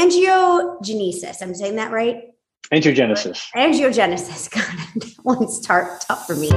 angiogenesis. 0.00 1.42
I'm 1.42 1.54
saying 1.54 1.76
that 1.76 1.92
right? 1.92 2.24
Angiogenesis. 2.72 3.48
Angiogenesis. 3.54 4.50
God, 4.54 5.00
that 5.00 5.14
one's 5.24 5.60
tough 5.60 6.26
for 6.26 6.36
me. 6.36 6.50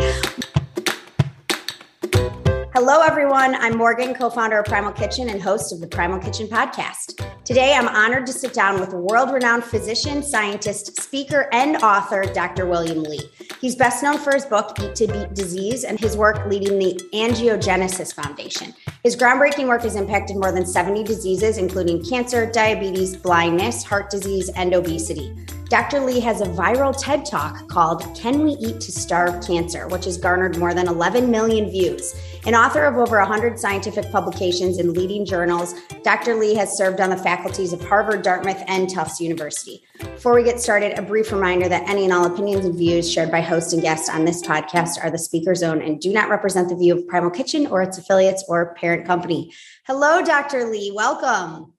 Hello, 2.87 3.01
everyone. 3.01 3.55
I'm 3.55 3.79
Morgan, 3.79 4.13
co 4.13 4.29
founder 4.29 4.59
of 4.59 4.65
Primal 4.65 4.91
Kitchen 4.91 5.29
and 5.29 5.41
host 5.41 5.73
of 5.73 5.79
the 5.79 5.87
Primal 5.87 6.19
Kitchen 6.19 6.47
podcast. 6.47 7.19
Today, 7.43 7.73
I'm 7.73 7.87
honored 7.87 8.27
to 8.27 8.31
sit 8.31 8.53
down 8.53 8.79
with 8.79 8.93
world 8.93 9.31
renowned 9.33 9.63
physician, 9.63 10.21
scientist, 10.21 11.01
speaker, 11.01 11.49
and 11.51 11.77
author, 11.77 12.25
Dr. 12.31 12.67
William 12.67 13.01
Li. 13.01 13.21
He's 13.59 13.75
best 13.75 14.03
known 14.03 14.19
for 14.19 14.35
his 14.35 14.45
book, 14.45 14.79
Eat 14.79 14.93
to 14.97 15.07
Beat 15.07 15.33
Disease, 15.33 15.83
and 15.83 15.99
his 15.99 16.15
work 16.15 16.45
leading 16.45 16.77
the 16.77 16.93
Angiogenesis 17.11 18.13
Foundation. 18.13 18.71
His 19.01 19.15
groundbreaking 19.15 19.67
work 19.67 19.81
has 19.81 19.95
impacted 19.95 20.37
more 20.37 20.51
than 20.51 20.67
70 20.67 21.03
diseases, 21.05 21.57
including 21.57 22.05
cancer, 22.05 22.51
diabetes, 22.51 23.15
blindness, 23.15 23.83
heart 23.83 24.11
disease, 24.11 24.49
and 24.49 24.75
obesity. 24.75 25.35
Dr. 25.69 25.99
Li 25.99 26.19
has 26.19 26.41
a 26.41 26.45
viral 26.45 26.95
TED 26.95 27.25
talk 27.25 27.67
called 27.67 28.15
Can 28.15 28.43
We 28.43 28.51
Eat 28.51 28.79
to 28.81 28.91
Starve 28.91 29.43
Cancer, 29.45 29.87
which 29.87 30.05
has 30.05 30.15
garnered 30.15 30.57
more 30.57 30.75
than 30.75 30.87
11 30.87 31.31
million 31.31 31.71
views. 31.71 32.13
An 32.45 32.53
author 32.53 32.83
of 32.83 32.95
over 32.97 33.17
100 33.17 33.57
scientific 33.57 34.11
publications 34.11 34.77
in 34.77 34.93
leading 34.93 35.25
journals, 35.25 35.73
Dr. 36.03 36.35
Li 36.35 36.53
has 36.53 36.77
served 36.77 37.01
on 37.01 37.09
the 37.09 37.17
faculties 37.17 37.73
of 37.73 37.83
Harvard, 37.83 38.21
Dartmouth, 38.21 38.63
and 38.67 38.87
Tufts 38.87 39.19
University. 39.19 39.83
Before 39.99 40.35
we 40.35 40.43
get 40.43 40.59
started, 40.59 40.99
a 40.99 41.01
brief 41.01 41.31
reminder 41.31 41.67
that 41.67 41.89
any 41.89 42.03
and 42.03 42.13
all 42.13 42.31
opinions 42.31 42.63
and 42.63 42.77
views 42.77 43.11
shared 43.11 43.31
by 43.31 43.41
host 43.41 43.73
and 43.73 43.81
guest 43.81 44.11
on 44.11 44.25
this 44.25 44.43
podcast 44.43 45.03
are 45.03 45.09
the 45.09 45.17
speaker's 45.17 45.63
own 45.63 45.81
and 45.81 45.99
do 45.99 46.13
not 46.13 46.29
represent 46.29 46.69
the 46.69 46.75
view 46.75 46.95
of 46.95 47.07
Primal 47.07 47.31
Kitchen 47.31 47.65
or 47.65 47.81
its 47.81 47.97
affiliates 47.97 48.45
or 48.47 48.75
parent 48.75 49.07
company. 49.07 49.51
Hello, 49.87 50.21
Dr. 50.21 50.69
Li. 50.69 50.91
Welcome. 50.93 51.73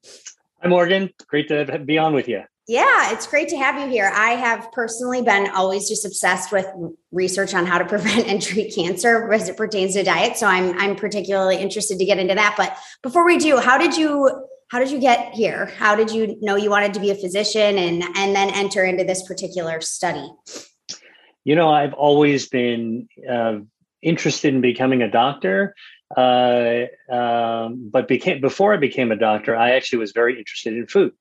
Hi, 0.61 0.67
Morgan. 0.67 1.11
Great 1.27 1.47
to 1.47 1.79
be 1.79 1.97
on 1.97 2.13
with 2.13 2.27
you. 2.27 2.43
Yeah, 2.67 3.13
it's 3.13 3.25
great 3.25 3.47
to 3.49 3.57
have 3.57 3.79
you 3.79 3.87
here. 3.87 4.11
I 4.13 4.31
have 4.31 4.69
personally 4.73 5.21
been 5.21 5.49
always 5.51 5.87
just 5.87 6.05
obsessed 6.05 6.51
with 6.51 6.67
research 7.11 7.53
on 7.53 7.65
how 7.65 7.77
to 7.77 7.85
prevent 7.95 8.27
and 8.27 8.41
treat 8.41 8.75
cancer 8.75 9.31
as 9.31 9.47
it 9.47 9.55
pertains 9.55 9.93
to 9.93 10.03
diet. 10.03 10.37
So 10.37 10.47
I'm 10.47 10.77
I'm 10.77 10.95
particularly 10.95 11.57
interested 11.57 11.97
to 11.97 12.05
get 12.05 12.19
into 12.19 12.35
that. 12.35 12.55
But 12.57 12.77
before 13.01 13.25
we 13.25 13.37
do, 13.37 13.57
how 13.57 13.77
did 13.77 13.95
you 13.95 14.29
how 14.69 14.79
did 14.79 14.91
you 14.91 14.99
get 14.99 15.33
here? 15.33 15.67
How 15.77 15.95
did 15.95 16.11
you 16.11 16.37
know 16.41 16.57
you 16.57 16.69
wanted 16.69 16.93
to 16.95 16.99
be 16.99 17.09
a 17.09 17.15
physician 17.15 17.77
and 17.77 18.03
and 18.15 18.35
then 18.35 18.49
enter 18.49 18.83
into 18.83 19.05
this 19.05 19.25
particular 19.25 19.79
study? 19.79 20.29
You 21.45 21.55
know, 21.55 21.69
I've 21.69 21.93
always 21.93 22.49
been 22.49 23.07
uh, 23.29 23.59
interested 24.01 24.53
in 24.53 24.59
becoming 24.59 25.01
a 25.01 25.09
doctor. 25.09 25.73
Uh, 26.15 26.85
um, 27.11 27.89
but 27.91 28.07
became 28.07 28.39
before 28.39 28.73
I 28.73 28.77
became 28.77 29.11
a 29.11 29.17
doctor, 29.17 29.55
I 29.55 29.71
actually 29.71 29.99
was 29.99 30.11
very 30.11 30.37
interested 30.37 30.73
in 30.73 30.87
food 30.87 31.13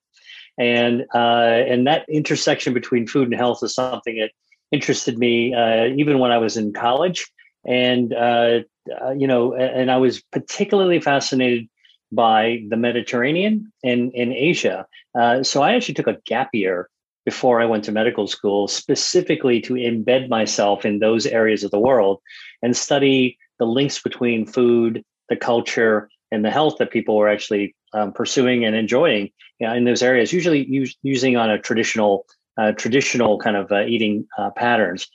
and 0.59 1.05
uh, 1.15 1.65
and 1.69 1.87
that 1.87 2.07
intersection 2.09 2.73
between 2.75 3.07
food 3.07 3.29
and 3.29 3.35
health 3.35 3.63
is 3.63 3.75
something 3.75 4.17
that 4.19 4.31
interested 4.73 5.19
me 5.19 5.55
uh, 5.55 5.87
even 5.97 6.19
when 6.19 6.33
I 6.33 6.39
was 6.39 6.57
in 6.57 6.73
college, 6.73 7.31
and 7.67 8.13
uh, 8.13 8.61
uh 9.03 9.11
you 9.11 9.27
know, 9.27 9.55
and 9.55 9.91
I 9.91 9.99
was 9.99 10.23
particularly 10.33 11.01
fascinated 11.01 11.69
by 12.13 12.63
the 12.69 12.77
Mediterranean 12.77 13.73
and 13.83 14.13
in 14.15 14.33
Asia. 14.33 14.87
Uh, 15.19 15.43
so 15.43 15.63
I 15.63 15.75
actually 15.75 15.95
took 15.95 16.07
a 16.07 16.19
gap 16.25 16.51
year 16.53 16.89
before 17.25 17.61
I 17.61 17.67
went 17.67 17.85
to 17.85 17.93
medical 17.93 18.29
school, 18.29 18.69
specifically 18.69 19.61
to 19.63 19.75
embed 19.75 20.29
myself 20.29 20.85
in 20.85 21.01
those 21.01 21.27
areas 21.27 21.65
of 21.65 21.73
the 21.73 21.81
world 21.81 22.21
and 22.63 22.77
study 22.77 23.37
the 23.59 23.67
links 23.67 24.01
between 24.01 24.47
food, 24.47 25.05
the 25.29 25.37
culture, 25.37 26.09
and 26.31 26.45
the 26.45 26.51
health 26.51 26.77
that 26.79 26.91
people 26.91 27.17
were 27.17 27.29
actually 27.29 27.75
um, 27.97 28.13
pursuing 28.13 28.65
and 28.65 28.77
enjoying 28.77 29.31
you 29.59 29.67
know, 29.67 29.75
in 29.75 29.85
those 29.85 30.03
areas, 30.03 30.33
usually 30.33 30.65
use, 30.67 30.97
using 31.03 31.37
on 31.37 31.51
a 31.51 31.59
traditional 31.59 32.27
uh, 32.59 32.73
traditional 32.73 33.39
kind 33.39 33.57
of 33.57 33.71
uh, 33.71 33.85
eating 33.85 34.27
uh, 34.39 34.51
patterns. 34.51 35.09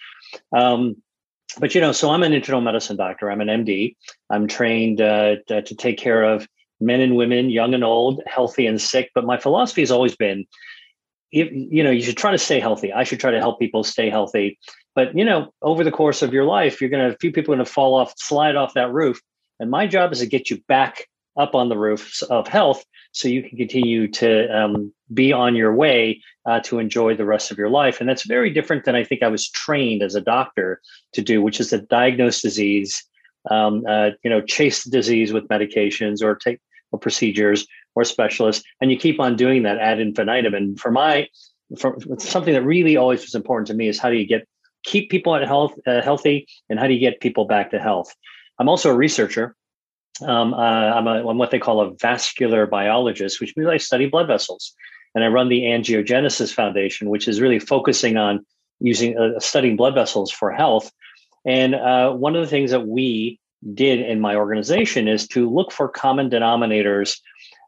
Um, 0.55 0.97
but 1.57 1.73
you 1.75 1.81
know, 1.81 1.91
so 1.91 2.11
I'm 2.11 2.23
an 2.23 2.33
internal 2.33 2.61
medicine 2.61 2.97
doctor. 2.97 3.31
I'm 3.31 3.41
an 3.41 3.47
MD. 3.47 3.95
I'm 4.29 4.47
trained 4.47 5.01
uh, 5.01 5.37
to, 5.47 5.61
to 5.61 5.75
take 5.75 5.97
care 5.97 6.23
of 6.23 6.47
men 6.79 7.01
and 7.01 7.15
women, 7.15 7.49
young 7.49 7.73
and 7.73 7.83
old, 7.83 8.21
healthy 8.25 8.67
and 8.67 8.79
sick. 8.79 9.11
But 9.13 9.25
my 9.25 9.37
philosophy 9.37 9.81
has 9.81 9.91
always 9.91 10.15
been, 10.15 10.45
if, 11.31 11.49
you 11.51 11.83
know, 11.83 11.91
you 11.91 12.03
should 12.03 12.17
try 12.17 12.31
to 12.31 12.37
stay 12.37 12.59
healthy. 12.59 12.93
I 12.93 13.03
should 13.03 13.19
try 13.19 13.31
to 13.31 13.39
help 13.39 13.59
people 13.59 13.83
stay 13.83 14.09
healthy. 14.09 14.57
But 14.95 15.17
you 15.17 15.25
know, 15.25 15.53
over 15.61 15.83
the 15.83 15.91
course 15.91 16.21
of 16.21 16.33
your 16.33 16.45
life, 16.45 16.79
you're 16.79 16.89
going 16.89 17.07
to 17.07 17.15
a 17.15 17.17
few 17.17 17.31
people 17.31 17.53
going 17.53 17.65
to 17.65 17.71
fall 17.71 17.95
off, 17.95 18.13
slide 18.17 18.55
off 18.55 18.73
that 18.73 18.91
roof. 18.91 19.19
And 19.59 19.69
my 19.69 19.87
job 19.87 20.11
is 20.11 20.19
to 20.19 20.25
get 20.25 20.49
you 20.49 20.61
back 20.67 21.07
up 21.37 21.55
on 21.55 21.69
the 21.69 21.77
roofs 21.77 22.21
of 22.23 22.47
health 22.47 22.83
so 23.13 23.27
you 23.27 23.43
can 23.43 23.57
continue 23.57 24.07
to 24.07 24.47
um, 24.57 24.93
be 25.13 25.33
on 25.33 25.55
your 25.55 25.73
way 25.73 26.21
uh, 26.45 26.59
to 26.61 26.79
enjoy 26.79 27.15
the 27.15 27.25
rest 27.25 27.51
of 27.51 27.57
your 27.57 27.69
life. 27.69 27.99
And 27.99 28.09
that's 28.09 28.25
very 28.25 28.49
different 28.49 28.85
than 28.85 28.95
I 28.95 29.03
think 29.03 29.23
I 29.23 29.27
was 29.27 29.49
trained 29.49 30.01
as 30.01 30.15
a 30.15 30.21
doctor 30.21 30.81
to 31.13 31.21
do, 31.21 31.41
which 31.41 31.59
is 31.59 31.69
to 31.69 31.79
diagnose 31.79 32.41
disease, 32.41 33.03
um, 33.49 33.83
uh, 33.87 34.11
you 34.23 34.29
know, 34.29 34.41
chase 34.41 34.83
the 34.83 34.91
disease 34.91 35.33
with 35.33 35.47
medications 35.47 36.23
or 36.23 36.35
take 36.35 36.59
or 36.91 36.99
procedures 36.99 37.65
or 37.95 38.03
specialists. 38.03 38.63
And 38.81 38.91
you 38.91 38.97
keep 38.97 39.19
on 39.19 39.35
doing 39.35 39.63
that 39.63 39.77
ad 39.77 39.99
infinitum. 39.99 40.53
And 40.53 40.79
for 40.79 40.91
my, 40.91 41.27
for 41.77 41.97
something 42.17 42.53
that 42.53 42.63
really 42.63 42.97
always 42.97 43.21
was 43.21 43.35
important 43.35 43.67
to 43.67 43.73
me 43.73 43.87
is 43.87 43.99
how 43.99 44.09
do 44.09 44.17
you 44.17 44.27
get 44.27 44.47
keep 44.83 45.11
people 45.11 45.35
at 45.35 45.47
health 45.47 45.73
uh, 45.85 46.01
healthy 46.01 46.47
and 46.67 46.79
how 46.79 46.87
do 46.87 46.93
you 46.93 46.99
get 46.99 47.21
people 47.21 47.45
back 47.45 47.71
to 47.71 47.79
health? 47.79 48.13
I'm 48.59 48.67
also 48.67 48.89
a 48.89 48.95
researcher 48.95 49.55
um, 50.21 50.53
uh, 50.53 50.57
I'm, 50.57 51.07
a, 51.07 51.29
I'm 51.29 51.37
what 51.37 51.51
they 51.51 51.59
call 51.59 51.81
a 51.81 51.93
vascular 51.95 52.65
biologist, 52.67 53.39
which 53.39 53.55
means 53.55 53.69
I 53.69 53.77
study 53.77 54.07
blood 54.07 54.27
vessels. 54.27 54.73
And 55.13 55.23
I 55.23 55.27
run 55.27 55.49
the 55.49 55.63
Angiogenesis 55.63 56.53
Foundation, 56.53 57.09
which 57.09 57.27
is 57.27 57.41
really 57.41 57.59
focusing 57.59 58.17
on 58.17 58.45
using 58.79 59.17
uh, 59.17 59.39
studying 59.39 59.75
blood 59.75 59.93
vessels 59.93 60.31
for 60.31 60.51
health. 60.51 60.91
And 61.45 61.75
uh, 61.75 62.13
one 62.13 62.35
of 62.35 62.41
the 62.41 62.47
things 62.47 62.71
that 62.71 62.87
we 62.87 63.39
did 63.73 63.99
in 63.99 64.19
my 64.19 64.35
organization 64.35 65.07
is 65.07 65.27
to 65.29 65.49
look 65.49 65.71
for 65.71 65.87
common 65.87 66.29
denominators, 66.29 67.19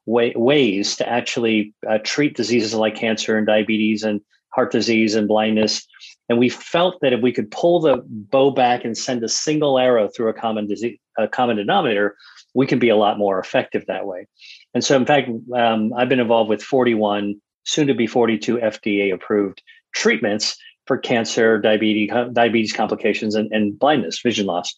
way, 0.05 0.33
ways 0.35 0.95
to 0.97 1.07
actually 1.07 1.73
uh, 1.87 1.99
treat 2.03 2.35
diseases 2.35 2.73
like 2.73 2.95
cancer 2.95 3.37
and 3.37 3.45
diabetes 3.45 4.03
and 4.03 4.21
heart 4.49 4.71
disease 4.71 5.15
and 5.15 5.27
blindness. 5.27 5.85
And 6.29 6.39
we 6.39 6.49
felt 6.49 7.01
that 7.01 7.13
if 7.13 7.21
we 7.21 7.33
could 7.33 7.51
pull 7.51 7.81
the 7.81 8.01
bow 8.05 8.51
back 8.51 8.85
and 8.85 8.97
send 8.97 9.23
a 9.23 9.29
single 9.29 9.77
arrow 9.77 10.07
through 10.07 10.29
a 10.29 10.33
common 10.33 10.67
disease, 10.67 10.97
a 11.17 11.27
common 11.27 11.57
denominator, 11.57 12.15
we 12.53 12.67
can 12.67 12.79
be 12.79 12.89
a 12.89 12.95
lot 12.95 13.17
more 13.17 13.39
effective 13.39 13.85
that 13.87 14.05
way. 14.05 14.27
And 14.73 14.83
so, 14.83 14.95
in 14.95 15.05
fact, 15.05 15.29
um, 15.55 15.93
I've 15.93 16.09
been 16.09 16.19
involved 16.19 16.49
with 16.49 16.61
41, 16.61 17.35
soon 17.65 17.87
to 17.87 17.93
be 17.93 18.07
42 18.07 18.57
FDA 18.57 19.13
approved 19.13 19.61
treatments 19.93 20.57
for 20.85 20.97
cancer, 20.97 21.59
diabetes, 21.59 22.11
diabetes 22.33 22.73
complications, 22.73 23.35
and, 23.35 23.51
and 23.51 23.77
blindness, 23.77 24.21
vision 24.21 24.45
loss. 24.45 24.77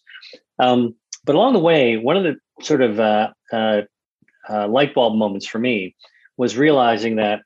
Um, 0.58 0.94
but 1.24 1.34
along 1.34 1.54
the 1.54 1.58
way, 1.58 1.96
one 1.96 2.16
of 2.16 2.22
the 2.22 2.36
sort 2.62 2.80
of 2.80 3.00
uh, 3.00 3.30
uh, 3.52 3.82
uh, 4.48 4.68
light 4.68 4.94
bulb 4.94 5.18
moments 5.18 5.46
for 5.46 5.58
me 5.58 5.96
was 6.36 6.56
realizing 6.56 7.16
that 7.16 7.40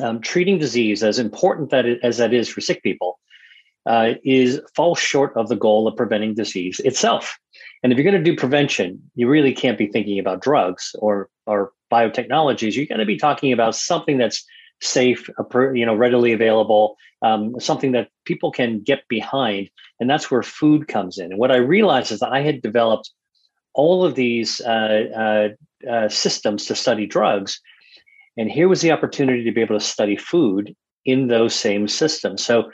um, 0.00 0.20
treating 0.20 0.58
disease, 0.58 1.02
as 1.02 1.18
important 1.18 1.70
that 1.70 1.86
it, 1.86 2.00
as 2.02 2.18
that 2.18 2.34
is 2.34 2.48
for 2.48 2.60
sick 2.60 2.82
people, 2.82 3.18
uh, 3.86 4.14
is 4.22 4.60
falls 4.76 4.98
short 4.98 5.32
of 5.34 5.48
the 5.48 5.56
goal 5.56 5.88
of 5.88 5.96
preventing 5.96 6.34
disease 6.34 6.80
itself. 6.80 7.38
And 7.82 7.92
if 7.92 7.98
you're 7.98 8.10
going 8.10 8.22
to 8.22 8.30
do 8.30 8.36
prevention, 8.36 9.10
you 9.14 9.28
really 9.28 9.52
can't 9.52 9.78
be 9.78 9.86
thinking 9.86 10.18
about 10.18 10.42
drugs 10.42 10.94
or 10.98 11.28
or 11.46 11.72
biotechnologies. 11.92 12.74
You're 12.74 12.86
going 12.86 12.98
to 12.98 13.06
be 13.06 13.16
talking 13.16 13.52
about 13.52 13.74
something 13.74 14.18
that's 14.18 14.44
safe, 14.80 15.28
you 15.74 15.86
know, 15.86 15.94
readily 15.94 16.32
available, 16.32 16.96
um, 17.22 17.58
something 17.58 17.92
that 17.92 18.08
people 18.24 18.52
can 18.52 18.80
get 18.80 19.06
behind, 19.08 19.70
and 19.98 20.08
that's 20.08 20.30
where 20.30 20.42
food 20.42 20.88
comes 20.88 21.18
in. 21.18 21.32
And 21.32 21.38
what 21.38 21.50
I 21.50 21.56
realized 21.56 22.12
is 22.12 22.20
that 22.20 22.32
I 22.32 22.42
had 22.42 22.62
developed 22.62 23.10
all 23.74 24.04
of 24.04 24.14
these 24.14 24.60
uh, 24.60 25.04
uh, 25.86 25.90
uh, 25.90 26.08
systems 26.08 26.66
to 26.66 26.74
study 26.74 27.06
drugs, 27.06 27.60
and 28.36 28.50
here 28.50 28.68
was 28.68 28.80
the 28.80 28.92
opportunity 28.92 29.44
to 29.44 29.52
be 29.52 29.60
able 29.60 29.78
to 29.78 29.84
study 29.84 30.16
food 30.16 30.74
in 31.04 31.28
those 31.28 31.54
same 31.54 31.88
systems. 31.88 32.44
So 32.44 32.70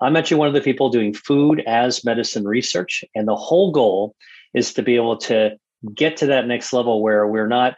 I'm 0.00 0.16
actually 0.16 0.38
one 0.38 0.48
of 0.48 0.54
the 0.54 0.60
people 0.60 0.88
doing 0.88 1.14
food 1.14 1.62
as 1.66 2.04
medicine 2.04 2.46
research, 2.46 3.04
and 3.14 3.26
the 3.26 3.36
whole 3.36 3.72
goal 3.72 4.14
is 4.54 4.74
to 4.74 4.82
be 4.82 4.96
able 4.96 5.16
to 5.16 5.56
get 5.94 6.18
to 6.18 6.26
that 6.26 6.46
next 6.46 6.72
level 6.72 7.02
where 7.02 7.26
we're 7.26 7.48
not 7.48 7.76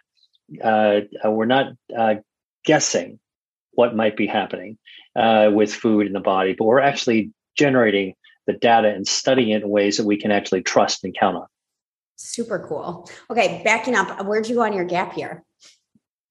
uh, 0.63 1.01
uh, 1.25 1.31
we're 1.31 1.47
not 1.47 1.73
uh, 1.97 2.17
guessing 2.65 3.19
what 3.73 3.97
might 3.97 4.17
be 4.17 4.27
happening 4.27 4.77
uh, 5.17 5.51
with 5.53 5.73
food 5.75 6.07
in 6.07 6.13
the 6.13 6.21
body, 6.21 6.55
but 6.59 6.65
we're 6.65 6.81
actually 6.81 7.33
generating 7.57 8.15
the 8.47 8.53
data 8.53 8.89
and 8.89 9.07
studying 9.07 9.51
it 9.51 9.63
in 9.63 9.69
ways 9.69 9.97
that 9.97 10.05
we 10.05 10.17
can 10.17 10.31
actually 10.31 10.63
trust 10.63 11.05
and 11.05 11.17
count 11.19 11.37
on. 11.37 11.47
Super 12.17 12.65
cool. 12.69 13.09
Okay, 13.31 13.63
backing 13.65 13.95
up, 13.95 14.25
where'd 14.27 14.49
you 14.49 14.57
go 14.57 14.63
on 14.63 14.73
your 14.73 14.85
gap 14.85 15.17
year? 15.17 15.43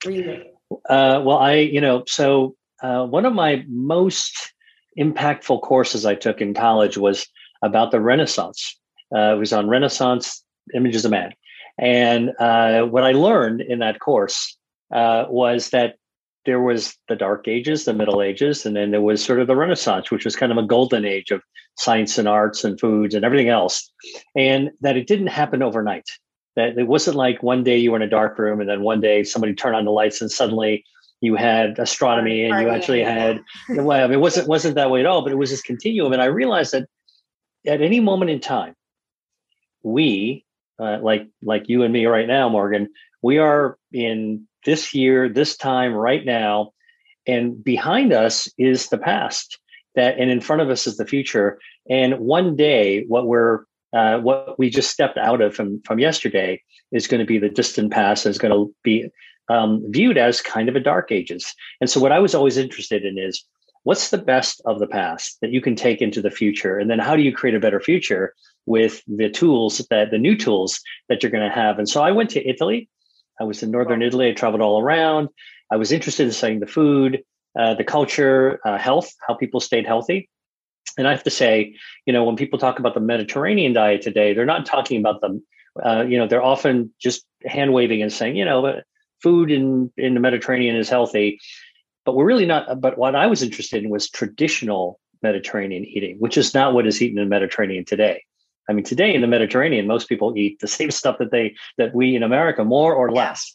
You? 0.06 0.44
Uh, 0.88 1.22
well, 1.24 1.38
I, 1.38 1.56
you 1.56 1.82
know, 1.82 2.04
so 2.06 2.56
uh, 2.82 3.06
one 3.06 3.26
of 3.26 3.34
my 3.34 3.64
most 3.68 4.54
impactful 4.98 5.62
courses 5.62 6.06
I 6.06 6.16
took 6.16 6.42
in 6.42 6.54
college 6.54 6.98
was 6.98 7.28
about 7.62 7.92
the 7.92 8.00
Renaissance 8.00 8.80
uh, 9.16 9.36
it 9.36 9.40
was 9.40 9.54
on 9.54 9.70
Renaissance 9.70 10.44
images 10.74 11.06
of 11.06 11.12
man. 11.12 11.32
And 11.78 12.32
uh, 12.40 12.84
what 12.84 13.04
I 13.04 13.12
learned 13.12 13.62
in 13.62 13.80
that 13.80 14.00
course 14.00 14.58
uh, 14.94 15.26
was 15.30 15.70
that 15.70 15.96
there 16.46 16.62
was 16.62 16.96
the 17.08 17.16
dark 17.16 17.48
ages 17.48 17.86
the 17.86 17.94
middle 17.94 18.22
ages 18.22 18.66
and 18.66 18.76
then 18.76 18.92
there 18.92 19.02
was 19.02 19.24
sort 19.24 19.40
of 19.40 19.48
the 19.48 19.56
renaissance 19.56 20.10
which 20.10 20.26
was 20.26 20.36
kind 20.36 20.52
of 20.52 20.58
a 20.58 20.64
golden 20.64 21.06
age 21.06 21.30
of 21.30 21.42
science 21.78 22.18
and 22.18 22.28
arts 22.28 22.64
and 22.64 22.80
foods 22.80 23.14
and 23.14 23.24
everything 23.24 23.50
else 23.50 23.92
and 24.36 24.72
that 24.82 24.98
it 24.98 25.08
didn't 25.08 25.28
happen 25.28 25.62
overnight. 25.62 26.10
That 26.56 26.78
it 26.78 26.88
wasn't 26.88 27.16
like 27.16 27.44
one 27.44 27.64
day 27.64 27.78
you 27.78 27.92
were 27.92 27.98
in 27.98 28.04
a 28.04 28.10
dark 28.10 28.38
room 28.38 28.60
and 28.60 28.70
then 28.70 28.82
one 28.82 29.00
day 29.00 29.24
somebody 29.24 29.54
turned 29.54 29.76
on 29.76 29.86
the 29.86 29.92
lights 29.92 30.22
and 30.22 30.32
suddenly 30.32 30.84
you 31.22 31.36
had 31.36 31.80
astronomy 31.80 32.44
and 32.44 32.62
you 32.62 32.70
actually 32.70 33.04
had 33.04 33.40
well 33.70 34.12
it 34.12 34.18
wasn't 34.18 34.48
wasn't 34.48 34.76
that 34.76 34.90
way 34.90 35.00
at 35.00 35.06
all 35.06 35.22
but 35.22 35.32
it 35.32 35.38
was 35.38 35.52
this 35.52 35.62
continuum. 35.62 36.12
And 36.12 36.22
i 36.22 36.26
realized 36.26 36.74
that 36.74 36.88
at 37.68 37.82
any 37.82 38.00
moment 38.00 38.32
in 38.32 38.40
time 38.40 38.76
we 39.84 40.46
uh, 40.80 40.98
like 41.02 41.28
like 41.44 41.70
you 41.70 41.84
and 41.84 41.94
me 41.94 42.06
right 42.06 42.28
now 42.28 42.50
morgan 42.50 42.90
we 43.22 43.38
are 43.38 43.78
in 43.92 44.48
this 44.66 44.94
year, 44.94 45.30
this 45.30 45.58
time, 45.58 45.94
right 45.94 46.26
now. 46.26 46.72
And 47.28 47.64
behind 47.64 48.14
us 48.14 48.48
is 48.58 48.90
the 48.90 48.98
past 48.98 49.60
that, 49.96 50.18
and 50.18 50.32
in 50.32 50.42
front 50.42 50.62
of 50.62 50.70
us 50.70 50.88
is 50.88 50.98
the 50.98 51.06
future. 51.06 51.60
And 51.90 52.20
one 52.20 52.56
day, 52.56 53.06
what 53.08 53.28
we're 53.28 53.64
uh, 53.94 54.20
what 54.20 54.58
we 54.58 54.70
just 54.70 54.90
stepped 54.90 55.18
out 55.18 55.42
of 55.42 55.54
from 55.54 55.82
from 55.84 56.00
yesterday 56.00 56.62
is 56.92 57.08
going 57.08 57.20
to 57.20 57.26
be 57.26 57.38
the 57.38 57.50
distant 57.50 57.92
past. 57.92 58.26
Is 58.26 58.38
going 58.38 58.54
to 58.54 58.74
be 58.84 59.10
um, 59.50 59.84
viewed 59.90 60.18
as 60.18 60.42
kind 60.42 60.70
of 60.70 60.76
a 60.76 60.80
dark 60.80 61.12
ages. 61.12 61.54
And 61.80 61.90
so, 61.90 62.00
what 62.00 62.12
I 62.12 62.20
was 62.20 62.34
always 62.34 62.58
interested 62.58 63.06
in 63.06 63.20
is 63.20 63.44
what's 63.84 64.10
the 64.10 64.18
best 64.18 64.62
of 64.66 64.80
the 64.80 64.88
past 64.88 65.38
that 65.42 65.52
you 65.52 65.62
can 65.62 65.76
take 65.76 66.02
into 66.02 66.22
the 66.22 66.32
future, 66.32 66.80
and 66.80 66.90
then 66.90 67.00
how 67.00 67.16
do 67.16 67.22
you 67.22 67.36
create 67.36 67.56
a 67.56 67.60
better 67.60 67.80
future 67.80 68.34
with 68.66 69.02
the 69.08 69.30
tools 69.30 69.86
that 69.90 70.12
the 70.12 70.18
new 70.18 70.38
tools 70.38 70.80
that 71.10 71.24
you're 71.24 71.32
going 71.32 71.48
to 71.48 71.56
have. 71.56 71.80
And 71.80 71.90
so, 71.90 72.02
I 72.02 72.12
went 72.12 72.30
to 72.32 72.48
Italy 72.48 72.90
I 73.42 73.44
was 73.44 73.64
in 73.64 73.72
northern 73.72 74.04
Italy. 74.04 74.30
I 74.30 74.34
traveled 74.34 74.62
all 74.62 74.82
around. 74.82 75.30
I 75.72 75.78
was 75.78 75.92
interested 75.92 76.28
in 76.28 76.32
studying 76.32 76.60
the 76.60 76.68
food, 76.68 77.24
uh, 77.58 77.74
the 77.74 77.84
culture, 77.84 78.60
uh, 78.64 78.78
health, 78.78 79.12
how 79.28 79.34
people 79.34 79.60
stayed 79.60 79.88
healthy. 79.88 80.30
And 80.98 81.08
I 81.08 81.12
have 81.12 81.24
to 81.24 81.32
say, 81.32 81.76
you 82.06 82.14
know, 82.14 82.24
when 82.24 82.36
people 82.36 82.60
talk 82.60 82.78
about 82.78 82.94
the 82.94 83.00
Mediterranean 83.00 83.74
diet 83.74 84.02
today, 84.02 84.34
they're 84.34 84.46
not 84.46 84.66
talking 84.66 85.00
about 85.00 85.22
the, 85.22 85.42
uh, 85.84 86.04
you 86.04 86.18
know, 86.18 86.28
they're 86.28 86.44
often 86.44 86.94
just 87.02 87.26
hand 87.46 87.74
waving 87.74 88.02
and 88.02 88.14
saying, 88.14 88.36
you 88.36 88.46
know, 88.46 88.82
food 89.24 89.52
in 89.52 89.92
in 89.98 90.14
the 90.14 90.20
Mediterranean 90.20 90.76
is 90.76 90.90
healthy, 90.90 91.40
but 92.06 92.16
we're 92.16 92.26
really 92.26 92.46
not. 92.46 92.82
But 92.82 92.98
what 92.98 93.16
I 93.16 93.28
was 93.28 93.42
interested 93.42 93.84
in 93.84 93.90
was 93.90 94.10
traditional 94.10 95.00
Mediterranean 95.24 95.86
eating, 95.86 96.18
which 96.20 96.38
is 96.38 96.54
not 96.54 96.74
what 96.74 96.88
is 96.88 97.02
eaten 97.02 97.18
in 97.18 97.26
the 97.26 97.30
Mediterranean 97.30 97.86
today. 97.86 98.24
I 98.72 98.74
mean, 98.74 98.86
today 98.86 99.14
in 99.14 99.20
the 99.20 99.28
Mediterranean, 99.28 99.86
most 99.86 100.08
people 100.08 100.34
eat 100.38 100.60
the 100.62 100.68
same 100.80 100.92
stuff 100.92 101.18
that 101.20 101.32
they 101.32 101.56
that 101.78 101.94
we 101.94 102.16
in 102.16 102.24
America, 102.24 102.64
more 102.64 102.96
or 102.96 103.12
less. 103.12 103.54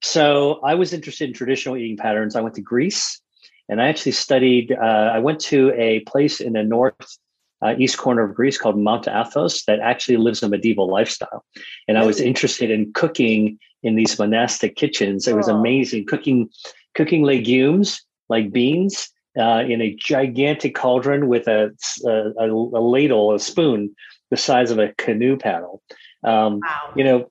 So 0.00 0.60
I 0.64 0.74
was 0.74 0.92
interested 0.92 1.28
in 1.28 1.34
traditional 1.34 1.76
eating 1.76 1.96
patterns. 1.96 2.34
I 2.34 2.40
went 2.40 2.54
to 2.54 2.62
Greece, 2.62 3.20
and 3.68 3.80
I 3.80 3.88
actually 3.88 4.12
studied. 4.12 4.72
Uh, 4.72 5.10
I 5.14 5.18
went 5.18 5.40
to 5.52 5.72
a 5.76 6.00
place 6.00 6.40
in 6.40 6.54
the 6.54 6.62
north 6.62 7.18
uh, 7.62 7.74
east 7.76 7.98
corner 7.98 8.22
of 8.22 8.34
Greece 8.34 8.56
called 8.56 8.78
Mount 8.78 9.06
Athos 9.06 9.64
that 9.64 9.80
actually 9.80 10.16
lives 10.16 10.42
a 10.42 10.48
medieval 10.48 10.88
lifestyle, 10.88 11.44
and 11.86 11.98
I 11.98 12.06
was 12.06 12.20
interested 12.20 12.70
in 12.70 12.92
cooking 12.94 13.58
in 13.82 13.96
these 13.96 14.18
monastic 14.18 14.76
kitchens. 14.76 15.28
It 15.28 15.36
was 15.36 15.48
amazing 15.48 16.06
cooking 16.06 16.48
cooking 16.94 17.22
legumes 17.22 18.00
like 18.30 18.50
beans 18.50 19.10
uh, 19.38 19.62
in 19.68 19.80
a 19.82 19.94
gigantic 19.94 20.74
cauldron 20.74 21.28
with 21.28 21.46
a, 21.46 21.70
a, 22.04 22.46
a, 22.46 22.82
ladle, 22.82 23.34
a 23.34 23.38
spoon 23.38 23.94
the 24.30 24.36
size 24.36 24.70
of 24.70 24.78
a 24.78 24.92
canoe 24.98 25.36
paddle. 25.36 25.82
Um, 26.24 26.60
wow. 26.60 26.92
You 26.96 27.04
know, 27.04 27.30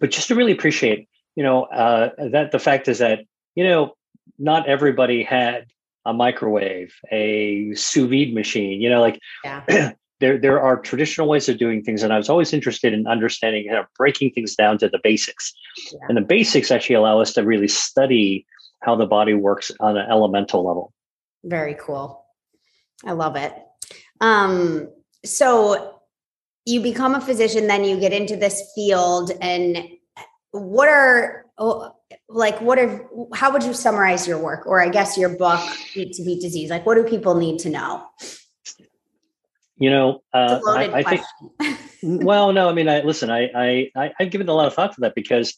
but 0.00 0.10
just 0.10 0.28
to 0.28 0.34
really 0.34 0.52
appreciate, 0.52 1.08
you 1.36 1.42
know, 1.42 1.64
uh, 1.64 2.10
that 2.30 2.52
the 2.52 2.58
fact 2.58 2.88
is 2.88 2.98
that 2.98 3.20
you 3.54 3.64
know 3.64 3.94
not 4.38 4.68
everybody 4.68 5.22
had 5.22 5.66
a 6.04 6.12
microwave, 6.12 6.94
a 7.10 7.74
sous 7.74 8.08
vide 8.08 8.34
machine. 8.34 8.80
You 8.80 8.90
know, 8.90 9.00
like 9.00 9.18
yeah. 9.44 9.92
there 10.20 10.38
there 10.38 10.60
are 10.60 10.80
traditional 10.80 11.28
ways 11.28 11.48
of 11.48 11.58
doing 11.58 11.82
things, 11.82 12.02
and 12.02 12.12
I 12.12 12.16
was 12.16 12.28
always 12.28 12.52
interested 12.52 12.92
in 12.92 13.06
understanding, 13.06 13.64
you 13.64 13.72
know, 13.72 13.84
breaking 13.96 14.32
things 14.32 14.54
down 14.54 14.78
to 14.78 14.88
the 14.88 15.00
basics. 15.02 15.52
Yeah. 15.92 15.98
And 16.08 16.16
the 16.16 16.22
basics 16.22 16.70
actually 16.70 16.96
allow 16.96 17.20
us 17.20 17.32
to 17.34 17.42
really 17.42 17.68
study 17.68 18.46
how 18.80 18.96
the 18.96 19.06
body 19.06 19.34
works 19.34 19.70
on 19.80 19.96
an 19.96 20.06
elemental 20.10 20.66
level. 20.66 20.92
Very 21.44 21.74
cool. 21.74 22.24
I 23.04 23.12
love 23.12 23.36
it. 23.36 23.54
Um, 24.20 24.88
so 25.28 26.00
you 26.64 26.80
become 26.80 27.14
a 27.14 27.20
physician, 27.20 27.66
then 27.66 27.84
you 27.84 27.98
get 27.98 28.12
into 28.12 28.36
this 28.36 28.72
field, 28.74 29.30
and 29.40 29.88
what 30.50 30.88
are 30.88 31.46
oh, 31.58 31.92
like 32.28 32.60
what 32.60 32.78
are 32.78 33.08
how 33.34 33.52
would 33.52 33.62
you 33.62 33.72
summarize 33.72 34.26
your 34.26 34.38
work, 34.38 34.66
or 34.66 34.80
I 34.80 34.88
guess 34.88 35.16
your 35.16 35.30
book, 35.30 35.60
Eat 35.94 36.14
to 36.14 36.24
Beat 36.24 36.40
Disease? 36.40 36.70
Like, 36.70 36.84
what 36.86 36.94
do 36.94 37.04
people 37.04 37.34
need 37.34 37.58
to 37.60 37.70
know? 37.70 38.06
You 39.76 39.90
know, 39.90 40.22
uh, 40.32 40.60
I, 40.66 40.92
I 40.92 41.02
think. 41.04 41.22
well, 42.24 42.52
no, 42.52 42.68
I 42.68 42.72
mean, 42.72 42.88
I 42.88 43.02
listen. 43.02 43.30
I, 43.30 43.50
I 43.54 43.90
I 43.96 44.12
I've 44.18 44.30
given 44.30 44.48
a 44.48 44.54
lot 44.54 44.66
of 44.66 44.74
thought 44.74 44.94
to 44.94 45.00
that 45.02 45.14
because 45.14 45.56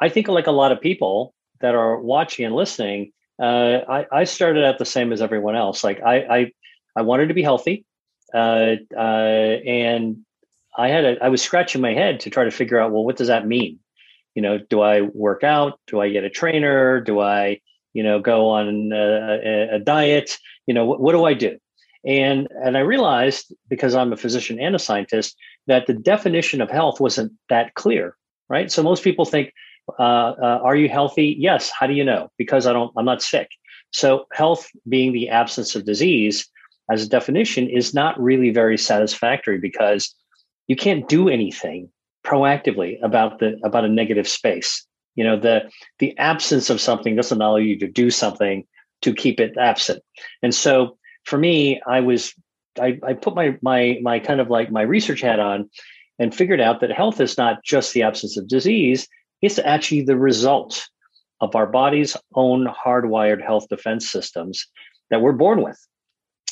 I 0.00 0.08
think, 0.08 0.28
like 0.28 0.46
a 0.46 0.52
lot 0.52 0.72
of 0.72 0.80
people 0.80 1.34
that 1.60 1.74
are 1.74 1.98
watching 1.98 2.44
and 2.44 2.54
listening, 2.54 3.12
uh, 3.40 3.80
I, 3.88 4.06
I 4.12 4.24
started 4.24 4.64
out 4.64 4.78
the 4.78 4.84
same 4.84 5.12
as 5.12 5.22
everyone 5.22 5.56
else. 5.56 5.82
Like 5.82 6.02
I, 6.02 6.16
I, 6.16 6.52
I 6.96 7.02
wanted 7.02 7.28
to 7.28 7.34
be 7.34 7.42
healthy. 7.42 7.86
Uh, 8.34 8.76
uh, 8.96 9.60
and 9.64 10.18
I 10.76 10.88
had 10.88 11.04
a, 11.04 11.24
I 11.24 11.28
was 11.28 11.40
scratching 11.40 11.80
my 11.80 11.94
head 11.94 12.20
to 12.20 12.30
try 12.30 12.44
to 12.44 12.50
figure 12.50 12.80
out, 12.80 12.90
well, 12.90 13.04
what 13.04 13.16
does 13.16 13.28
that 13.28 13.46
mean? 13.46 13.78
You 14.34 14.42
know, 14.42 14.58
do 14.58 14.80
I 14.80 15.02
work 15.02 15.44
out? 15.44 15.78
Do 15.86 16.00
I 16.00 16.10
get 16.10 16.24
a 16.24 16.30
trainer? 16.30 17.00
Do 17.00 17.20
I, 17.20 17.60
you 17.92 18.02
know, 18.02 18.18
go 18.18 18.48
on 18.50 18.92
a, 18.92 19.76
a 19.76 19.78
diet? 19.78 20.36
You 20.66 20.74
know, 20.74 20.84
what, 20.84 21.00
what 21.00 21.12
do 21.12 21.24
I 21.24 21.34
do? 21.34 21.58
And 22.04 22.48
and 22.62 22.76
I 22.76 22.80
realized 22.80 23.54
because 23.68 23.94
I'm 23.94 24.12
a 24.12 24.16
physician 24.16 24.58
and 24.60 24.74
a 24.74 24.78
scientist 24.78 25.36
that 25.68 25.86
the 25.86 25.94
definition 25.94 26.60
of 26.60 26.70
health 26.70 27.00
wasn't 27.00 27.32
that 27.48 27.74
clear, 27.74 28.16
right? 28.50 28.70
So 28.70 28.82
most 28.82 29.02
people 29.02 29.24
think, 29.24 29.54
uh, 29.98 30.02
uh, 30.02 30.60
"Are 30.62 30.76
you 30.76 30.88
healthy?" 30.90 31.34
Yes. 31.38 31.70
How 31.70 31.86
do 31.86 31.94
you 31.94 32.04
know? 32.04 32.30
Because 32.36 32.66
I 32.66 32.74
don't. 32.74 32.92
I'm 32.98 33.06
not 33.06 33.22
sick. 33.22 33.48
So 33.92 34.26
health 34.32 34.68
being 34.86 35.12
the 35.12 35.30
absence 35.30 35.74
of 35.74 35.86
disease 35.86 36.46
as 36.90 37.02
a 37.02 37.08
definition 37.08 37.68
is 37.68 37.94
not 37.94 38.20
really 38.20 38.50
very 38.50 38.76
satisfactory 38.78 39.58
because 39.58 40.14
you 40.66 40.76
can't 40.76 41.08
do 41.08 41.28
anything 41.28 41.88
proactively 42.24 42.96
about 43.02 43.38
the 43.38 43.58
about 43.64 43.84
a 43.84 43.88
negative 43.88 44.28
space. 44.28 44.86
You 45.14 45.24
know 45.24 45.38
the 45.38 45.70
the 45.98 46.16
absence 46.18 46.70
of 46.70 46.80
something 46.80 47.16
doesn't 47.16 47.40
allow 47.40 47.56
you 47.56 47.78
to 47.78 47.86
do 47.86 48.10
something 48.10 48.64
to 49.02 49.12
keep 49.12 49.40
it 49.40 49.56
absent. 49.58 50.02
And 50.42 50.54
so 50.54 50.96
for 51.24 51.38
me 51.38 51.80
i 51.86 52.00
was 52.00 52.32
i, 52.80 52.98
I 53.02 53.14
put 53.14 53.34
my 53.34 53.58
my 53.62 53.98
my 54.02 54.18
kind 54.20 54.40
of 54.40 54.50
like 54.50 54.70
my 54.70 54.82
research 54.82 55.20
hat 55.20 55.40
on 55.40 55.68
and 56.18 56.34
figured 56.34 56.60
out 56.60 56.80
that 56.80 56.92
health 56.92 57.20
is 57.20 57.36
not 57.36 57.64
just 57.64 57.92
the 57.92 58.02
absence 58.02 58.36
of 58.36 58.48
disease 58.48 59.08
it's 59.42 59.58
actually 59.58 60.02
the 60.02 60.16
result 60.16 60.88
of 61.40 61.56
our 61.56 61.66
body's 61.66 62.16
own 62.34 62.66
hardwired 62.66 63.42
health 63.42 63.68
defense 63.68 64.08
systems 64.08 64.66
that 65.10 65.20
we're 65.20 65.32
born 65.32 65.62
with 65.62 65.78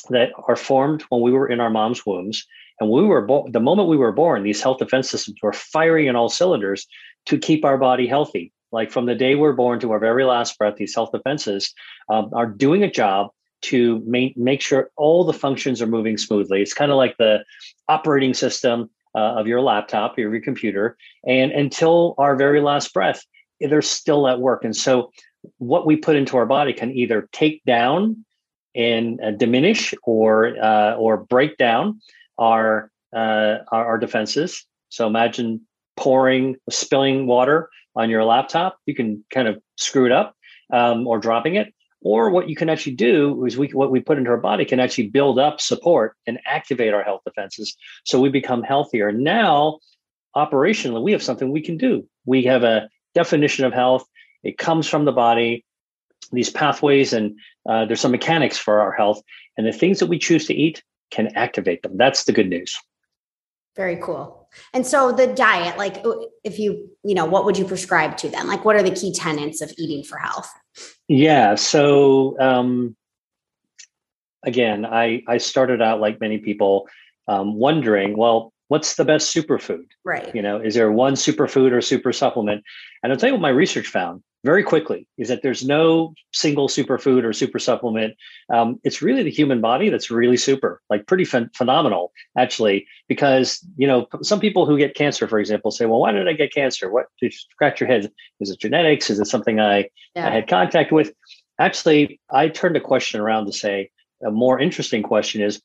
that 0.09 0.31
are 0.47 0.55
formed 0.55 1.01
when 1.09 1.21
we 1.21 1.31
were 1.31 1.47
in 1.47 1.59
our 1.59 1.69
mom's 1.69 2.05
wombs. 2.05 2.45
And 2.79 2.89
we 2.89 3.03
were 3.03 3.21
bo- 3.21 3.47
the 3.49 3.59
moment 3.59 3.87
we 3.87 3.97
were 3.97 4.11
born, 4.11 4.43
these 4.43 4.61
health 4.61 4.79
defense 4.79 5.09
systems 5.09 5.37
were 5.41 5.53
firing 5.53 6.07
in 6.07 6.15
all 6.15 6.29
cylinders 6.29 6.87
to 7.27 7.37
keep 7.37 7.63
our 7.63 7.77
body 7.77 8.07
healthy. 8.07 8.51
Like 8.71 8.91
from 8.91 9.05
the 9.05 9.15
day 9.15 9.35
we're 9.35 9.53
born 9.53 9.79
to 9.81 9.91
our 9.91 9.99
very 9.99 10.25
last 10.25 10.57
breath, 10.57 10.75
these 10.77 10.95
health 10.95 11.11
defenses 11.11 11.73
um, 12.09 12.31
are 12.33 12.47
doing 12.47 12.83
a 12.83 12.91
job 12.91 13.29
to 13.61 14.01
make, 14.05 14.35
make 14.35 14.61
sure 14.61 14.89
all 14.97 15.23
the 15.23 15.31
functions 15.31 15.81
are 15.81 15.87
moving 15.87 16.17
smoothly. 16.17 16.61
It's 16.61 16.73
kind 16.73 16.91
of 16.91 16.97
like 16.97 17.15
the 17.17 17.45
operating 17.87 18.33
system 18.33 18.89
uh, 19.15 19.35
of 19.35 19.47
your 19.47 19.61
laptop, 19.61 20.17
your, 20.17 20.33
your 20.33 20.41
computer. 20.41 20.97
And 21.25 21.51
until 21.51 22.15
our 22.17 22.35
very 22.35 22.59
last 22.59 22.93
breath, 22.93 23.23
they're 23.61 23.81
still 23.81 24.27
at 24.27 24.39
work. 24.39 24.65
And 24.65 24.75
so 24.75 25.11
what 25.59 25.85
we 25.85 25.95
put 25.95 26.15
into 26.15 26.35
our 26.35 26.45
body 26.45 26.73
can 26.73 26.91
either 26.91 27.29
take 27.31 27.63
down 27.65 28.25
and 28.75 29.19
uh, 29.21 29.31
diminish 29.31 29.93
or 30.03 30.57
uh, 30.61 30.95
or 30.95 31.17
break 31.17 31.57
down 31.57 31.99
our, 32.37 32.91
uh, 33.15 33.57
our, 33.71 33.85
our 33.85 33.97
defenses. 33.97 34.65
So 34.89 35.07
imagine 35.07 35.61
pouring 35.97 36.55
spilling 36.69 37.27
water 37.27 37.69
on 37.95 38.09
your 38.09 38.23
laptop. 38.25 38.77
You 38.85 38.95
can 38.95 39.23
kind 39.29 39.47
of 39.47 39.61
screw 39.77 40.05
it 40.05 40.11
up 40.11 40.35
um, 40.71 41.07
or 41.07 41.19
dropping 41.19 41.55
it. 41.55 41.73
Or 42.01 42.29
what 42.29 42.49
you 42.49 42.55
can 42.55 42.69
actually 42.69 42.95
do 42.95 43.45
is 43.45 43.57
we 43.57 43.67
what 43.69 43.89
we 43.89 44.01
put 44.01 44.17
into 44.17 44.29
our 44.29 44.37
body 44.37 44.65
can 44.65 44.81
actually 44.81 45.07
build 45.07 45.39
up 45.39 45.61
support 45.61 46.17
and 46.27 46.37
activate 46.45 46.93
our 46.93 47.01
health 47.01 47.21
defenses, 47.25 47.77
so 48.03 48.19
we 48.19 48.29
become 48.29 48.61
healthier. 48.61 49.13
Now, 49.13 49.79
operationally, 50.35 51.01
we 51.01 51.13
have 51.13 51.23
something 51.23 51.49
we 51.49 51.61
can 51.61 51.77
do. 51.77 52.05
We 52.25 52.43
have 52.43 52.63
a 52.63 52.89
definition 53.15 53.63
of 53.63 53.71
health. 53.71 54.03
It 54.43 54.57
comes 54.57 54.85
from 54.85 55.05
the 55.05 55.13
body 55.13 55.63
these 56.33 56.49
pathways 56.49 57.13
and 57.13 57.37
uh, 57.69 57.85
there's 57.85 58.01
some 58.01 58.11
mechanics 58.11 58.57
for 58.57 58.81
our 58.81 58.91
health 58.91 59.21
and 59.57 59.65
the 59.65 59.71
things 59.71 59.99
that 59.99 60.07
we 60.07 60.19
choose 60.19 60.45
to 60.47 60.53
eat 60.53 60.83
can 61.11 61.27
activate 61.35 61.81
them 61.83 61.95
that's 61.97 62.23
the 62.25 62.33
good 62.33 62.49
news 62.49 62.75
very 63.75 63.97
cool 63.97 64.43
And 64.73 64.85
so 64.85 65.11
the 65.11 65.27
diet, 65.27 65.77
like 65.77 66.03
if 66.43 66.59
you, 66.59 66.89
you 67.03 67.15
know, 67.15 67.25
what 67.25 67.45
would 67.45 67.57
you 67.57 67.65
prescribe 67.65 68.17
to 68.17 68.29
them? 68.29 68.47
Like 68.47 68.65
what 68.65 68.75
are 68.75 68.83
the 68.83 68.91
key 68.91 69.13
tenets 69.13 69.61
of 69.61 69.73
eating 69.77 70.03
for 70.03 70.17
health? 70.17 70.51
Yeah. 71.07 71.55
So 71.55 72.39
um 72.39 72.95
again, 74.45 74.85
I 74.85 75.23
I 75.27 75.37
started 75.37 75.81
out 75.81 75.99
like 75.99 76.19
many 76.19 76.37
people 76.37 76.87
um, 77.27 77.55
wondering, 77.55 78.17
well, 78.17 78.51
what's 78.67 78.95
the 78.95 79.05
best 79.05 79.33
superfood? 79.33 79.85
Right. 80.03 80.33
You 80.35 80.41
know, 80.41 80.59
is 80.59 80.75
there 80.75 80.91
one 80.91 81.13
superfood 81.13 81.71
or 81.71 81.81
super 81.81 82.11
supplement? 82.11 82.63
And 83.01 83.11
I'll 83.11 83.17
tell 83.17 83.29
you 83.29 83.35
what 83.35 83.41
my 83.41 83.49
research 83.49 83.87
found 83.87 84.23
very 84.43 84.63
quickly 84.63 85.07
is 85.17 85.29
that 85.29 85.41
there's 85.41 85.63
no 85.63 86.13
single 86.33 86.67
superfood 86.67 87.23
or 87.23 87.31
super 87.31 87.59
supplement. 87.59 88.15
Um, 88.53 88.79
it's 88.83 89.01
really 89.01 89.23
the 89.23 89.31
human 89.31 89.61
body 89.61 89.89
that's 89.89 90.11
really 90.11 90.37
super, 90.37 90.81
like 90.89 91.07
pretty 91.07 91.25
ph- 91.25 91.47
phenomenal, 91.55 92.11
actually. 92.37 92.85
Because 93.07 93.65
you 93.77 93.87
know, 93.87 94.07
some 94.21 94.39
people 94.39 94.65
who 94.65 94.77
get 94.77 94.95
cancer, 94.95 95.27
for 95.27 95.39
example, 95.39 95.71
say, 95.71 95.85
"Well, 95.85 95.99
why 95.99 96.11
did 96.11 96.27
I 96.27 96.33
get 96.33 96.53
cancer? 96.53 96.91
What?" 96.91 97.05
You 97.21 97.31
scratch 97.31 97.79
your 97.79 97.87
head. 97.87 98.11
Is 98.39 98.49
it 98.49 98.59
genetics? 98.59 99.09
Is 99.09 99.19
it 99.19 99.27
something 99.27 99.59
I, 99.59 99.89
yeah. 100.15 100.27
I 100.27 100.31
had 100.31 100.47
contact 100.47 100.91
with? 100.91 101.13
Actually, 101.59 102.19
I 102.29 102.49
turned 102.49 102.75
the 102.75 102.81
question 102.81 103.21
around 103.21 103.45
to 103.45 103.53
say 103.53 103.91
a 104.25 104.31
more 104.31 104.59
interesting 104.59 105.03
question 105.03 105.41
is, 105.41 105.61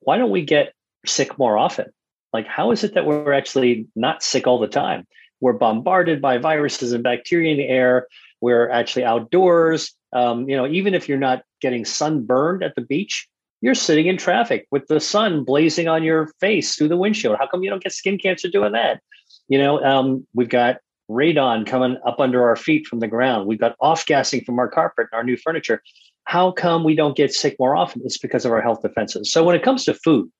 why 0.00 0.18
don't 0.18 0.30
we 0.30 0.44
get 0.44 0.74
sick 1.06 1.38
more 1.38 1.56
often? 1.56 1.86
Like, 2.32 2.46
how 2.46 2.72
is 2.72 2.84
it 2.84 2.94
that 2.94 3.06
we're 3.06 3.32
actually 3.32 3.86
not 3.94 4.22
sick 4.22 4.46
all 4.46 4.58
the 4.58 4.68
time? 4.68 5.06
We're 5.44 5.52
bombarded 5.52 6.22
by 6.22 6.38
viruses 6.38 6.92
and 6.92 7.04
bacteria 7.04 7.50
in 7.50 7.58
the 7.58 7.68
air. 7.68 8.08
We're 8.40 8.70
actually 8.70 9.04
outdoors. 9.04 9.94
Um, 10.14 10.48
you 10.48 10.56
know, 10.56 10.66
even 10.66 10.94
if 10.94 11.06
you're 11.06 11.18
not 11.18 11.42
getting 11.60 11.84
sunburned 11.84 12.62
at 12.62 12.74
the 12.76 12.80
beach, 12.80 13.28
you're 13.60 13.74
sitting 13.74 14.06
in 14.06 14.16
traffic 14.16 14.66
with 14.70 14.86
the 14.86 15.00
sun 15.00 15.44
blazing 15.44 15.86
on 15.86 16.02
your 16.02 16.30
face 16.40 16.76
through 16.76 16.88
the 16.88 16.96
windshield. 16.96 17.36
How 17.38 17.46
come 17.46 17.62
you 17.62 17.68
don't 17.68 17.82
get 17.82 17.92
skin 17.92 18.16
cancer 18.16 18.48
doing 18.48 18.72
that? 18.72 19.02
You 19.48 19.58
know, 19.58 19.84
um, 19.84 20.26
we've 20.32 20.48
got 20.48 20.78
radon 21.10 21.66
coming 21.66 21.98
up 22.06 22.20
under 22.20 22.42
our 22.42 22.56
feet 22.56 22.86
from 22.86 23.00
the 23.00 23.06
ground. 23.06 23.46
We've 23.46 23.60
got 23.60 23.76
off 23.82 24.06
gassing 24.06 24.44
from 24.44 24.58
our 24.58 24.68
carpet 24.68 25.08
and 25.12 25.18
our 25.18 25.24
new 25.24 25.36
furniture. 25.36 25.82
How 26.24 26.52
come 26.52 26.84
we 26.84 26.94
don't 26.94 27.18
get 27.18 27.34
sick 27.34 27.56
more 27.58 27.76
often? 27.76 28.00
It's 28.06 28.16
because 28.16 28.46
of 28.46 28.52
our 28.52 28.62
health 28.62 28.80
defenses. 28.80 29.30
So 29.30 29.44
when 29.44 29.56
it 29.56 29.62
comes 29.62 29.84
to 29.84 29.92
food, 29.92 30.30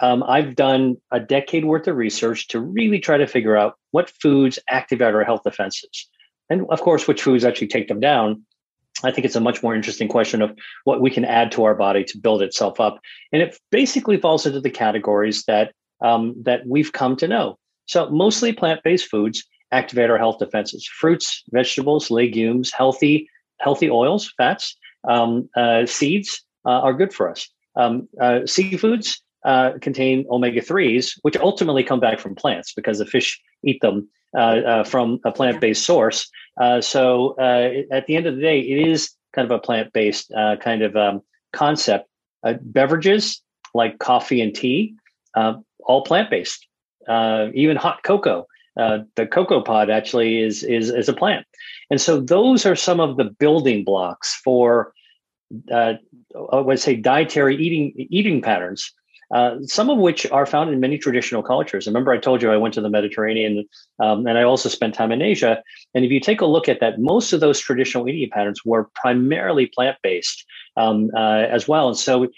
um, 0.00 0.22
I've 0.24 0.56
done 0.56 0.96
a 1.10 1.20
decade 1.20 1.64
worth 1.64 1.86
of 1.86 1.96
research 1.96 2.48
to 2.48 2.60
really 2.60 2.98
try 2.98 3.16
to 3.16 3.26
figure 3.26 3.56
out 3.56 3.74
what 3.92 4.10
foods 4.20 4.58
activate 4.68 5.14
our 5.14 5.24
health 5.24 5.42
defenses. 5.44 6.08
And 6.50 6.66
of 6.70 6.80
course, 6.80 7.06
which 7.06 7.22
foods 7.22 7.44
actually 7.44 7.68
take 7.68 7.88
them 7.88 8.00
down. 8.00 8.44
I 9.02 9.10
think 9.10 9.24
it's 9.24 9.36
a 9.36 9.40
much 9.40 9.62
more 9.62 9.74
interesting 9.74 10.08
question 10.08 10.42
of 10.42 10.56
what 10.84 11.00
we 11.00 11.10
can 11.10 11.24
add 11.24 11.50
to 11.52 11.64
our 11.64 11.74
body 11.74 12.04
to 12.04 12.18
build 12.18 12.42
itself 12.42 12.80
up. 12.80 13.00
And 13.32 13.42
it 13.42 13.58
basically 13.70 14.18
falls 14.18 14.46
into 14.46 14.60
the 14.60 14.70
categories 14.70 15.44
that 15.44 15.72
um, 16.00 16.34
that 16.42 16.66
we've 16.66 16.92
come 16.92 17.16
to 17.16 17.28
know. 17.28 17.58
So 17.86 18.10
mostly 18.10 18.52
plant-based 18.52 19.08
foods 19.08 19.44
activate 19.72 20.10
our 20.10 20.18
health 20.18 20.38
defenses. 20.38 20.86
Fruits, 20.86 21.42
vegetables, 21.50 22.10
legumes, 22.10 22.72
healthy, 22.72 23.28
healthy 23.58 23.90
oils, 23.90 24.32
fats, 24.36 24.76
um, 25.08 25.48
uh, 25.56 25.86
seeds 25.86 26.44
uh, 26.64 26.80
are 26.80 26.94
good 26.94 27.12
for 27.12 27.30
us. 27.30 27.48
Um, 27.76 28.08
uh, 28.20 28.40
seafoods 28.44 29.18
uh, 29.44 29.72
contain 29.80 30.24
omega 30.30 30.60
3s, 30.60 31.18
which 31.22 31.36
ultimately 31.36 31.84
come 31.84 32.00
back 32.00 32.18
from 32.18 32.34
plants 32.34 32.72
because 32.74 32.98
the 32.98 33.06
fish 33.06 33.40
eat 33.62 33.80
them 33.80 34.08
uh, 34.34 34.60
uh, 34.66 34.84
from 34.84 35.20
a 35.24 35.30
plant 35.30 35.60
based 35.60 35.84
source. 35.84 36.28
Uh, 36.60 36.80
so 36.80 37.36
uh, 37.38 37.70
at 37.92 38.06
the 38.06 38.16
end 38.16 38.26
of 38.26 38.34
the 38.36 38.42
day, 38.42 38.58
it 38.58 38.88
is 38.88 39.10
kind 39.32 39.50
of 39.50 39.56
a 39.56 39.60
plant 39.60 39.92
based 39.92 40.32
uh, 40.32 40.56
kind 40.56 40.82
of 40.82 40.96
um, 40.96 41.22
concept. 41.52 42.08
beverages 42.62 43.40
like 43.74 43.98
coffee 43.98 44.40
and 44.40 44.54
tea, 44.54 44.94
all 45.34 46.02
plant 46.04 46.30
based. 46.30 46.66
even 47.08 47.76
hot 47.76 48.02
cocoa, 48.02 48.46
the 48.76 49.28
cocoa 49.30 49.62
pod 49.62 49.90
actually 49.90 50.40
is, 50.40 50.62
is 50.64 50.90
is 50.90 51.08
a 51.08 51.12
plant, 51.12 51.46
and 51.90 52.00
so 52.00 52.20
those 52.20 52.66
are 52.66 52.76
some 52.76 53.00
of 53.00 53.16
the 53.16 53.24
building 53.24 53.84
blocks 53.84 54.34
for 54.44 54.92
uh, 55.72 55.94
I 56.52 56.58
would 56.58 56.80
say 56.80 56.96
dietary 56.96 57.56
eating 57.56 57.92
eating 58.10 58.42
patterns 58.42 58.92
uh, 59.32 59.56
some 59.62 59.90
of 59.90 59.98
which 59.98 60.30
are 60.30 60.46
found 60.46 60.70
in 60.70 60.80
many 60.80 60.98
traditional 60.98 61.42
cultures. 61.42 61.86
Remember, 61.86 62.12
I 62.12 62.18
told 62.18 62.42
you 62.42 62.50
I 62.50 62.56
went 62.56 62.74
to 62.74 62.80
the 62.80 62.90
Mediterranean 62.90 63.66
um, 63.98 64.26
and 64.26 64.38
I 64.38 64.42
also 64.42 64.68
spent 64.68 64.94
time 64.94 65.12
in 65.12 65.22
Asia. 65.22 65.62
And 65.94 66.04
if 66.04 66.10
you 66.10 66.20
take 66.20 66.40
a 66.40 66.46
look 66.46 66.68
at 66.68 66.80
that, 66.80 67.00
most 67.00 67.32
of 67.32 67.40
those 67.40 67.58
traditional 67.58 68.08
eating 68.08 68.30
patterns 68.30 68.64
were 68.64 68.90
primarily 68.94 69.66
plant 69.66 69.96
based 70.02 70.44
um, 70.76 71.10
uh, 71.16 71.44
as 71.50 71.66
well. 71.66 71.88
And 71.88 71.96
so 71.96 72.28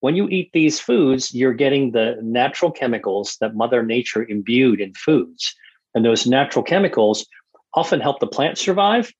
when 0.00 0.14
you 0.14 0.28
eat 0.28 0.50
these 0.52 0.78
foods, 0.78 1.34
you're 1.34 1.54
getting 1.54 1.92
the 1.92 2.18
natural 2.22 2.70
chemicals 2.70 3.36
that 3.40 3.56
Mother 3.56 3.82
Nature 3.82 4.24
imbued 4.24 4.80
in 4.80 4.92
foods. 4.94 5.54
And 5.94 6.04
those 6.04 6.26
natural 6.26 6.62
chemicals 6.62 7.26
often 7.74 8.00
help 8.00 8.20
the 8.20 8.26
plant 8.26 8.58
survive. 8.58 9.12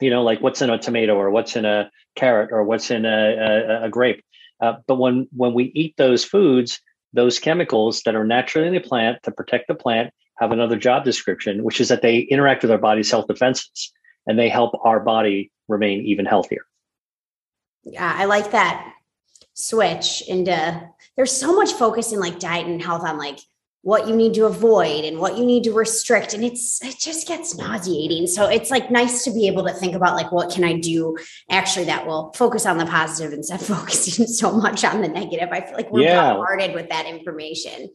You 0.00 0.10
know, 0.10 0.22
like 0.22 0.40
what's 0.40 0.60
in 0.60 0.70
a 0.70 0.78
tomato 0.78 1.14
or 1.14 1.30
what's 1.30 1.54
in 1.54 1.64
a 1.64 1.90
carrot 2.16 2.50
or 2.52 2.64
what's 2.64 2.90
in 2.90 3.04
a, 3.04 3.08
a, 3.08 3.84
a 3.84 3.88
grape 3.88 4.24
uh, 4.62 4.76
but 4.86 4.94
when 4.94 5.28
when 5.36 5.52
we 5.52 5.64
eat 5.74 5.94
those 5.98 6.24
foods, 6.24 6.80
those 7.12 7.38
chemicals 7.38 8.02
that 8.02 8.14
are 8.14 8.24
naturally 8.24 8.68
in 8.68 8.72
the 8.72 8.80
plant 8.80 9.22
to 9.24 9.32
protect 9.32 9.68
the 9.68 9.74
plant 9.74 10.14
have 10.38 10.52
another 10.52 10.76
job 10.76 11.04
description, 11.04 11.62
which 11.64 11.80
is 11.80 11.88
that 11.88 12.00
they 12.00 12.18
interact 12.18 12.62
with 12.62 12.70
our 12.70 12.78
body's 12.78 13.10
health 13.10 13.26
defenses 13.26 13.92
and 14.26 14.38
they 14.38 14.48
help 14.48 14.72
our 14.84 15.00
body 15.00 15.50
remain 15.68 16.00
even 16.02 16.24
healthier. 16.24 16.64
Yeah, 17.84 18.14
I 18.16 18.24
like 18.24 18.52
that 18.52 18.94
switch 19.54 20.22
into 20.28 20.90
there's 21.16 21.32
so 21.32 21.54
much 21.54 21.72
focus 21.72 22.12
in 22.12 22.20
like 22.20 22.38
diet 22.38 22.66
and 22.66 22.80
health 22.80 23.02
on 23.02 23.18
like 23.18 23.38
what 23.82 24.06
you 24.06 24.14
need 24.14 24.32
to 24.34 24.46
avoid 24.46 25.04
and 25.04 25.18
what 25.18 25.36
you 25.36 25.44
need 25.44 25.64
to 25.64 25.72
restrict. 25.72 26.34
And 26.34 26.44
it's 26.44 26.82
it 26.82 26.98
just 26.98 27.26
gets 27.26 27.56
nauseating. 27.56 28.28
So 28.28 28.46
it's 28.46 28.70
like 28.70 28.90
nice 28.90 29.24
to 29.24 29.32
be 29.32 29.48
able 29.48 29.66
to 29.66 29.72
think 29.72 29.94
about 29.94 30.14
like 30.14 30.30
what 30.30 30.50
can 30.50 30.64
i 30.64 30.78
do 30.78 31.16
actually 31.50 31.84
that 31.86 32.06
will 32.06 32.32
focus 32.34 32.64
on 32.64 32.78
the 32.78 32.86
positive 32.86 33.32
instead 33.32 33.60
of 33.60 33.66
focusing 33.78 34.26
so 34.26 34.52
much 34.52 34.84
on 34.84 35.02
the 35.02 35.08
negative. 35.08 35.48
I 35.50 35.60
feel 35.60 35.74
like 35.74 35.90
we're 35.90 36.02
yeah. 36.02 36.32
bombarded 36.32 36.74
with 36.74 36.88
that 36.88 37.06
information. 37.06 37.90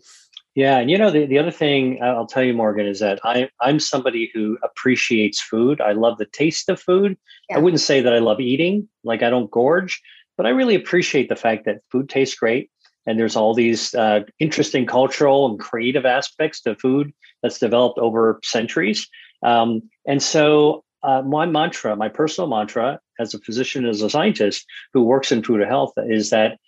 Yeah 0.56 0.80
and 0.80 0.92
you 0.92 0.98
know 0.98 1.12
the, 1.12 1.26
the 1.26 1.40
other 1.40 1.52
thing 1.52 2.00
i'll 2.02 2.26
tell 2.26 2.44
you 2.44 2.54
morgan 2.54 2.88
is 2.88 3.00
that 3.00 3.20
I, 3.24 3.48
i'm 3.62 3.80
somebody 3.80 4.32
who 4.34 4.58
appreciates 4.64 5.40
food. 5.40 5.80
I 5.80 5.94
love 5.94 6.18
the 6.18 6.26
taste 6.26 6.68
of 6.68 6.82
food. 6.82 7.18
Yeah. 7.50 7.58
i 7.58 7.60
wouldn't 7.60 7.80
say 7.80 8.02
that 8.02 8.14
i 8.14 8.20
love 8.20 8.42
eating 8.42 8.90
like 9.04 9.24
i 9.24 9.30
don't 9.30 9.52
gorge 9.52 10.02
but 10.36 10.46
i 10.46 10.50
really 10.50 10.76
appreciate 10.76 11.30
the 11.30 11.36
fact 11.36 11.66
that 11.66 11.82
food 11.92 12.10
tastes 12.10 12.36
great 12.36 12.72
and 13.08 13.18
there's 13.18 13.38
all 13.38 13.54
these 13.54 13.96
uh, 13.96 14.20
interesting 14.38 14.86
cultural 14.86 15.50
and 15.50 15.60
creative 15.60 16.06
aspects 16.06 16.62
to 16.62 16.76
food 16.76 17.14
that's 17.42 17.58
developed 17.58 17.98
over 17.98 18.40
centuries. 18.44 19.08
Um, 19.44 19.82
and 20.06 20.22
so, 20.22 20.84
uh, 21.04 21.22
my 21.22 21.46
mantra, 21.46 21.96
my 21.96 22.10
personal 22.10 22.50
mantra 22.50 23.00
as 23.20 23.34
a 23.34 23.40
physician, 23.40 23.86
as 23.86 24.02
a 24.02 24.10
scientist 24.10 24.66
who 24.94 25.04
works 25.04 25.32
in 25.32 25.42
food 25.42 25.62
and 25.62 25.70
health, 25.70 25.94
is 25.98 26.32
that 26.32 26.60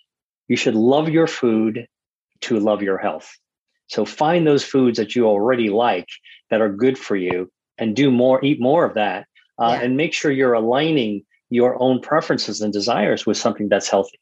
you 0.48 0.56
should 0.56 0.74
love 0.74 1.08
your 1.08 1.26
food 1.26 1.86
to 2.40 2.58
love 2.58 2.82
your 2.82 2.96
health. 2.96 3.30
So, 3.88 4.04
find 4.04 4.46
those 4.46 4.64
foods 4.64 4.96
that 4.96 5.14
you 5.14 5.26
already 5.26 5.68
like 5.68 6.08
that 6.48 6.62
are 6.62 6.70
good 6.70 6.96
for 6.96 7.16
you 7.16 7.50
and 7.76 7.94
do 7.94 8.10
more, 8.10 8.42
eat 8.42 8.60
more 8.60 8.84
of 8.84 8.94
that, 8.94 9.26
uh, 9.58 9.76
yeah. 9.76 9.84
and 9.84 9.96
make 9.96 10.14
sure 10.14 10.30
you're 10.30 10.54
aligning 10.54 11.24
your 11.50 11.80
own 11.82 12.00
preferences 12.00 12.60
and 12.60 12.72
desires 12.72 13.26
with 13.26 13.36
something 13.36 13.68
that's 13.68 13.88
healthy. 13.88 14.19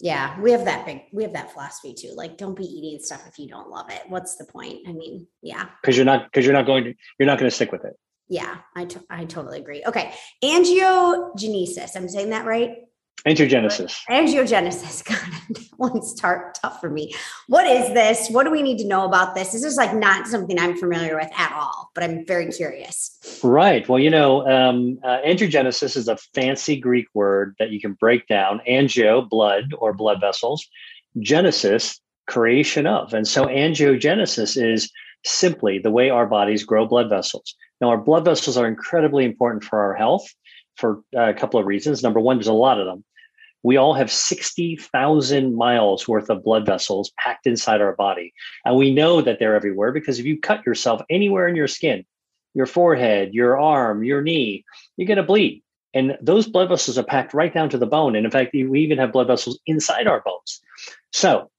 Yeah, 0.00 0.40
we 0.40 0.52
have 0.52 0.64
that 0.64 0.86
big 0.86 1.02
we 1.12 1.22
have 1.24 1.34
that 1.34 1.52
philosophy 1.52 1.94
too. 1.94 2.12
Like 2.14 2.38
don't 2.38 2.56
be 2.56 2.64
eating 2.64 2.98
stuff 3.00 3.26
if 3.28 3.38
you 3.38 3.48
don't 3.48 3.68
love 3.68 3.90
it. 3.90 4.02
What's 4.08 4.36
the 4.36 4.46
point? 4.46 4.88
I 4.88 4.92
mean, 4.92 5.26
yeah. 5.42 5.66
Cuz 5.84 5.96
you're 5.96 6.06
not 6.06 6.32
cuz 6.32 6.44
you're 6.44 6.54
not 6.54 6.66
going 6.66 6.84
to 6.84 6.94
you're 7.18 7.26
not 7.26 7.38
going 7.38 7.50
to 7.50 7.54
stick 7.54 7.70
with 7.70 7.84
it. 7.84 7.94
Yeah, 8.28 8.58
I, 8.76 8.86
I 9.10 9.24
totally 9.24 9.58
agree. 9.58 9.82
Okay. 9.84 10.14
Angiogenesis. 10.42 11.96
I'm 11.96 12.08
saying 12.08 12.30
that 12.30 12.46
right? 12.46 12.76
Angiogenesis. 13.26 14.00
Angiogenesis. 14.08 15.04
God, 15.08 15.18
that 15.50 15.68
one's 15.78 16.14
tar- 16.14 16.52
tough 16.62 16.80
for 16.80 16.88
me. 16.88 17.14
What 17.48 17.66
is 17.66 17.88
this? 17.92 18.28
What 18.30 18.44
do 18.44 18.50
we 18.50 18.62
need 18.62 18.78
to 18.78 18.86
know 18.86 19.04
about 19.04 19.34
this? 19.34 19.52
This 19.52 19.62
is 19.62 19.76
like 19.76 19.94
not 19.94 20.26
something 20.26 20.58
I'm 20.58 20.76
familiar 20.76 21.16
with 21.16 21.30
at 21.36 21.52
all, 21.52 21.90
but 21.94 22.02
I'm 22.02 22.24
very 22.24 22.50
curious. 22.50 23.40
Right. 23.42 23.86
Well, 23.88 23.98
you 23.98 24.10
know, 24.10 24.46
um, 24.48 24.98
uh, 25.04 25.18
angiogenesis 25.26 25.96
is 25.96 26.08
a 26.08 26.16
fancy 26.34 26.76
Greek 26.76 27.08
word 27.12 27.54
that 27.58 27.70
you 27.70 27.80
can 27.80 27.92
break 27.92 28.26
down. 28.26 28.62
Angio, 28.66 29.28
blood 29.28 29.74
or 29.76 29.92
blood 29.92 30.20
vessels. 30.20 30.66
Genesis, 31.18 32.00
creation 32.26 32.86
of. 32.86 33.12
And 33.12 33.26
so 33.26 33.46
angiogenesis 33.46 34.56
is 34.56 34.90
simply 35.24 35.78
the 35.78 35.90
way 35.90 36.08
our 36.08 36.26
bodies 36.26 36.64
grow 36.64 36.86
blood 36.86 37.10
vessels. 37.10 37.54
Now, 37.80 37.88
our 37.88 37.98
blood 37.98 38.24
vessels 38.24 38.56
are 38.56 38.66
incredibly 38.66 39.24
important 39.24 39.64
for 39.64 39.80
our 39.80 39.94
health 39.94 40.26
for 40.80 41.02
a 41.14 41.34
couple 41.34 41.60
of 41.60 41.66
reasons. 41.66 42.02
Number 42.02 42.18
one, 42.18 42.38
there's 42.38 42.46
a 42.48 42.52
lot 42.52 42.80
of 42.80 42.86
them 42.86 43.04
we 43.62 43.76
all 43.76 43.94
have 43.94 44.10
60,000 44.10 45.54
miles 45.54 46.08
worth 46.08 46.30
of 46.30 46.44
blood 46.44 46.64
vessels 46.64 47.12
packed 47.18 47.46
inside 47.46 47.80
our 47.80 47.94
body. 47.94 48.32
And 48.64 48.76
we 48.76 48.94
know 48.94 49.20
that 49.20 49.38
they're 49.38 49.54
everywhere 49.54 49.92
because 49.92 50.18
if 50.18 50.24
you 50.24 50.40
cut 50.40 50.64
yourself 50.64 51.02
anywhere 51.10 51.46
in 51.46 51.56
your 51.56 51.68
skin, 51.68 52.04
your 52.54 52.66
forehead, 52.66 53.34
your 53.34 53.58
arm, 53.58 54.02
your 54.02 54.22
knee, 54.22 54.64
you're 54.96 55.06
going 55.06 55.18
to 55.18 55.22
bleed. 55.22 55.62
And 55.92 56.16
those 56.22 56.48
blood 56.48 56.68
vessels 56.68 56.98
are 56.98 57.04
packed 57.04 57.34
right 57.34 57.52
down 57.52 57.68
to 57.70 57.78
the 57.78 57.86
bone. 57.86 58.16
And 58.16 58.24
in 58.24 58.30
fact, 58.30 58.52
we 58.54 58.80
even 58.80 58.98
have 58.98 59.12
blood 59.12 59.26
vessels 59.26 59.58
inside 59.66 60.06
our 60.06 60.22
bones. 60.24 60.60
So 61.12 61.50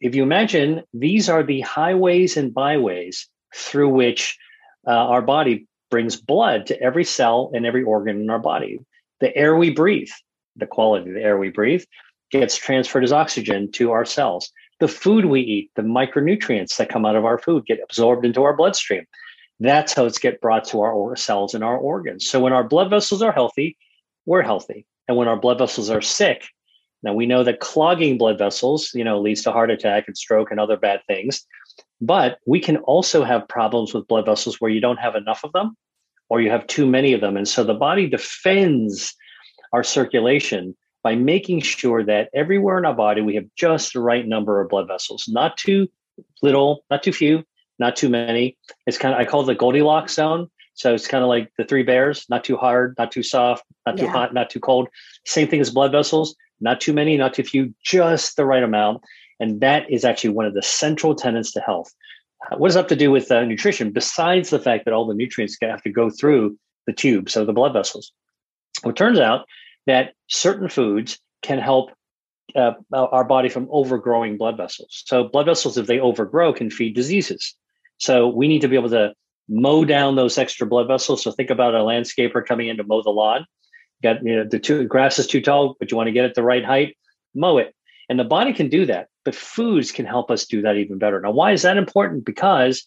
if 0.00 0.14
you 0.14 0.22
imagine 0.22 0.82
these 0.92 1.28
are 1.28 1.42
the 1.42 1.60
highways 1.60 2.36
and 2.36 2.52
byways 2.52 3.28
through 3.54 3.90
which 3.90 4.38
uh, 4.86 4.90
our 4.90 5.22
body 5.22 5.68
brings 5.90 6.16
blood 6.16 6.66
to 6.66 6.80
every 6.80 7.04
cell 7.04 7.50
and 7.54 7.66
every 7.66 7.82
organ 7.82 8.20
in 8.20 8.30
our 8.30 8.38
body. 8.38 8.80
The 9.20 9.34
air 9.36 9.56
we 9.56 9.70
breathe, 9.70 10.10
the 10.56 10.66
quality 10.66 11.10
of 11.10 11.14
the 11.14 11.22
air 11.22 11.38
we 11.38 11.50
breathe, 11.50 11.84
gets 12.30 12.56
transferred 12.56 13.04
as 13.04 13.12
oxygen 13.12 13.70
to 13.72 13.90
our 13.90 14.04
cells. 14.04 14.50
The 14.80 14.88
food 14.88 15.24
we 15.24 15.40
eat, 15.40 15.70
the 15.74 15.82
micronutrients 15.82 16.76
that 16.76 16.88
come 16.88 17.04
out 17.04 17.16
of 17.16 17.24
our 17.24 17.38
food 17.38 17.66
get 17.66 17.80
absorbed 17.82 18.24
into 18.24 18.42
our 18.42 18.54
bloodstream. 18.54 19.06
That's 19.60 19.92
how 19.92 20.04
it's 20.04 20.18
get 20.18 20.40
brought 20.40 20.64
to 20.68 20.80
our 20.82 21.16
cells 21.16 21.54
and 21.54 21.64
our 21.64 21.76
organs. 21.76 22.28
So 22.28 22.38
when 22.38 22.52
our 22.52 22.62
blood 22.62 22.90
vessels 22.90 23.22
are 23.22 23.32
healthy, 23.32 23.76
we're 24.24 24.42
healthy. 24.42 24.86
And 25.08 25.16
when 25.16 25.26
our 25.26 25.36
blood 25.36 25.58
vessels 25.58 25.90
are 25.90 26.02
sick, 26.02 26.44
now 27.02 27.12
we 27.12 27.26
know 27.26 27.44
that 27.44 27.60
clogging 27.60 28.18
blood 28.18 28.38
vessels, 28.38 28.92
you 28.94 29.04
know, 29.04 29.20
leads 29.20 29.42
to 29.42 29.52
heart 29.52 29.70
attack 29.70 30.04
and 30.06 30.16
stroke 30.16 30.50
and 30.50 30.60
other 30.60 30.76
bad 30.76 31.00
things. 31.06 31.46
But 32.00 32.38
we 32.46 32.60
can 32.60 32.76
also 32.78 33.24
have 33.24 33.48
problems 33.48 33.92
with 33.92 34.06
blood 34.06 34.26
vessels 34.26 34.60
where 34.60 34.70
you 34.70 34.80
don't 34.80 34.98
have 34.98 35.16
enough 35.16 35.44
of 35.44 35.52
them 35.52 35.76
or 36.28 36.40
you 36.40 36.50
have 36.50 36.66
too 36.66 36.86
many 36.86 37.12
of 37.12 37.20
them. 37.20 37.36
And 37.36 37.48
so 37.48 37.64
the 37.64 37.74
body 37.74 38.08
defends 38.08 39.14
our 39.72 39.82
circulation 39.82 40.76
by 41.02 41.14
making 41.14 41.60
sure 41.60 42.04
that 42.04 42.28
everywhere 42.34 42.78
in 42.78 42.84
our 42.84 42.94
body 42.94 43.20
we 43.20 43.34
have 43.34 43.46
just 43.56 43.92
the 43.92 44.00
right 44.00 44.26
number 44.26 44.60
of 44.60 44.68
blood 44.68 44.88
vessels, 44.88 45.26
not 45.28 45.56
too 45.56 45.88
little, 46.42 46.84
not 46.90 47.02
too 47.02 47.12
few, 47.12 47.44
not 47.78 47.96
too 47.96 48.08
many. 48.08 48.56
It's 48.86 48.98
kind 48.98 49.14
of 49.14 49.20
I 49.20 49.24
call 49.24 49.42
it 49.42 49.46
the 49.46 49.54
Goldilocks 49.54 50.14
zone. 50.14 50.48
So 50.74 50.94
it's 50.94 51.08
kind 51.08 51.24
of 51.24 51.28
like 51.28 51.50
the 51.58 51.64
three 51.64 51.82
bears, 51.82 52.24
not 52.28 52.44
too 52.44 52.56
hard, 52.56 52.94
not 52.98 53.10
too 53.10 53.22
soft, 53.24 53.64
not 53.84 53.96
too 53.96 54.04
yeah. 54.04 54.12
hot, 54.12 54.32
not 54.32 54.48
too 54.48 54.60
cold. 54.60 54.88
Same 55.26 55.48
thing 55.48 55.60
as 55.60 55.70
blood 55.70 55.90
vessels, 55.90 56.36
not 56.60 56.80
too 56.80 56.92
many, 56.92 57.16
not 57.16 57.34
too 57.34 57.42
few, 57.42 57.74
just 57.82 58.36
the 58.36 58.44
right 58.44 58.62
amount. 58.62 59.02
And 59.40 59.60
that 59.60 59.90
is 59.90 60.04
actually 60.04 60.30
one 60.30 60.46
of 60.46 60.54
the 60.54 60.62
central 60.62 61.14
tenets 61.14 61.52
to 61.52 61.60
health. 61.60 61.92
What 62.56 62.68
does 62.68 62.76
it 62.76 62.80
have 62.80 62.86
to 62.88 62.96
do 62.96 63.10
with 63.10 63.30
uh, 63.30 63.44
nutrition 63.44 63.90
besides 63.90 64.50
the 64.50 64.58
fact 64.58 64.84
that 64.84 64.94
all 64.94 65.06
the 65.06 65.14
nutrients 65.14 65.56
have 65.60 65.82
to 65.82 65.90
go 65.90 66.10
through 66.10 66.56
the 66.86 66.92
tubes 66.92 67.36
of 67.36 67.46
the 67.46 67.52
blood 67.52 67.72
vessels? 67.72 68.12
Well, 68.82 68.90
it 68.90 68.96
turns 68.96 69.18
out 69.18 69.46
that 69.86 70.12
certain 70.28 70.68
foods 70.68 71.18
can 71.42 71.58
help 71.58 71.90
uh, 72.54 72.72
our 72.92 73.24
body 73.24 73.48
from 73.48 73.68
overgrowing 73.70 74.38
blood 74.38 74.56
vessels. 74.56 75.02
So, 75.06 75.24
blood 75.24 75.46
vessels, 75.46 75.76
if 75.76 75.86
they 75.86 76.00
overgrow, 76.00 76.52
can 76.52 76.70
feed 76.70 76.94
diseases. 76.94 77.54
So, 77.98 78.28
we 78.28 78.48
need 78.48 78.60
to 78.60 78.68
be 78.68 78.76
able 78.76 78.90
to 78.90 79.12
mow 79.48 79.84
down 79.84 80.16
those 80.16 80.38
extra 80.38 80.66
blood 80.66 80.88
vessels. 80.88 81.22
So, 81.22 81.32
think 81.32 81.50
about 81.50 81.74
a 81.74 81.78
landscaper 81.78 82.44
coming 82.44 82.68
in 82.68 82.76
to 82.78 82.84
mow 82.84 83.02
the 83.02 83.10
lawn. 83.10 83.44
You 84.00 84.14
got 84.14 84.24
you 84.24 84.36
know 84.36 84.44
the 84.44 84.58
two, 84.58 84.84
grass 84.84 85.18
is 85.18 85.26
too 85.26 85.42
tall, 85.42 85.76
but 85.78 85.90
you 85.90 85.96
want 85.96 86.06
to 86.06 86.12
get 86.12 86.24
it 86.24 86.34
the 86.34 86.42
right 86.42 86.64
height. 86.64 86.96
Mow 87.34 87.58
it, 87.58 87.74
and 88.08 88.18
the 88.18 88.24
body 88.24 88.52
can 88.52 88.68
do 88.68 88.86
that. 88.86 89.08
But 89.28 89.34
foods 89.34 89.92
can 89.92 90.06
help 90.06 90.30
us 90.30 90.46
do 90.46 90.62
that 90.62 90.76
even 90.76 90.96
better. 90.96 91.20
Now, 91.20 91.32
why 91.32 91.52
is 91.52 91.60
that 91.60 91.76
important? 91.76 92.24
Because 92.24 92.86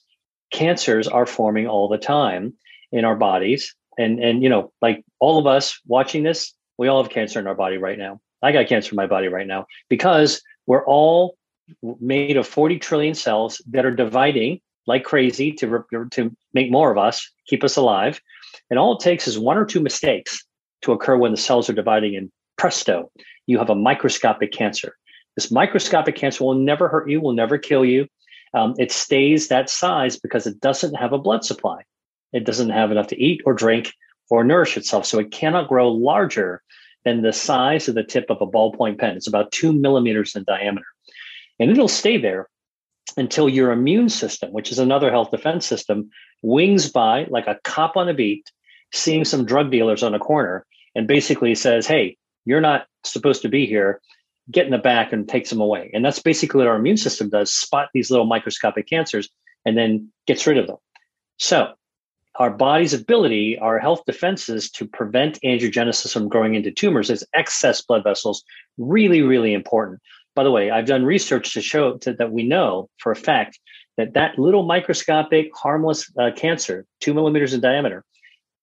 cancers 0.51 1.07
are 1.07 1.27
forming 1.27 1.67
all 1.67 1.87
the 1.87 1.99
time 1.99 2.55
in 2.91 3.05
our 3.05 3.15
bodies, 3.15 3.75
and 3.95 4.19
and 4.19 4.41
you 4.41 4.49
know, 4.49 4.73
like 4.81 5.05
all 5.19 5.37
of 5.37 5.45
us 5.45 5.79
watching 5.85 6.23
this, 6.23 6.51
we 6.79 6.87
all 6.87 7.03
have 7.03 7.11
cancer 7.11 7.39
in 7.39 7.45
our 7.45 7.53
body 7.53 7.77
right 7.77 7.99
now. 7.99 8.19
I 8.41 8.51
got 8.51 8.65
cancer 8.65 8.93
in 8.93 8.95
my 8.95 9.05
body 9.05 9.27
right 9.27 9.45
now 9.45 9.67
because 9.87 10.41
we're 10.65 10.83
all 10.87 11.37
made 11.99 12.37
of 12.37 12.47
40 12.47 12.79
trillion 12.79 13.13
cells 13.13 13.61
that 13.69 13.85
are 13.85 13.93
dividing 13.93 14.61
like 14.87 15.03
crazy 15.03 15.51
to, 15.51 15.85
to 16.09 16.35
make 16.55 16.71
more 16.71 16.91
of 16.91 16.97
us, 16.97 17.29
keep 17.45 17.63
us 17.63 17.77
alive. 17.77 18.19
And 18.71 18.79
all 18.79 18.93
it 18.97 18.99
takes 19.03 19.27
is 19.27 19.37
one 19.37 19.57
or 19.57 19.65
two 19.65 19.79
mistakes 19.79 20.43
to 20.81 20.91
occur 20.91 21.17
when 21.17 21.29
the 21.29 21.37
cells 21.37 21.69
are 21.69 21.73
dividing, 21.73 22.15
and 22.15 22.31
presto, 22.57 23.11
you 23.45 23.59
have 23.59 23.69
a 23.69 23.75
microscopic 23.75 24.51
cancer. 24.51 24.97
This 25.35 25.51
microscopic 25.51 26.15
cancer 26.15 26.43
will 26.43 26.55
never 26.55 26.87
hurt 26.87 27.09
you, 27.09 27.21
will 27.21 27.33
never 27.33 27.57
kill 27.57 27.85
you. 27.85 28.07
Um, 28.53 28.75
it 28.77 28.91
stays 28.91 29.47
that 29.47 29.69
size 29.69 30.19
because 30.19 30.45
it 30.45 30.59
doesn't 30.59 30.95
have 30.95 31.13
a 31.13 31.17
blood 31.17 31.45
supply. 31.45 31.83
It 32.33 32.45
doesn't 32.45 32.69
have 32.69 32.91
enough 32.91 33.07
to 33.07 33.21
eat 33.21 33.41
or 33.45 33.53
drink 33.53 33.93
or 34.29 34.43
nourish 34.43 34.77
itself. 34.77 35.05
So 35.05 35.19
it 35.19 35.31
cannot 35.31 35.67
grow 35.67 35.89
larger 35.89 36.61
than 37.03 37.21
the 37.21 37.33
size 37.33 37.87
of 37.87 37.95
the 37.95 38.03
tip 38.03 38.29
of 38.29 38.41
a 38.41 38.47
ballpoint 38.47 38.99
pen. 38.99 39.15
It's 39.15 39.27
about 39.27 39.51
two 39.51 39.73
millimeters 39.73 40.35
in 40.35 40.43
diameter. 40.43 40.85
And 41.59 41.71
it'll 41.71 41.87
stay 41.87 42.17
there 42.17 42.47
until 43.17 43.49
your 43.49 43.71
immune 43.71 44.09
system, 44.09 44.51
which 44.51 44.71
is 44.71 44.79
another 44.79 45.11
health 45.11 45.31
defense 45.31 45.65
system, 45.65 46.09
wings 46.41 46.89
by 46.89 47.25
like 47.29 47.47
a 47.47 47.59
cop 47.63 47.97
on 47.97 48.07
a 48.07 48.13
beat, 48.13 48.51
seeing 48.91 49.25
some 49.25 49.45
drug 49.45 49.71
dealers 49.71 50.03
on 50.03 50.13
a 50.13 50.19
corner 50.19 50.65
and 50.95 51.07
basically 51.07 51.55
says, 51.55 51.87
Hey, 51.87 52.17
you're 52.45 52.61
not 52.61 52.87
supposed 53.03 53.41
to 53.43 53.49
be 53.49 53.65
here. 53.65 54.01
Get 54.51 54.65
in 54.65 54.71
the 54.71 54.77
back 54.77 55.13
and 55.13 55.27
takes 55.27 55.49
them 55.49 55.61
away. 55.61 55.89
And 55.93 56.03
that's 56.03 56.19
basically 56.19 56.59
what 56.59 56.67
our 56.67 56.75
immune 56.75 56.97
system 56.97 57.29
does 57.29 57.53
spot 57.53 57.89
these 57.93 58.11
little 58.11 58.25
microscopic 58.25 58.87
cancers 58.87 59.29
and 59.65 59.77
then 59.77 60.11
gets 60.27 60.45
rid 60.45 60.57
of 60.57 60.67
them. 60.67 60.77
So 61.37 61.73
our 62.35 62.49
body's 62.49 62.93
ability, 62.93 63.57
our 63.59 63.79
health 63.79 64.03
defenses 64.05 64.69
to 64.71 64.87
prevent 64.87 65.39
angiogenesis 65.43 66.13
from 66.13 66.29
growing 66.29 66.55
into 66.55 66.71
tumors 66.71 67.09
is 67.09 67.25
excess 67.33 67.81
blood 67.81 68.03
vessels, 68.03 68.43
really, 68.77 69.21
really 69.21 69.53
important. 69.53 69.99
By 70.33 70.43
the 70.43 70.51
way, 70.51 70.71
I've 70.71 70.85
done 70.85 71.03
research 71.03 71.53
to 71.53 71.61
show 71.61 71.97
to, 71.97 72.13
that 72.13 72.31
we 72.31 72.43
know 72.43 72.89
for 72.97 73.11
a 73.11 73.17
fact 73.17 73.59
that 73.97 74.13
that 74.13 74.39
little 74.39 74.63
microscopic, 74.63 75.49
harmless 75.53 76.09
uh, 76.17 76.31
cancer, 76.35 76.85
two 77.01 77.13
millimeters 77.13 77.53
in 77.53 77.59
diameter, 77.59 78.05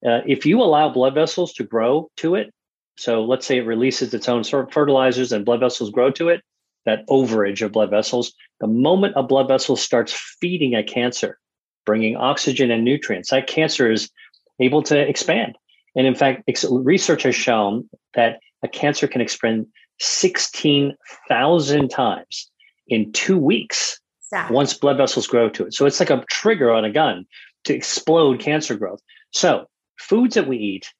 uh, 0.07 0.21
if 0.27 0.47
you 0.47 0.63
allow 0.63 0.89
blood 0.89 1.15
vessels 1.15 1.53
to 1.55 1.65
grow 1.65 2.11
to 2.17 2.37
it, 2.37 2.55
so 2.99 3.23
let's 3.23 3.47
say 3.47 3.59
it 3.59 3.67
releases 3.67 4.13
its 4.13 4.29
own 4.29 4.43
fertilizers 4.43 5.31
and 5.31 5.45
blood 5.45 5.61
vessels 5.61 5.91
grow 5.91 6.11
to 6.11 6.29
it, 6.29 6.43
that 6.85 7.07
overage 7.07 7.63
of 7.63 7.71
blood 7.71 7.91
vessels, 7.91 8.33
the 8.61 8.67
moment 8.67 9.15
a 9.15 9.23
blood 9.23 9.47
vessel 9.47 9.77
starts 9.77 10.13
feeding 10.41 10.75
a 10.75 10.83
cancer, 10.83 11.39
bringing 11.87 12.17
oxygen 12.17 12.73
and 12.73 12.85
nutrients, 12.85 13.31
that 13.31 13.47
cancer 13.47 13.89
is 13.89 14.11
able 14.59 14.83
to 14.83 14.99
expand. 14.99 15.57
And 15.95 16.09
in 16.09 16.17
fact, 16.17 16.51
research 16.69 17.23
has 17.23 17.37
shown 17.37 17.89
that 18.15 18.41
a 18.65 18.69
cancer 18.69 19.07
can 19.07 19.21
expand 19.21 19.69
16,000 20.01 21.89
times 21.89 22.51
in 22.89 23.13
two 23.13 23.39
weeks 23.39 24.01
Stop. 24.23 24.51
once 24.51 24.75
blood 24.75 24.97
vessels 24.97 25.29
grow 25.29 25.49
to 25.51 25.67
it. 25.67 25.75
So 25.75 25.87
it's 25.87 26.01
like 26.01 26.11
a 26.11 26.25
trigger 26.31 26.73
on 26.73 26.85
a 26.85 26.91
gun 26.91 27.27
to 27.63 27.75
explode 27.75 28.41
cancer 28.41 28.77
growth. 28.77 29.01
So 29.31 29.67
foods 29.99 30.35
that 30.35 30.49
we 30.49 30.57
eat 30.57 30.93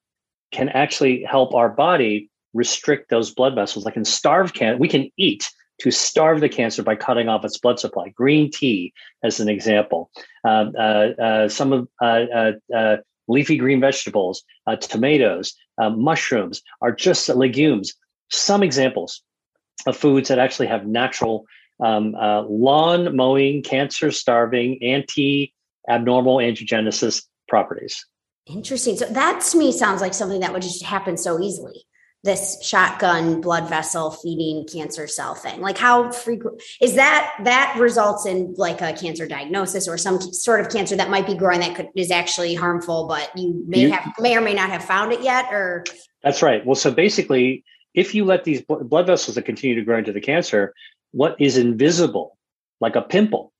can 0.51 0.69
actually 0.69 1.23
help 1.23 1.53
our 1.53 1.69
body 1.69 2.29
restrict 2.53 3.09
those 3.09 3.31
blood 3.31 3.55
vessels. 3.55 3.85
Like 3.85 3.95
in 3.95 4.05
starve 4.05 4.53
can 4.53 4.79
we 4.79 4.87
can 4.87 5.09
eat 5.17 5.49
to 5.79 5.91
starve 5.91 6.41
the 6.41 6.49
cancer 6.49 6.83
by 6.83 6.95
cutting 6.95 7.29
off 7.29 7.45
its 7.45 7.57
blood 7.57 7.79
supply. 7.79 8.09
Green 8.09 8.51
tea, 8.51 8.93
as 9.23 9.39
an 9.39 9.47
example, 9.47 10.11
um, 10.43 10.73
uh, 10.77 11.09
uh, 11.21 11.49
some 11.49 11.73
of 11.73 11.87
uh, 12.01 12.25
uh, 12.33 12.51
uh 12.75 12.97
leafy 13.27 13.57
green 13.57 13.79
vegetables, 13.79 14.43
tomatoes, 14.81 15.53
mushrooms 15.79 16.63
are 16.81 16.91
just 16.91 17.29
legumes. 17.29 17.93
Some 18.31 18.63
examples 18.63 19.21
of 19.85 19.95
foods 19.95 20.29
that 20.29 20.39
actually 20.39 20.67
have 20.67 20.87
natural 20.87 21.45
um, 21.79 22.13
lawn 22.49 23.15
mowing, 23.15 23.61
cancer 23.61 24.11
starving, 24.11 24.79
anti 24.81 25.53
abnormal 25.87 26.37
angiogenesis 26.37 27.23
properties. 27.47 28.03
Interesting. 28.45 28.97
So 28.97 29.05
that 29.05 29.41
to 29.51 29.57
me 29.57 29.71
sounds 29.71 30.01
like 30.01 30.13
something 30.13 30.41
that 30.41 30.53
would 30.53 30.61
just 30.61 30.83
happen 30.83 31.17
so 31.17 31.39
easily. 31.39 31.85
This 32.21 32.57
shotgun 32.61 33.39
blood 33.39 33.69
vessel 33.69 34.11
feeding 34.11 34.67
cancer 34.67 35.07
cell 35.07 35.35
thing. 35.35 35.61
Like 35.61 35.77
how 35.77 36.11
frequent 36.11 36.61
is 36.81 36.95
that 36.95 37.33
that 37.45 37.77
results 37.79 38.25
in 38.25 38.55
like 38.57 38.81
a 38.81 38.91
cancer 38.91 39.25
diagnosis 39.25 39.87
or 39.87 39.97
some 39.97 40.19
sort 40.19 40.59
of 40.59 40.69
cancer 40.69 40.97
that 40.97 41.09
might 41.09 41.25
be 41.25 41.35
growing 41.35 41.61
that 41.61 41.75
could 41.75 41.87
is 41.95 42.11
actually 42.11 42.55
harmful 42.55 43.07
but 43.07 43.31
you 43.37 43.63
may 43.67 43.81
you, 43.81 43.91
have 43.91 44.11
may 44.19 44.35
or 44.35 44.41
may 44.41 44.53
not 44.53 44.69
have 44.69 44.83
found 44.83 45.13
it 45.13 45.21
yet 45.21 45.45
or? 45.53 45.85
That's 46.21 46.41
right. 46.41 46.65
Well 46.65 46.75
so 46.75 46.91
basically 46.91 47.63
if 47.93 48.13
you 48.13 48.25
let 48.25 48.43
these 48.43 48.61
blood 48.61 49.07
vessels 49.07 49.35
that 49.35 49.43
continue 49.43 49.75
to 49.75 49.83
grow 49.83 49.97
into 49.97 50.11
the 50.11 50.21
cancer 50.21 50.73
what 51.11 51.39
is 51.39 51.57
invisible 51.57 52.37
like 52.81 52.95
a 52.95 53.01
pimple 53.01 53.53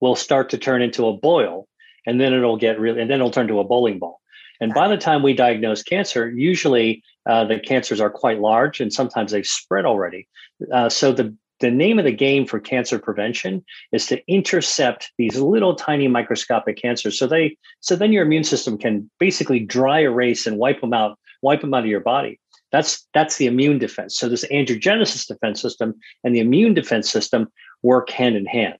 will 0.00 0.16
start 0.16 0.50
to 0.50 0.58
turn 0.58 0.82
into 0.82 1.06
a 1.06 1.12
boil 1.12 1.68
and 2.06 2.20
then 2.20 2.32
it'll 2.32 2.56
get 2.56 2.78
really 2.78 3.00
and 3.00 3.10
then 3.10 3.20
it'll 3.20 3.30
turn 3.30 3.48
to 3.48 3.60
a 3.60 3.64
bowling 3.64 3.98
ball 3.98 4.20
and 4.60 4.74
by 4.74 4.88
the 4.88 4.98
time 4.98 5.22
we 5.22 5.32
diagnose 5.32 5.82
cancer, 5.82 6.30
usually 6.30 7.02
uh, 7.26 7.44
the 7.44 7.58
cancers 7.58 8.00
are 8.00 8.10
quite 8.10 8.40
large 8.40 8.80
and 8.80 8.92
sometimes 8.92 9.32
they 9.32 9.42
spread 9.42 9.86
already. 9.86 10.28
Uh, 10.72 10.88
so 10.88 11.12
the 11.12 11.34
the 11.60 11.70
name 11.70 11.98
of 11.98 12.06
the 12.06 12.12
game 12.12 12.46
for 12.46 12.58
cancer 12.58 12.98
prevention 12.98 13.62
is 13.92 14.06
to 14.06 14.22
intercept 14.26 15.12
these 15.18 15.38
little 15.38 15.74
tiny 15.74 16.08
microscopic 16.08 16.80
cancers. 16.80 17.18
So 17.18 17.26
they 17.26 17.56
so 17.80 17.96
then 17.96 18.12
your 18.12 18.24
immune 18.24 18.44
system 18.44 18.78
can 18.78 19.10
basically 19.18 19.60
dry 19.60 20.00
erase 20.00 20.46
and 20.46 20.56
wipe 20.56 20.80
them 20.80 20.94
out, 20.94 21.18
wipe 21.42 21.60
them 21.60 21.74
out 21.74 21.84
of 21.84 21.90
your 21.90 22.00
body. 22.00 22.40
That's 22.72 23.06
that's 23.12 23.36
the 23.36 23.46
immune 23.46 23.78
defense. 23.78 24.18
So 24.18 24.28
this 24.28 24.44
angiogenesis 24.46 25.26
defense 25.26 25.60
system 25.60 25.94
and 26.24 26.34
the 26.34 26.40
immune 26.40 26.72
defense 26.74 27.10
system 27.10 27.48
work 27.82 28.10
hand 28.10 28.36
in 28.36 28.46
hand. 28.46 28.78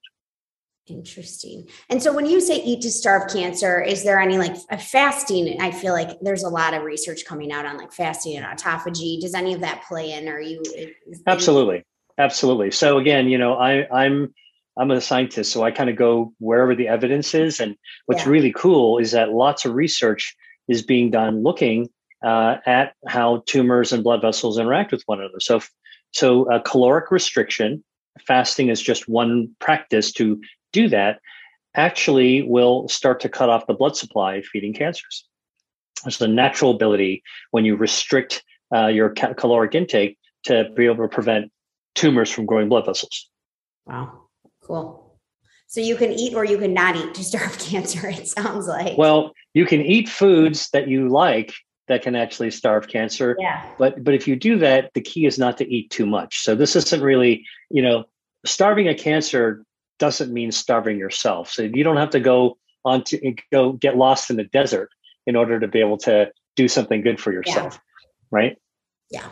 Interesting. 0.91 1.69
And 1.89 2.03
so 2.03 2.13
when 2.13 2.27
you 2.27 2.41
say 2.41 2.57
eat 2.57 2.83
to 2.83 2.91
starve 2.91 3.31
cancer, 3.31 3.81
is 3.81 4.03
there 4.03 4.19
any 4.19 4.39
like 4.39 4.57
a 4.71 4.79
fasting? 4.79 5.61
I 5.61 5.71
feel 5.71 5.93
like 5.93 6.19
there's 6.21 6.43
a 6.43 6.49
lot 6.49 6.75
of 6.75 6.83
research 6.83 7.25
coming 7.25 7.53
out 7.53 7.65
on 7.65 7.77
like 7.79 7.93
fasting 7.93 8.37
and 8.37 8.45
autophagy. 8.45 9.21
Does 9.21 9.35
any 9.35 9.55
of 9.55 9.61
that 9.61 9.85
play 9.87 10.13
in? 10.13 10.29
Are 10.29 10.41
you 10.41 10.63
absolutely? 11.27 11.85
Absolutely. 12.19 12.71
So 12.71 12.99
again, 12.99 13.29
you 13.29 13.39
know, 13.39 13.55
I, 13.55 13.87
I'm 13.91 14.35
I'm 14.77 14.91
a 14.91 15.01
scientist, 15.01 15.53
so 15.53 15.63
I 15.63 15.71
kind 15.71 15.91
of 15.91 15.97
go 15.97 16.33
wherever 16.39 16.75
the 16.75 16.89
evidence 16.89 17.35
is. 17.35 17.61
And 17.61 17.77
what's 18.07 18.25
yeah. 18.25 18.31
really 18.31 18.53
cool 18.53 18.99
is 18.99 19.13
that 19.13 19.31
lots 19.31 19.65
of 19.65 19.75
research 19.75 20.35
is 20.69 20.83
being 20.83 21.11
done 21.11 21.43
looking 21.43 21.89
uh, 22.25 22.57
at 22.67 22.95
how 23.07 23.43
tumors 23.47 23.93
and 23.93 24.05
blood 24.05 24.23
vessels 24.23 24.59
interact 24.59 24.93
with 24.93 25.03
one 25.07 25.21
another. 25.21 25.41
So, 25.41 25.61
so 26.13 26.51
uh, 26.51 26.61
caloric 26.61 27.11
restriction, 27.11 27.85
fasting 28.27 28.69
is 28.69 28.81
just 28.81 29.09
one 29.09 29.55
practice 29.59 30.13
to 30.13 30.41
do 30.73 30.89
that. 30.89 31.21
Actually, 31.75 32.43
will 32.43 32.89
start 32.89 33.21
to 33.21 33.29
cut 33.29 33.49
off 33.49 33.67
the 33.67 33.75
blood 33.75 33.97
supply 33.97 34.43
feeding 34.43 34.75
cancers. 34.75 35.27
There's 36.03 36.21
a 36.21 36.29
natural 36.29 36.73
ability 36.73 37.23
when 37.51 37.65
you 37.65 37.77
restrict 37.77 38.43
uh, 38.75 38.87
your 38.87 39.11
ca- 39.11 39.35
caloric 39.35 39.75
intake 39.75 40.19
to 40.45 40.71
be 40.75 40.87
able 40.87 41.09
to 41.09 41.09
prevent 41.09 41.53
tumors 41.95 42.31
from 42.31 42.47
growing 42.47 42.69
blood 42.69 42.87
vessels. 42.87 43.29
Wow, 43.87 44.29
cool. 44.63 45.19
So 45.67 45.81
you 45.81 45.95
can 45.95 46.11
eat 46.11 46.35
or 46.35 46.45
you 46.45 46.59
can 46.59 46.75
not 46.75 46.97
eat 46.97 47.15
to 47.15 47.23
starve 47.23 47.57
cancer. 47.61 48.09
It 48.09 48.27
sounds 48.27 48.67
like. 48.67 48.99
Well, 48.99 49.33
you 49.55 49.67
can 49.67 49.81
eat 49.81 50.09
foods 50.09 50.69
that 50.71 50.89
you 50.89 51.09
like 51.09 51.55
that 51.87 52.03
can 52.03 52.17
actually 52.17 52.51
starve 52.51 52.89
cancer. 52.89 53.37
Yeah. 53.39 53.65
But 53.79 54.03
but 54.03 54.15
if 54.15 54.27
you 54.27 54.37
do 54.37 54.59
that, 54.59 54.91
the 54.95 55.01
key 55.01 55.27
is 55.27 55.39
not 55.39 55.59
to 55.59 55.69
eat 55.69 55.91
too 55.91 56.07
much. 56.07 56.41
So 56.41 56.55
this 56.55 56.75
isn't 56.77 57.03
really, 57.03 57.45
you 57.71 57.83
know, 57.83 58.05
starving 58.45 58.89
a 58.89 58.95
cancer 58.95 59.65
doesn't 60.01 60.33
mean 60.33 60.51
starving 60.51 60.99
yourself. 60.99 61.51
So 61.51 61.63
you 61.63 61.85
don't 61.85 61.99
have 61.99 62.11
to 62.11 62.21
go 62.21 62.59
on 62.85 63.05
to 63.05 63.35
go 63.53 63.75
get 63.75 63.97
lost 63.97 64.31
in 64.31 64.37
the 64.37 64.45
desert 64.45 64.91
in 65.27 65.37
order 65.37 65.61
to 65.61 65.69
be 65.69 65.79
able 65.81 65.99
to 65.99 66.33
do 66.57 66.67
something 66.67 67.03
good 67.03 67.21
for 67.21 67.33
yourself. 67.33 67.75
Yeah. 67.75 67.79
Right? 68.33 68.59
Yeah. 69.11 69.29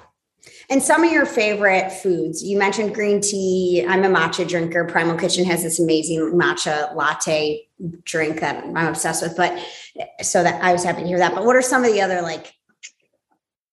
And 0.71 0.83
some 0.83 1.03
of 1.03 1.11
your 1.11 1.27
favorite 1.27 1.91
foods, 1.91 2.43
you 2.43 2.59
mentioned 2.59 2.95
green 2.95 3.21
tea. 3.21 3.85
I'm 3.89 4.05
a 4.05 4.09
matcha 4.09 4.47
drinker. 4.47 4.85
Primal 4.85 5.17
Kitchen 5.17 5.45
has 5.47 5.63
this 5.63 5.81
amazing 5.81 6.33
matcha 6.33 6.95
latte 6.95 7.67
drink 8.05 8.41
that 8.41 8.65
I'm 8.65 8.87
obsessed 8.87 9.23
with. 9.23 9.37
But 9.37 9.59
so 10.23 10.43
that 10.43 10.63
I 10.63 10.73
was 10.73 10.85
happy 10.85 11.03
to 11.03 11.07
hear 11.07 11.19
that. 11.19 11.35
But 11.35 11.45
what 11.45 11.57
are 11.57 11.63
some 11.63 11.85
of 11.85 11.93
the 11.93 12.03
other 12.03 12.21
like 12.21 12.53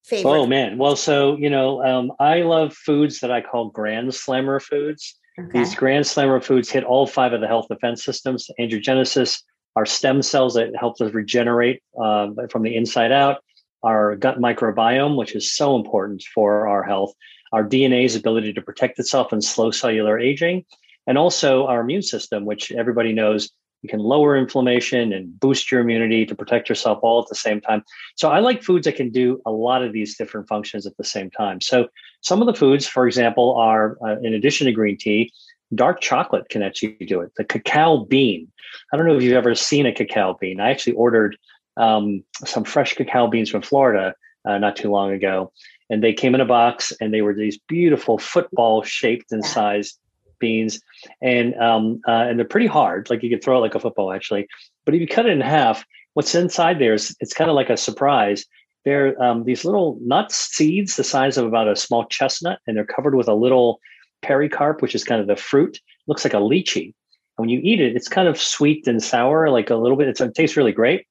favorite? 0.04 0.32
Oh 0.32 0.46
man. 0.46 0.78
Well, 0.78 0.96
so 0.96 1.36
you 1.38 1.50
know, 1.50 1.84
um, 1.84 2.14
I 2.20 2.42
love 2.42 2.74
foods 2.74 3.20
that 3.20 3.32
I 3.32 3.42
call 3.42 3.70
grand 3.70 4.14
slammer 4.14 4.60
foods. 4.60 5.20
Okay. 5.38 5.60
These 5.60 5.76
grand 5.76 6.08
slammer 6.08 6.40
foods 6.40 6.70
hit 6.70 6.84
all 6.84 7.06
five 7.06 7.34
of 7.34 7.42
the 7.42 7.48
health 7.48 7.68
defense 7.68 8.04
systems, 8.04 8.50
angiogenesis, 8.60 9.42
our 9.76 9.86
stem 9.86 10.22
cells 10.22 10.54
that 10.54 10.76
help 10.80 11.00
us 11.02 11.14
regenerate 11.14 11.82
uh, 12.02 12.28
from 12.50 12.64
the 12.64 12.76
inside 12.76 13.12
out, 13.12 13.44
our 13.84 14.16
gut 14.16 14.40
microbiome, 14.40 15.18
which 15.18 15.36
is 15.36 15.52
so 15.52 15.76
important 15.76 16.24
for 16.34 16.68
our 16.68 16.84
health, 16.84 17.14
our 17.52 17.64
DNA's 17.64 18.16
ability 18.16 18.54
to 18.54 18.62
protect 18.62 18.98
itself 19.00 19.34
and 19.34 19.44
slow 19.44 19.72
cellular 19.72 20.18
aging, 20.18 20.64
and 21.08 21.18
also 21.18 21.68
our 21.68 21.82
immune 21.82 22.02
system, 22.02 22.46
which 22.46 22.72
everybody 22.72 23.12
knows 23.12 23.52
you 23.86 23.90
can 23.90 24.00
lower 24.00 24.36
inflammation 24.36 25.14
and 25.14 25.40
boost 25.40 25.72
your 25.72 25.82
immunity 25.82 26.26
to 26.26 26.34
protect 26.34 26.68
yourself 26.68 26.98
all 27.04 27.22
at 27.22 27.28
the 27.30 27.36
same 27.36 27.62
time. 27.62 27.84
So 28.16 28.32
I 28.32 28.40
like 28.40 28.64
foods 28.64 28.86
that 28.86 28.96
can 28.96 29.12
do 29.12 29.40
a 29.46 29.52
lot 29.52 29.84
of 29.84 29.94
these 29.94 30.18
different 30.18 30.48
functions 30.48 30.88
at 30.88 30.98
the 30.98 31.04
same 31.04 31.30
time. 31.30 31.62
So 31.62 31.88
some 32.22 32.42
of 32.42 32.48
the 32.48 32.56
foods, 32.56 32.88
for 32.88 33.06
example, 33.06 33.54
are 33.56 33.98
uh, 34.04 34.20
in 34.24 34.34
addition 34.34 34.66
to 34.66 34.74
green 34.74 34.98
tea, 34.98 35.32
dark 35.76 36.02
chocolate 36.02 36.50
can 36.50 36.64
actually 36.64 36.94
do 37.06 37.22
it. 37.22 37.32
The 37.38 37.44
cacao 37.44 38.06
bean. 38.06 38.52
I 38.92 38.98
don't 38.98 39.06
know 39.06 39.16
if 39.18 39.22
you've 39.22 39.34
ever 39.34 39.54
seen 39.54 39.86
a 39.86 39.94
cacao 39.94 40.36
bean. 40.42 40.60
I 40.60 40.72
actually 40.72 40.94
ordered 40.94 41.38
um, 41.78 42.24
some 42.44 42.64
fresh 42.64 42.96
cacao 42.96 43.28
beans 43.28 43.52
from 43.52 43.62
Florida 43.62 44.16
uh, 44.48 44.58
not 44.58 44.76
too 44.76 44.90
long 44.90 45.12
ago, 45.12 45.52
and 45.92 46.04
they 46.04 46.14
came 46.14 46.34
in 46.34 46.42
a 46.42 46.46
box, 46.46 46.92
and 47.00 47.14
they 47.14 47.22
were 47.22 47.36
these 47.36 47.60
beautiful 47.68 48.18
football 48.18 48.82
shaped 48.82 49.32
and 49.32 49.46
sized 49.46 50.00
beans, 50.40 50.80
and 51.22 51.56
um, 51.56 52.02
uh, 52.08 52.26
and 52.28 52.38
they're 52.38 52.46
pretty 52.46 52.68
hard. 52.68 53.10
Like 53.10 53.24
you 53.24 53.30
could 53.30 53.44
throw 53.44 53.58
it 53.58 53.62
like 53.62 53.76
a 53.76 53.80
football, 53.80 54.12
actually. 54.12 54.48
But 54.86 54.94
if 54.94 55.02
you 55.02 55.08
cut 55.08 55.26
it 55.26 55.32
in 55.32 55.42
half, 55.42 55.86
what's 56.14 56.36
inside 56.36 56.80
there 56.80 56.94
is 56.94 57.16
it's 57.20 57.34
kind 57.34 57.50
of 57.50 57.56
like 57.56 57.70
a 57.70 57.78
surprise. 57.78 58.46
They're 58.84 59.22
um, 59.22 59.46
these 59.46 59.66
little 59.66 59.98
nut 60.02 60.32
seeds 60.32 60.96
the 60.96 61.04
size 61.04 61.38
of 61.38 61.46
about 61.46 61.68
a 61.68 61.76
small 61.76 62.06
chestnut, 62.06 62.60
and 62.68 62.78
they're 62.78 62.86
covered 62.86 63.16
with 63.16 63.28
a 63.28 63.34
little 63.34 63.80
pericarp, 64.22 64.82
which 64.82 64.96
is 64.96 65.04
kind 65.04 65.22
of 65.22 65.28
the 65.28 65.36
fruit. 65.36 65.78
It 65.78 66.08
looks 66.08 66.24
like 66.24 66.34
a 66.34 66.38
lychee. 66.38 66.94
And 67.38 67.44
when 67.44 67.50
you 67.50 67.60
eat 67.64 67.82
it, 67.82 67.96
it's 67.96 68.08
kind 68.08 68.28
of 68.28 68.40
sweet 68.40 68.88
and 68.88 69.04
sour, 69.04 69.50
like 69.50 69.70
a 69.70 69.76
little 69.76 69.98
bit. 69.98 70.08
It's, 70.08 70.22
it 70.22 70.36
tastes 70.36 70.58
really 70.58 70.72
great. 70.72 71.06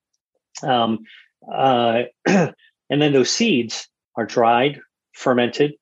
Um, 0.62 1.00
uh, 1.52 2.02
and 2.26 2.52
then 2.88 3.12
those 3.12 3.30
seeds 3.30 3.88
are 4.16 4.24
dried, 4.24 4.80
fermented, 5.12 5.74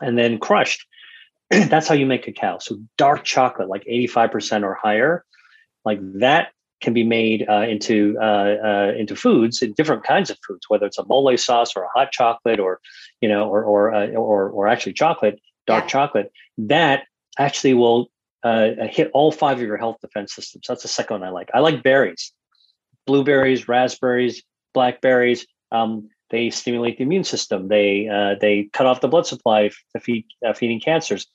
and 0.00 0.18
then 0.18 0.38
crushed. 0.38 0.86
That's 1.68 1.88
how 1.88 1.94
you 1.94 2.06
make 2.06 2.24
cacao. 2.24 2.58
So 2.58 2.78
dark 2.96 3.24
chocolate, 3.24 3.68
like 3.68 3.84
85% 3.84 4.64
or 4.64 4.74
higher, 4.74 5.24
like 5.84 5.98
that 6.18 6.48
can 6.80 6.94
be 6.94 7.04
made 7.04 7.46
uh, 7.48 7.60
into 7.60 8.16
uh, 8.20 8.56
uh, 8.64 8.92
into 8.96 9.14
foods, 9.14 9.62
in 9.62 9.72
different 9.74 10.02
kinds 10.04 10.30
of 10.30 10.38
foods, 10.46 10.68
whether 10.68 10.86
it's 10.86 10.98
a 10.98 11.06
mole 11.06 11.36
sauce 11.36 11.74
or 11.76 11.84
a 11.84 11.88
hot 11.94 12.10
chocolate, 12.10 12.58
or 12.58 12.80
you 13.20 13.28
know, 13.28 13.48
or 13.48 13.62
or 13.64 13.94
uh, 13.94 14.08
or, 14.08 14.48
or 14.48 14.66
actually 14.66 14.94
chocolate, 14.94 15.38
dark 15.66 15.84
yeah. 15.84 15.88
chocolate. 15.88 16.32
That 16.58 17.04
actually 17.38 17.74
will 17.74 18.10
uh, 18.42 18.70
hit 18.90 19.10
all 19.12 19.30
five 19.30 19.58
of 19.58 19.62
your 19.62 19.76
health 19.76 19.98
defense 20.00 20.34
systems. 20.34 20.64
That's 20.66 20.82
the 20.82 20.88
second 20.88 21.20
one 21.20 21.28
I 21.28 21.30
like. 21.30 21.50
I 21.54 21.60
like 21.60 21.82
berries 21.82 22.32
blueberries, 23.06 23.68
raspberries, 23.68 24.42
blackberries. 24.74 25.46
Um, 25.70 26.08
they 26.30 26.50
stimulate 26.50 26.98
the 26.98 27.04
immune 27.04 27.24
system. 27.24 27.68
They 27.68 28.08
uh, 28.08 28.36
they 28.40 28.68
cut 28.72 28.86
off 28.86 29.00
the 29.00 29.08
blood 29.08 29.26
supply 29.26 29.70
to 29.94 30.00
feed 30.00 30.24
uh, 30.46 30.52
feeding 30.54 30.80
cancers. 30.80 31.26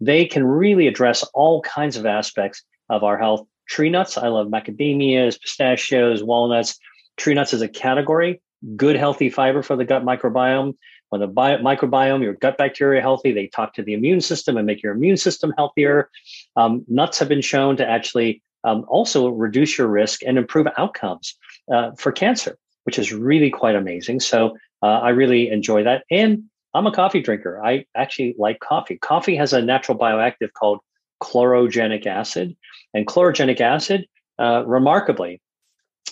They 0.00 0.26
can 0.26 0.44
really 0.44 0.86
address 0.86 1.22
all 1.34 1.62
kinds 1.62 1.96
of 1.96 2.06
aspects 2.06 2.62
of 2.88 3.02
our 3.02 3.18
health. 3.18 3.46
Tree 3.68 3.90
nuts, 3.90 4.16
I 4.16 4.28
love 4.28 4.48
macadamias, 4.48 5.40
pistachios, 5.40 6.22
walnuts. 6.22 6.78
Tree 7.16 7.34
nuts 7.34 7.54
as 7.54 7.62
a 7.62 7.68
category, 7.68 8.40
good 8.76 8.96
healthy 8.96 9.30
fiber 9.30 9.62
for 9.62 9.74
the 9.76 9.84
gut 9.84 10.04
microbiome. 10.04 10.74
When 11.08 11.20
the 11.20 11.26
bio- 11.26 11.58
microbiome, 11.58 12.22
your 12.22 12.34
gut 12.34 12.58
bacteria 12.58 13.00
healthy, 13.00 13.32
they 13.32 13.46
talk 13.46 13.74
to 13.74 13.82
the 13.82 13.94
immune 13.94 14.20
system 14.20 14.56
and 14.56 14.66
make 14.66 14.82
your 14.82 14.92
immune 14.92 15.16
system 15.16 15.52
healthier. 15.56 16.10
Um, 16.56 16.84
nuts 16.88 17.18
have 17.18 17.28
been 17.28 17.40
shown 17.40 17.76
to 17.76 17.88
actually 17.88 18.42
um, 18.64 18.84
also 18.88 19.28
reduce 19.28 19.78
your 19.78 19.86
risk 19.86 20.22
and 20.26 20.36
improve 20.36 20.66
outcomes 20.76 21.36
uh, 21.72 21.92
for 21.96 22.12
cancer, 22.12 22.58
which 22.84 22.98
is 22.98 23.12
really 23.12 23.50
quite 23.50 23.76
amazing. 23.76 24.20
So 24.20 24.56
uh, 24.82 24.86
I 24.86 25.10
really 25.10 25.48
enjoy 25.48 25.84
that. 25.84 26.04
And 26.10 26.44
I'm 26.76 26.86
a 26.86 26.92
coffee 26.92 27.22
drinker. 27.22 27.64
I 27.64 27.86
actually 27.94 28.34
like 28.38 28.60
coffee. 28.60 28.98
Coffee 28.98 29.36
has 29.36 29.52
a 29.52 29.62
natural 29.62 29.98
bioactive 29.98 30.52
called 30.52 30.80
chlorogenic 31.22 32.06
acid, 32.06 32.54
and 32.92 33.06
chlorogenic 33.06 33.60
acid, 33.60 34.06
uh, 34.38 34.62
remarkably, 34.66 35.40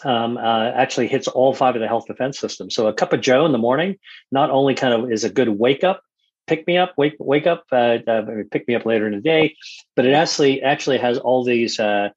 um, 0.04 0.38
uh, 0.38 0.70
actually 0.70 1.08
hits 1.08 1.28
all 1.28 1.54
five 1.54 1.74
of 1.74 1.82
the 1.82 1.88
health 1.88 2.06
defense 2.06 2.38
systems. 2.38 2.74
So 2.74 2.86
a 2.86 2.94
cup 2.94 3.12
of 3.12 3.20
Joe 3.20 3.44
in 3.44 3.52
the 3.52 3.58
morning 3.58 3.96
not 4.32 4.50
only 4.50 4.74
kind 4.74 4.94
of 4.94 5.12
is 5.12 5.22
a 5.22 5.30
good 5.30 5.50
wake 5.50 5.84
up, 5.84 6.02
pick 6.46 6.66
me 6.66 6.78
up, 6.78 6.94
wake 6.96 7.16
wake 7.18 7.46
up, 7.46 7.64
uh, 7.70 7.98
uh, 8.06 8.22
pick 8.50 8.66
me 8.66 8.74
up 8.74 8.86
later 8.86 9.06
in 9.06 9.14
the 9.14 9.20
day, 9.20 9.54
but 9.96 10.06
it 10.06 10.14
actually 10.14 10.62
actually 10.62 10.98
has 10.98 11.18
all 11.18 11.44
these 11.44 11.78
uh, 11.78 12.08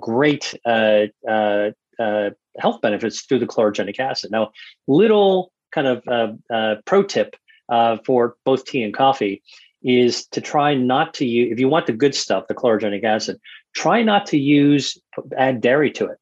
great 0.00 0.54
uh, 0.64 1.06
uh, 1.28 1.70
health 2.58 2.80
benefits 2.80 3.22
through 3.22 3.38
the 3.38 3.46
chlorogenic 3.46 4.00
acid. 4.00 4.32
Now, 4.32 4.50
little 4.88 5.52
kind 5.70 5.86
of 5.86 6.84
pro 6.84 7.02
tip 7.04 7.36
for 8.04 8.36
both 8.44 8.64
tea 8.64 8.82
and 8.82 8.94
coffee 8.94 9.42
is 9.82 10.26
to 10.26 10.40
try 10.40 10.74
not 10.74 11.14
to 11.14 11.24
use 11.24 11.52
if 11.52 11.60
you 11.60 11.68
want 11.68 11.86
the 11.86 11.92
good 11.92 12.14
stuff 12.14 12.48
the 12.48 12.54
chlorogenic 12.54 13.04
acid 13.04 13.38
try 13.74 14.02
not 14.02 14.26
to 14.26 14.38
use 14.38 14.98
add 15.36 15.60
dairy 15.60 15.90
to 15.90 16.06
it 16.06 16.18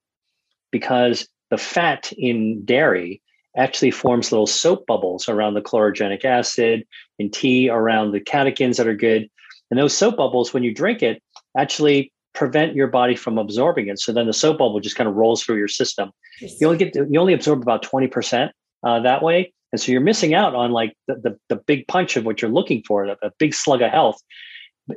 because 0.70 1.26
the 1.50 1.56
fat 1.56 2.12
in 2.18 2.64
dairy 2.64 3.22
actually 3.56 3.90
forms 3.90 4.30
little 4.30 4.46
soap 4.46 4.86
bubbles 4.86 5.28
around 5.28 5.54
the 5.54 5.62
chlorogenic 5.62 6.24
acid 6.24 6.86
in 7.18 7.30
tea 7.30 7.70
around 7.70 8.12
the 8.12 8.20
catechins 8.20 8.76
that 8.76 8.86
are 8.86 8.94
good 8.94 9.30
and 9.70 9.80
those 9.80 9.96
soap 9.96 10.16
bubbles 10.16 10.52
when 10.52 10.62
you 10.62 10.74
drink 10.74 11.02
it 11.02 11.22
actually 11.56 12.12
prevent 12.36 12.76
your 12.76 12.86
body 12.86 13.16
from 13.16 13.38
absorbing 13.38 13.88
it. 13.88 13.98
So 13.98 14.12
then 14.12 14.26
the 14.26 14.32
soap 14.32 14.58
bubble 14.58 14.78
just 14.78 14.94
kind 14.94 15.08
of 15.08 15.16
rolls 15.16 15.42
through 15.42 15.56
your 15.56 15.68
system. 15.68 16.12
You 16.40 16.66
only 16.68 16.78
get 16.78 16.92
to, 16.92 17.06
you 17.10 17.18
only 17.18 17.32
absorb 17.32 17.62
about 17.62 17.82
twenty 17.82 18.06
percent 18.06 18.52
uh, 18.84 19.00
that 19.00 19.22
way, 19.22 19.52
and 19.72 19.80
so 19.80 19.92
you're 19.92 20.00
missing 20.00 20.34
out 20.34 20.54
on 20.54 20.70
like 20.72 20.96
the, 21.06 21.14
the, 21.14 21.38
the 21.48 21.56
big 21.56 21.86
punch 21.88 22.16
of 22.16 22.24
what 22.24 22.40
you're 22.40 22.50
looking 22.50 22.82
for, 22.86 23.04
a, 23.04 23.16
a 23.22 23.30
big 23.38 23.54
slug 23.54 23.82
of 23.82 23.90
health. 23.90 24.20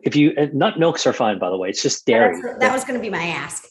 If 0.03 0.15
you 0.15 0.33
nut 0.53 0.77
milks 0.77 1.07
are 1.07 1.13
fine, 1.13 1.39
by 1.39 1.49
the 1.49 1.57
way. 1.57 1.69
It's 1.69 1.81
just 1.81 2.05
dairy. 2.05 2.39
that 2.59 2.71
was 2.71 2.83
going 2.83 2.99
to 2.99 3.01
be 3.01 3.09
my 3.09 3.23
ask. 3.23 3.65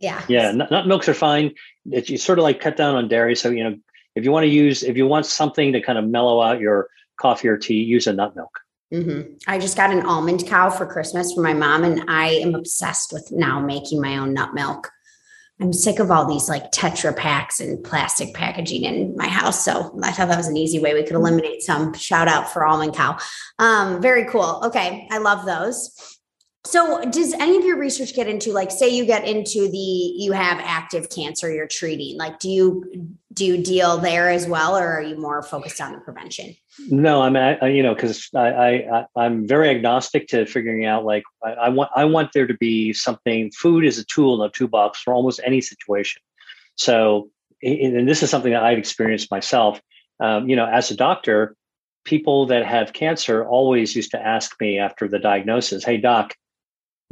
Yeah. 0.00 0.22
Yeah, 0.28 0.50
nut, 0.52 0.70
nut 0.70 0.86
milks 0.86 1.08
are 1.08 1.14
fine. 1.14 1.52
It, 1.90 2.08
you 2.08 2.18
sort 2.18 2.38
of 2.38 2.42
like 2.42 2.60
cut 2.60 2.76
down 2.76 2.96
on 2.96 3.08
dairy. 3.08 3.36
So 3.36 3.50
you 3.50 3.64
know, 3.64 3.76
if 4.14 4.24
you 4.24 4.32
want 4.32 4.44
to 4.44 4.48
use, 4.48 4.82
if 4.82 4.96
you 4.96 5.06
want 5.06 5.26
something 5.26 5.72
to 5.72 5.80
kind 5.80 5.98
of 5.98 6.06
mellow 6.06 6.40
out 6.40 6.60
your 6.60 6.88
coffee 7.20 7.48
or 7.48 7.56
tea, 7.56 7.82
use 7.82 8.06
a 8.06 8.12
nut 8.12 8.34
milk. 8.34 8.50
Mm-hmm. 8.92 9.34
I 9.46 9.58
just 9.58 9.76
got 9.76 9.90
an 9.90 10.04
almond 10.04 10.46
cow 10.46 10.68
for 10.68 10.84
Christmas 10.84 11.32
for 11.32 11.40
my 11.40 11.54
mom, 11.54 11.84
and 11.84 12.04
I 12.08 12.28
am 12.28 12.54
obsessed 12.54 13.12
with 13.12 13.30
now 13.32 13.58
making 13.58 14.00
my 14.00 14.18
own 14.18 14.34
nut 14.34 14.52
milk. 14.52 14.90
I'm 15.62 15.72
sick 15.72 16.00
of 16.00 16.10
all 16.10 16.26
these 16.26 16.48
like 16.48 16.72
Tetra 16.72 17.16
packs 17.16 17.60
and 17.60 17.82
plastic 17.84 18.34
packaging 18.34 18.82
in 18.82 19.16
my 19.16 19.28
house. 19.28 19.64
So 19.64 19.96
I 20.02 20.10
thought 20.10 20.26
that 20.26 20.36
was 20.36 20.48
an 20.48 20.56
easy 20.56 20.80
way 20.80 20.92
we 20.92 21.04
could 21.04 21.14
eliminate 21.14 21.62
some. 21.62 21.94
Shout 21.94 22.26
out 22.26 22.52
for 22.52 22.66
almond 22.66 22.96
cow. 22.96 23.16
Um, 23.60 24.02
very 24.02 24.24
cool. 24.24 24.60
Okay. 24.64 25.06
I 25.12 25.18
love 25.18 25.46
those. 25.46 26.18
So, 26.64 27.02
does 27.10 27.32
any 27.32 27.56
of 27.56 27.64
your 27.64 27.76
research 27.76 28.14
get 28.14 28.28
into 28.28 28.52
like, 28.52 28.70
say, 28.70 28.88
you 28.88 29.04
get 29.04 29.26
into 29.26 29.68
the 29.68 29.76
you 29.76 30.30
have 30.30 30.58
active 30.60 31.10
cancer 31.10 31.52
you're 31.52 31.66
treating? 31.66 32.16
Like, 32.16 32.38
do 32.38 32.48
you 32.48 33.16
do 33.32 33.44
you 33.44 33.62
deal 33.62 33.98
there 33.98 34.30
as 34.30 34.46
well, 34.46 34.76
or 34.76 34.86
are 34.86 35.02
you 35.02 35.16
more 35.16 35.42
focused 35.42 35.80
on 35.80 35.92
the 35.92 35.98
prevention? 35.98 36.54
No, 36.88 37.22
I'm 37.22 37.34
you 37.68 37.82
know 37.82 37.94
because 37.94 38.28
I, 38.34 38.84
I 38.84 39.06
I'm 39.16 39.46
very 39.46 39.70
agnostic 39.70 40.28
to 40.28 40.46
figuring 40.46 40.84
out 40.84 41.04
like 41.04 41.24
I, 41.42 41.50
I 41.50 41.68
want 41.68 41.90
I 41.96 42.04
want 42.04 42.30
there 42.32 42.46
to 42.46 42.54
be 42.54 42.92
something. 42.92 43.50
Food 43.50 43.84
is 43.84 43.98
a 43.98 44.04
tool 44.04 44.40
in 44.40 44.48
a 44.48 44.52
toolbox 44.52 45.00
for 45.00 45.12
almost 45.14 45.40
any 45.44 45.60
situation. 45.60 46.22
So, 46.76 47.28
and 47.60 48.08
this 48.08 48.22
is 48.22 48.30
something 48.30 48.52
that 48.52 48.62
I've 48.62 48.78
experienced 48.78 49.32
myself. 49.32 49.80
Um, 50.20 50.48
you 50.48 50.54
know, 50.54 50.66
as 50.66 50.92
a 50.92 50.96
doctor, 50.96 51.56
people 52.04 52.46
that 52.46 52.64
have 52.64 52.92
cancer 52.92 53.44
always 53.44 53.96
used 53.96 54.12
to 54.12 54.24
ask 54.24 54.60
me 54.60 54.78
after 54.78 55.08
the 55.08 55.18
diagnosis, 55.18 55.82
"Hey, 55.82 55.96
doc." 55.96 56.36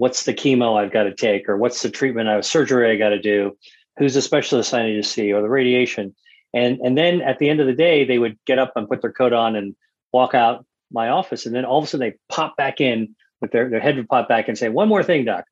What's 0.01 0.25
the 0.25 0.33
chemo 0.33 0.81
I've 0.81 0.93
got 0.93 1.03
to 1.03 1.15
take, 1.15 1.47
or 1.47 1.59
what's 1.59 1.83
the 1.83 1.91
treatment 1.91 2.27
I 2.27 2.41
surgery 2.41 2.91
I 2.91 2.97
got 2.97 3.11
to 3.11 3.21
do, 3.21 3.55
who's 3.99 4.15
the 4.15 4.23
specialist 4.23 4.73
I 4.73 4.87
need 4.87 4.97
to 4.97 5.03
see, 5.03 5.31
or 5.31 5.43
the 5.43 5.51
radiation. 5.51 6.15
And 6.55 6.81
and 6.81 6.97
then 6.97 7.21
at 7.21 7.39
the 7.39 7.51
end 7.51 7.61
of 7.61 7.67
the 7.67 7.75
day, 7.75 8.07
they 8.07 8.19
would 8.19 8.39
get 8.47 8.59
up 8.59 8.73
and 8.77 8.89
put 8.89 9.03
their 9.03 9.13
coat 9.13 9.35
on 9.35 9.55
and 9.57 9.77
walk 10.11 10.35
out 10.35 10.65
my 10.91 11.11
office. 11.11 11.45
And 11.45 11.55
then 11.55 11.67
all 11.67 11.79
of 11.79 11.85
a 11.85 11.87
sudden 11.87 12.09
they 12.09 12.17
pop 12.35 12.57
back 12.57 12.81
in 12.81 13.15
with 13.43 13.53
their, 13.53 13.69
their 13.69 13.79
head 13.81 13.97
would 13.97 14.09
pop 14.09 14.27
back 14.27 14.49
and 14.49 14.57
say, 14.57 14.71
One 14.71 14.89
more 14.89 15.05
thing, 15.05 15.27
doc. 15.27 15.45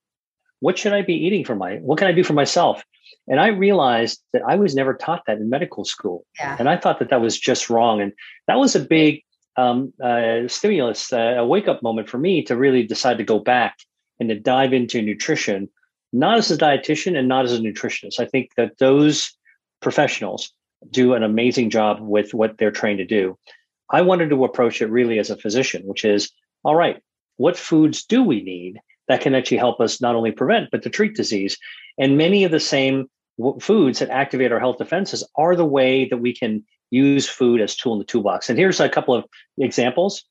What 0.61 0.79
should 0.79 0.95
I 0.95 1.03
be 1.03 1.15
eating 1.15 1.45
for 1.45 1.55
my 1.55 1.75
what 1.77 1.99
can 1.99 2.09
I 2.09 2.13
do 2.13 2.25
for 2.25 2.33
myself? 2.33 2.83
And 3.27 3.41
I 3.41 3.49
realized 3.49 4.23
that 4.33 4.43
I 4.49 4.57
was 4.57 4.75
never 4.75 4.95
taught 4.95 5.25
that 5.27 5.37
in 5.37 5.51
medical 5.51 5.85
school. 5.85 6.25
Yeah. 6.41 6.57
And 6.59 6.71
I 6.71 6.79
thought 6.79 7.01
that 7.01 7.11
that 7.11 7.21
was 7.21 7.39
just 7.39 7.69
wrong. 7.69 8.01
And 8.01 8.13
that 8.47 8.59
was 8.59 8.75
a 8.75 8.81
big 8.81 9.23
um, 9.59 9.93
uh, 10.03 10.49
stimulus, 10.49 11.13
uh, 11.13 11.35
a 11.37 11.47
wake 11.47 11.69
up 11.69 11.83
moment 11.83 12.09
for 12.09 12.17
me 12.17 12.43
to 12.45 12.57
really 12.57 12.83
decide 12.83 13.19
to 13.19 13.25
go 13.25 13.39
back 13.39 13.77
and 14.21 14.29
to 14.29 14.39
dive 14.39 14.73
into 14.73 15.03
nutrition, 15.03 15.69
not 16.13 16.39
as 16.39 16.51
a 16.51 16.57
dietitian 16.57 17.17
and 17.17 17.29
not 17.29 17.45
as 17.45 17.53
a 17.53 17.59
nutritionist. 17.59 18.21
I 18.21 18.25
think 18.25 18.51
that 18.57 18.79
those 18.79 19.33
professionals 19.81 20.53
do 20.91 21.15
an 21.15 21.23
amazing 21.23 21.71
job 21.71 22.01
with 22.01 22.35
what 22.35 22.59
they're 22.59 22.71
trained 22.71 22.99
to 22.99 23.05
do. 23.05 23.39
I 23.91 24.03
wanted 24.03 24.31
to 24.31 24.45
approach 24.45 24.83
it 24.83 24.91
really 24.91 25.19
as 25.19 25.31
a 25.31 25.37
physician, 25.37 25.83
which 25.85 26.05
is 26.05 26.31
all 26.65 26.75
right, 26.75 27.03
what 27.37 27.57
foods 27.57 28.05
do 28.05 28.23
we 28.23 28.43
need 28.43 28.81
that 29.07 29.21
can 29.21 29.35
actually 29.35 29.57
help 29.57 29.81
us 29.81 30.01
not 30.01 30.15
only 30.15 30.33
prevent, 30.33 30.71
but 30.71 30.83
to 30.83 30.91
treat 30.91 31.15
disease? 31.15 31.57
And 31.99 32.19
many 32.19 32.45
of 32.45 32.51
the 32.51 32.61
same 32.61 33.09
foods 33.61 34.01
that 34.01 34.11
activate 34.11 34.53
our 34.53 34.61
health 34.61 34.79
defenses 34.79 35.27
are 35.37 35.57
the 35.57 35.65
way 35.65 36.07
that 36.09 36.19
we 36.19 36.35
can 36.35 36.65
use 36.91 37.29
food 37.29 37.61
as 37.61 37.77
tool 37.77 37.93
in 37.95 37.99
the 37.99 38.05
toolbox. 38.05 38.49
And 38.49 38.59
here's 38.59 38.81
a 38.81 38.89
couple 38.89 39.15
of 39.15 39.25
examples. 39.59 40.25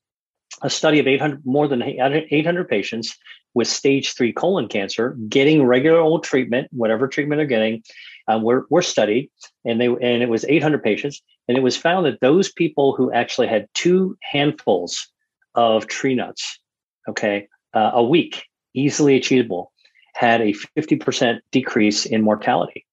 A 0.64 0.70
study 0.70 1.00
of 1.00 1.08
800, 1.08 1.46
more 1.46 1.68
than 1.68 1.84
800 1.84 2.68
patients 2.68 3.16
with 3.54 3.68
stage 3.68 4.14
three 4.14 4.34
colon 4.34 4.68
cancer, 4.68 5.16
getting 5.30 5.64
regular 5.64 6.00
old 6.00 6.24
treatment, 6.24 6.68
whatever 6.72 7.08
treatment 7.08 7.40
they're 7.40 7.46
getting, 7.46 7.84
um, 8.28 8.44
were, 8.44 8.66
were 8.70 8.82
studied, 8.82 9.30
and 9.66 9.80
they 9.80 9.88
and 9.88 10.24
it 10.24 10.30
was 10.30 10.46
800 10.46 10.84
patients, 10.84 11.22
and 11.48 11.58
it 11.58 11.62
was 11.62 11.78
found 11.78 12.06
that 12.06 12.20
those 12.22 12.52
people 12.52 12.96
who 12.96 13.12
actually 13.12 13.48
had 13.48 13.68
two 13.74 14.18
handfuls 14.22 15.08
of 15.56 15.88
tree 15.88 16.16
nuts, 16.16 16.60
okay, 17.08 17.48
uh, 17.74 17.92
a 17.94 18.04
week, 18.04 18.46
easily 18.74 19.16
achievable, 19.16 19.72
had 20.14 20.42
a 20.42 20.54
50% 20.78 21.40
decrease 21.52 22.06
in 22.06 22.22
mortality. 22.22 22.86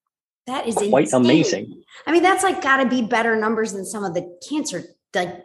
That 0.47 0.67
is 0.67 0.75
quite 0.75 1.05
insane. 1.05 1.25
amazing. 1.25 1.83
I 2.07 2.13
mean, 2.13 2.23
that's 2.23 2.43
like 2.43 2.63
got 2.63 2.83
to 2.83 2.89
be 2.89 3.03
better 3.03 3.35
numbers 3.35 3.73
than 3.73 3.85
some 3.85 4.05
of 4.05 4.15
the 4.15 4.39
cancer 4.47 4.85
like 5.15 5.43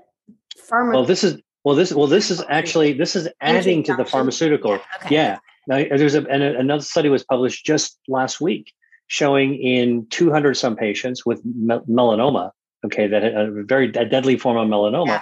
pharma. 0.69 0.93
Well, 0.93 1.05
this 1.05 1.23
is 1.23 1.41
well, 1.63 1.76
this 1.76 1.93
well, 1.93 2.08
this 2.08 2.32
is 2.32 2.43
actually 2.50 2.93
this 2.93 3.15
is 3.15 3.28
adding 3.41 3.84
to 3.84 3.95
the 3.95 4.06
pharmaceutical. 4.06 4.72
Yeah. 4.72 5.06
Okay. 5.06 5.15
yeah. 5.15 5.39
Now, 5.67 5.98
there's 5.98 6.15
a, 6.15 6.26
and 6.28 6.41
another 6.41 6.82
study 6.82 7.10
was 7.10 7.24
published 7.24 7.65
just 7.65 8.00
last 8.08 8.41
week 8.41 8.74
showing 9.08 9.56
in 9.56 10.08
200 10.10 10.56
some 10.56 10.76
patients 10.76 11.26
with 11.26 11.43
melanoma, 11.45 12.52
okay, 12.86 13.08
that 13.08 13.24
a 13.24 13.63
very 13.63 13.89
a 13.89 14.06
deadly 14.06 14.38
form 14.38 14.58
of 14.58 14.67
melanoma, 14.67 15.08
yeah. 15.08 15.22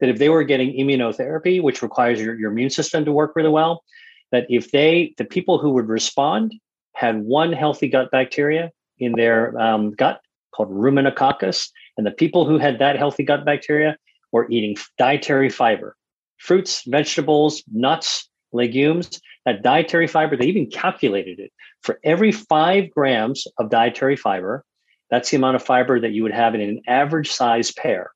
that 0.00 0.08
if 0.08 0.18
they 0.18 0.28
were 0.28 0.44
getting 0.44 0.72
immunotherapy, 0.72 1.62
which 1.62 1.82
requires 1.82 2.20
your, 2.20 2.38
your 2.38 2.50
immune 2.52 2.70
system 2.70 3.04
to 3.04 3.12
work 3.12 3.34
really 3.34 3.48
well, 3.48 3.82
that 4.30 4.46
if 4.50 4.70
they 4.72 5.14
the 5.16 5.24
people 5.24 5.58
who 5.58 5.70
would 5.70 5.88
respond 5.88 6.54
had 6.94 7.22
one 7.22 7.52
healthy 7.52 7.88
gut 7.88 8.10
bacteria 8.10 8.70
in 8.98 9.12
their 9.12 9.58
um, 9.58 9.92
gut 9.92 10.20
called 10.52 10.70
ruminococcus, 10.70 11.70
and 11.96 12.06
the 12.06 12.10
people 12.10 12.44
who 12.44 12.58
had 12.58 12.78
that 12.78 12.96
healthy 12.96 13.22
gut 13.22 13.44
bacteria 13.44 13.96
or 14.32 14.50
eating 14.50 14.76
dietary 14.98 15.50
fiber, 15.50 15.96
fruits, 16.38 16.82
vegetables, 16.86 17.62
nuts, 17.72 18.28
legumes. 18.52 19.20
That 19.44 19.62
dietary 19.62 20.06
fiber, 20.06 20.36
they 20.36 20.46
even 20.46 20.70
calculated 20.70 21.38
it. 21.38 21.52
For 21.82 21.98
every 22.04 22.32
five 22.32 22.90
grams 22.90 23.46
of 23.58 23.70
dietary 23.70 24.16
fiber, 24.16 24.64
that's 25.10 25.30
the 25.30 25.36
amount 25.36 25.56
of 25.56 25.62
fiber 25.62 26.00
that 26.00 26.12
you 26.12 26.22
would 26.22 26.32
have 26.32 26.54
in 26.54 26.60
an 26.60 26.82
average 26.86 27.30
size 27.30 27.72
pear. 27.72 28.10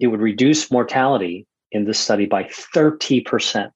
It 0.00 0.06
would 0.06 0.20
reduce 0.20 0.70
mortality 0.70 1.46
in 1.72 1.84
this 1.84 1.98
study 1.98 2.26
by 2.26 2.44
30%. 2.44 3.70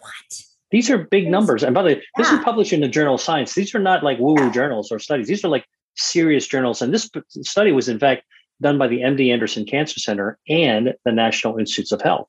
What? 0.00 0.42
These 0.70 0.90
are 0.90 0.98
big 0.98 1.28
numbers. 1.28 1.62
And 1.62 1.74
by 1.74 1.82
the 1.82 1.88
way, 1.88 1.94
yeah. 1.94 2.00
this 2.16 2.32
is 2.32 2.40
published 2.40 2.72
in 2.72 2.80
the 2.80 2.88
journal 2.88 3.14
of 3.14 3.20
science. 3.20 3.54
These 3.54 3.74
are 3.74 3.78
not 3.78 4.02
like 4.02 4.18
woo 4.18 4.34
woo 4.34 4.50
journals 4.50 4.90
or 4.90 4.98
studies. 4.98 5.28
These 5.28 5.44
are 5.44 5.48
like 5.48 5.66
serious 5.96 6.46
journals. 6.46 6.80
And 6.82 6.92
this 6.92 7.08
study 7.42 7.72
was, 7.72 7.88
in 7.88 7.98
fact, 7.98 8.24
done 8.62 8.78
by 8.78 8.88
the 8.88 9.00
MD 9.00 9.32
Anderson 9.32 9.64
Cancer 9.64 10.00
Center 10.00 10.38
and 10.48 10.94
the 11.04 11.12
National 11.12 11.58
Institutes 11.58 11.92
of 11.92 12.00
Health. 12.00 12.28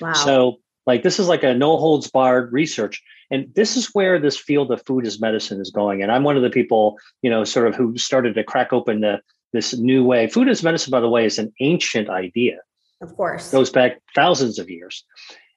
Wow. 0.00 0.12
So, 0.12 0.56
like, 0.86 1.02
this 1.02 1.18
is 1.18 1.28
like 1.28 1.42
a 1.42 1.54
no 1.54 1.76
holds 1.76 2.10
barred 2.10 2.52
research. 2.52 3.02
And 3.30 3.52
this 3.54 3.76
is 3.76 3.88
where 3.92 4.18
this 4.18 4.36
field 4.36 4.70
of 4.70 4.84
food 4.84 5.06
as 5.06 5.20
medicine 5.20 5.60
is 5.60 5.70
going. 5.70 6.02
And 6.02 6.12
I'm 6.12 6.24
one 6.24 6.36
of 6.36 6.42
the 6.42 6.50
people, 6.50 6.98
you 7.22 7.30
know, 7.30 7.44
sort 7.44 7.66
of 7.66 7.74
who 7.74 7.96
started 7.96 8.34
to 8.34 8.44
crack 8.44 8.72
open 8.72 9.00
the, 9.00 9.20
this 9.52 9.76
new 9.76 10.04
way. 10.04 10.28
Food 10.28 10.48
as 10.48 10.62
medicine, 10.62 10.90
by 10.90 11.00
the 11.00 11.08
way, 11.08 11.24
is 11.24 11.38
an 11.38 11.52
ancient 11.60 12.10
idea. 12.10 12.58
Of 13.00 13.16
course. 13.16 13.52
It 13.52 13.56
goes 13.56 13.70
back 13.70 14.00
thousands 14.14 14.58
of 14.58 14.70
years. 14.70 15.04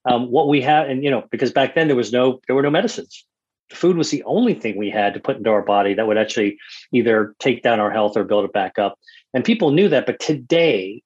Um, 0.06 0.32
what 0.32 0.48
we 0.48 0.62
have, 0.62 0.88
and, 0.88 1.04
you 1.04 1.10
know, 1.10 1.24
because 1.32 1.52
back 1.52 1.76
then 1.76 1.88
there 1.88 1.96
was 1.96 2.14
no, 2.14 2.40
there 2.48 2.56
were 2.56 2.62
no 2.62 2.70
medicines 2.70 3.26
food 3.72 3.98
was 3.98 4.12
the 4.12 4.24
only 4.24 4.54
thing 4.54 4.78
we 4.78 4.90
had 4.90 5.14
to 5.14 5.20
put 5.20 5.38
into 5.38 5.50
our 5.50 5.62
body 5.62 5.94
that 5.94 6.08
would 6.08 6.18
actually 6.18 6.58
either 6.92 7.36
take 7.40 7.64
down 7.64 7.80
our 7.80 7.92
health 7.92 8.16
or 8.16 8.24
build 8.24 8.46
it 8.46 8.54
back 8.54 8.78
up. 8.78 8.98
And 9.34 9.44
people 9.44 9.72
knew 9.72 9.90
that, 9.90 10.06
but 10.06 10.20
today, 10.20 11.02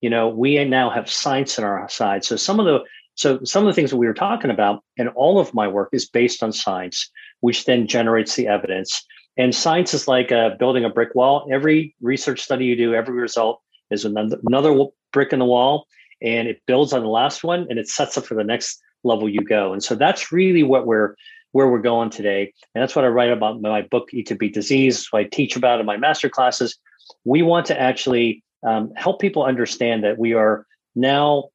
you 0.00 0.10
know, 0.10 0.28
we 0.28 0.62
now 0.64 0.90
have 0.90 1.10
science 1.10 1.58
on 1.58 1.64
our 1.64 1.88
side. 1.88 2.24
So 2.24 2.36
some 2.36 2.60
of 2.60 2.66
the 2.66 2.80
so 3.16 3.42
some 3.44 3.64
of 3.64 3.68
the 3.68 3.74
things 3.74 3.90
that 3.90 3.96
we 3.96 4.06
were 4.06 4.14
talking 4.14 4.50
about, 4.50 4.82
and 4.98 5.08
all 5.10 5.38
of 5.38 5.54
my 5.54 5.68
work 5.68 5.90
is 5.92 6.08
based 6.08 6.42
on 6.42 6.52
science, 6.52 7.10
which 7.40 7.64
then 7.64 7.86
generates 7.86 8.34
the 8.34 8.48
evidence. 8.48 9.04
And 9.36 9.54
science 9.54 9.94
is 9.94 10.08
like 10.08 10.32
uh, 10.32 10.50
building 10.58 10.84
a 10.84 10.90
brick 10.90 11.14
wall. 11.14 11.48
Every 11.50 11.94
research 12.00 12.40
study 12.40 12.64
you 12.64 12.76
do, 12.76 12.94
every 12.94 13.14
result 13.14 13.60
is 13.90 14.04
another, 14.04 14.38
another 14.44 14.86
brick 15.12 15.32
in 15.32 15.38
the 15.38 15.44
wall, 15.44 15.86
and 16.22 16.48
it 16.48 16.60
builds 16.66 16.92
on 16.92 17.02
the 17.02 17.08
last 17.08 17.44
one, 17.44 17.66
and 17.70 17.78
it 17.78 17.88
sets 17.88 18.18
up 18.18 18.26
for 18.26 18.34
the 18.34 18.44
next 18.44 18.80
level 19.04 19.28
you 19.28 19.42
go. 19.42 19.72
And 19.72 19.82
so 19.82 19.94
that's 19.94 20.32
really 20.32 20.62
what 20.62 20.86
we're 20.86 21.14
where 21.54 21.68
we're 21.68 21.78
going 21.78 22.10
today. 22.10 22.52
And 22.74 22.82
that's 22.82 22.96
what 22.96 23.04
I 23.04 23.08
write 23.08 23.30
about 23.30 23.54
in 23.54 23.62
my 23.62 23.82
book, 23.82 24.12
Eat 24.12 24.26
to 24.26 24.34
Beat 24.34 24.54
Disease. 24.54 25.06
What 25.10 25.20
I 25.20 25.24
teach 25.24 25.54
about 25.54 25.78
in 25.78 25.86
my 25.86 25.96
master 25.96 26.28
classes. 26.28 26.76
We 27.24 27.42
want 27.42 27.66
to 27.66 27.80
actually 27.80 28.42
um, 28.66 28.92
help 28.96 29.20
people 29.20 29.44
understand 29.44 30.02
that 30.02 30.18
we 30.18 30.34
are 30.34 30.66
now 30.96 31.50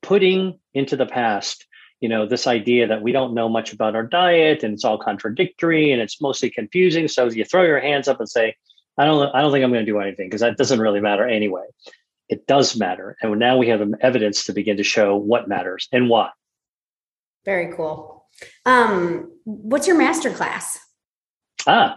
putting 0.00 0.60
into 0.74 0.96
the 0.96 1.06
past 1.06 1.66
you 2.00 2.08
know 2.08 2.26
this 2.26 2.46
idea 2.46 2.86
that 2.86 3.02
we 3.02 3.10
don't 3.10 3.34
know 3.34 3.48
much 3.48 3.72
about 3.72 3.96
our 3.96 4.04
diet 4.06 4.62
and 4.62 4.74
it's 4.74 4.84
all 4.84 4.98
contradictory 4.98 5.90
and 5.90 6.00
it's 6.00 6.20
mostly 6.20 6.48
confusing. 6.48 7.08
So 7.08 7.28
you 7.28 7.44
throw 7.44 7.64
your 7.64 7.80
hands 7.80 8.06
up 8.06 8.20
and 8.20 8.28
say 8.28 8.54
i 8.96 9.04
don't 9.04 9.34
i 9.34 9.40
don't 9.40 9.50
think 9.50 9.64
i'm 9.64 9.72
going 9.72 9.84
to 9.84 9.90
do 9.90 9.98
anything 9.98 10.28
because 10.28 10.40
that 10.40 10.56
doesn't 10.56 10.78
really 10.78 11.00
matter 11.00 11.26
anyway. 11.26 11.64
It 12.28 12.46
does 12.46 12.76
matter. 12.76 13.16
And 13.22 13.38
now 13.40 13.56
we 13.56 13.68
have 13.68 13.82
evidence 14.00 14.44
to 14.44 14.52
begin 14.52 14.76
to 14.76 14.84
show 14.84 15.16
what 15.16 15.48
matters 15.48 15.88
and 15.90 16.08
why. 16.08 16.30
Very 17.44 17.74
cool 17.74 18.15
um 18.64 19.30
what's 19.44 19.86
your 19.86 19.96
master 19.96 20.30
class 20.30 20.78
ah 21.66 21.96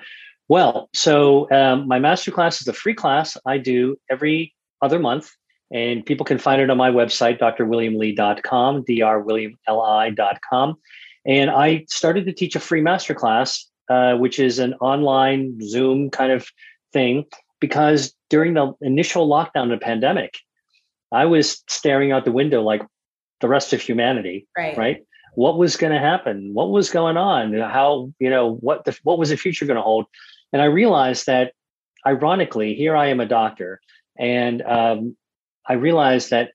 well, 0.50 0.90
so 0.94 1.50
um, 1.52 1.88
my 1.88 2.00
masterclass 2.00 2.60
is 2.60 2.68
a 2.68 2.74
free 2.74 2.96
class 2.96 3.38
I 3.46 3.60
do 3.60 3.98
every 4.10 4.56
other 4.82 4.98
month, 4.98 5.30
and 5.72 6.04
people 6.04 6.26
can 6.26 6.40
find 6.40 6.60
it 6.60 6.72
on 6.72 6.78
my 6.78 6.90
website, 6.90 7.40
drwilliamli.com, 7.40 8.84
drwilliamli.com. 8.84 10.76
And 11.26 11.52
I 11.52 11.86
started 11.88 12.26
to 12.26 12.34
teach 12.34 12.56
a 12.56 12.60
free 12.60 12.82
masterclass, 12.82 13.64
uh, 13.90 14.16
which 14.16 14.40
is 14.40 14.58
an 14.58 14.74
online 14.76 15.60
Zoom 15.62 16.10
kind 16.10 16.32
of 16.32 16.48
thing, 16.94 17.26
because 17.60 18.16
during 18.32 18.56
the 18.56 18.74
initial 18.82 19.30
lockdown 19.30 19.66
of 19.72 19.80
the 19.80 19.86
pandemic, 19.86 20.40
I 21.12 21.26
was 21.26 21.64
staring 21.70 22.12
out 22.12 22.26
the 22.26 22.32
window 22.32 22.64
like 22.64 22.82
the 23.40 23.48
rest 23.48 23.72
of 23.74 23.82
humanity, 23.82 24.48
right? 24.58 24.76
right? 24.76 25.06
What 25.36 25.58
was 25.58 25.76
going 25.78 25.94
to 25.94 26.00
happen, 26.00 26.54
what 26.54 26.70
was 26.70 26.90
going 26.90 27.18
on, 27.18 27.54
how 27.54 28.12
you 28.20 28.30
know 28.30 28.56
what 28.56 28.86
the 28.86 28.98
what 29.04 29.20
was 29.20 29.30
the 29.30 29.38
future 29.38 29.66
going 29.66 29.78
to 29.78 29.82
hold, 29.82 30.06
and 30.52 30.62
I 30.62 30.66
realized 30.66 31.26
that, 31.28 31.54
ironically, 32.06 32.74
here 32.76 32.96
I 32.96 33.08
am 33.08 33.20
a 33.20 33.26
doctor, 33.26 33.82
and 34.18 34.62
um, 34.64 35.16
I 35.68 35.74
realized 35.74 36.30
that 36.32 36.52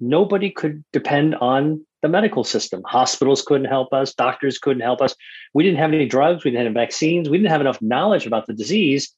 nobody 0.00 0.50
could 0.50 0.84
depend 0.92 1.34
on 1.36 1.84
the 2.02 2.08
medical 2.08 2.44
system. 2.44 2.82
Hospitals 2.86 3.42
couldn't 3.42 3.66
help 3.66 3.92
us, 3.92 4.14
doctors 4.14 4.58
couldn't 4.58 4.82
help 4.82 5.00
us. 5.00 5.14
We 5.54 5.64
didn't 5.64 5.78
have 5.78 5.92
any 5.92 6.06
drugs, 6.06 6.44
we 6.44 6.50
didn't 6.50 6.66
have 6.66 6.74
vaccines, 6.74 7.28
we 7.28 7.38
didn't 7.38 7.50
have 7.50 7.60
enough 7.60 7.80
knowledge 7.82 8.26
about 8.26 8.46
the 8.46 8.54
disease. 8.54 9.12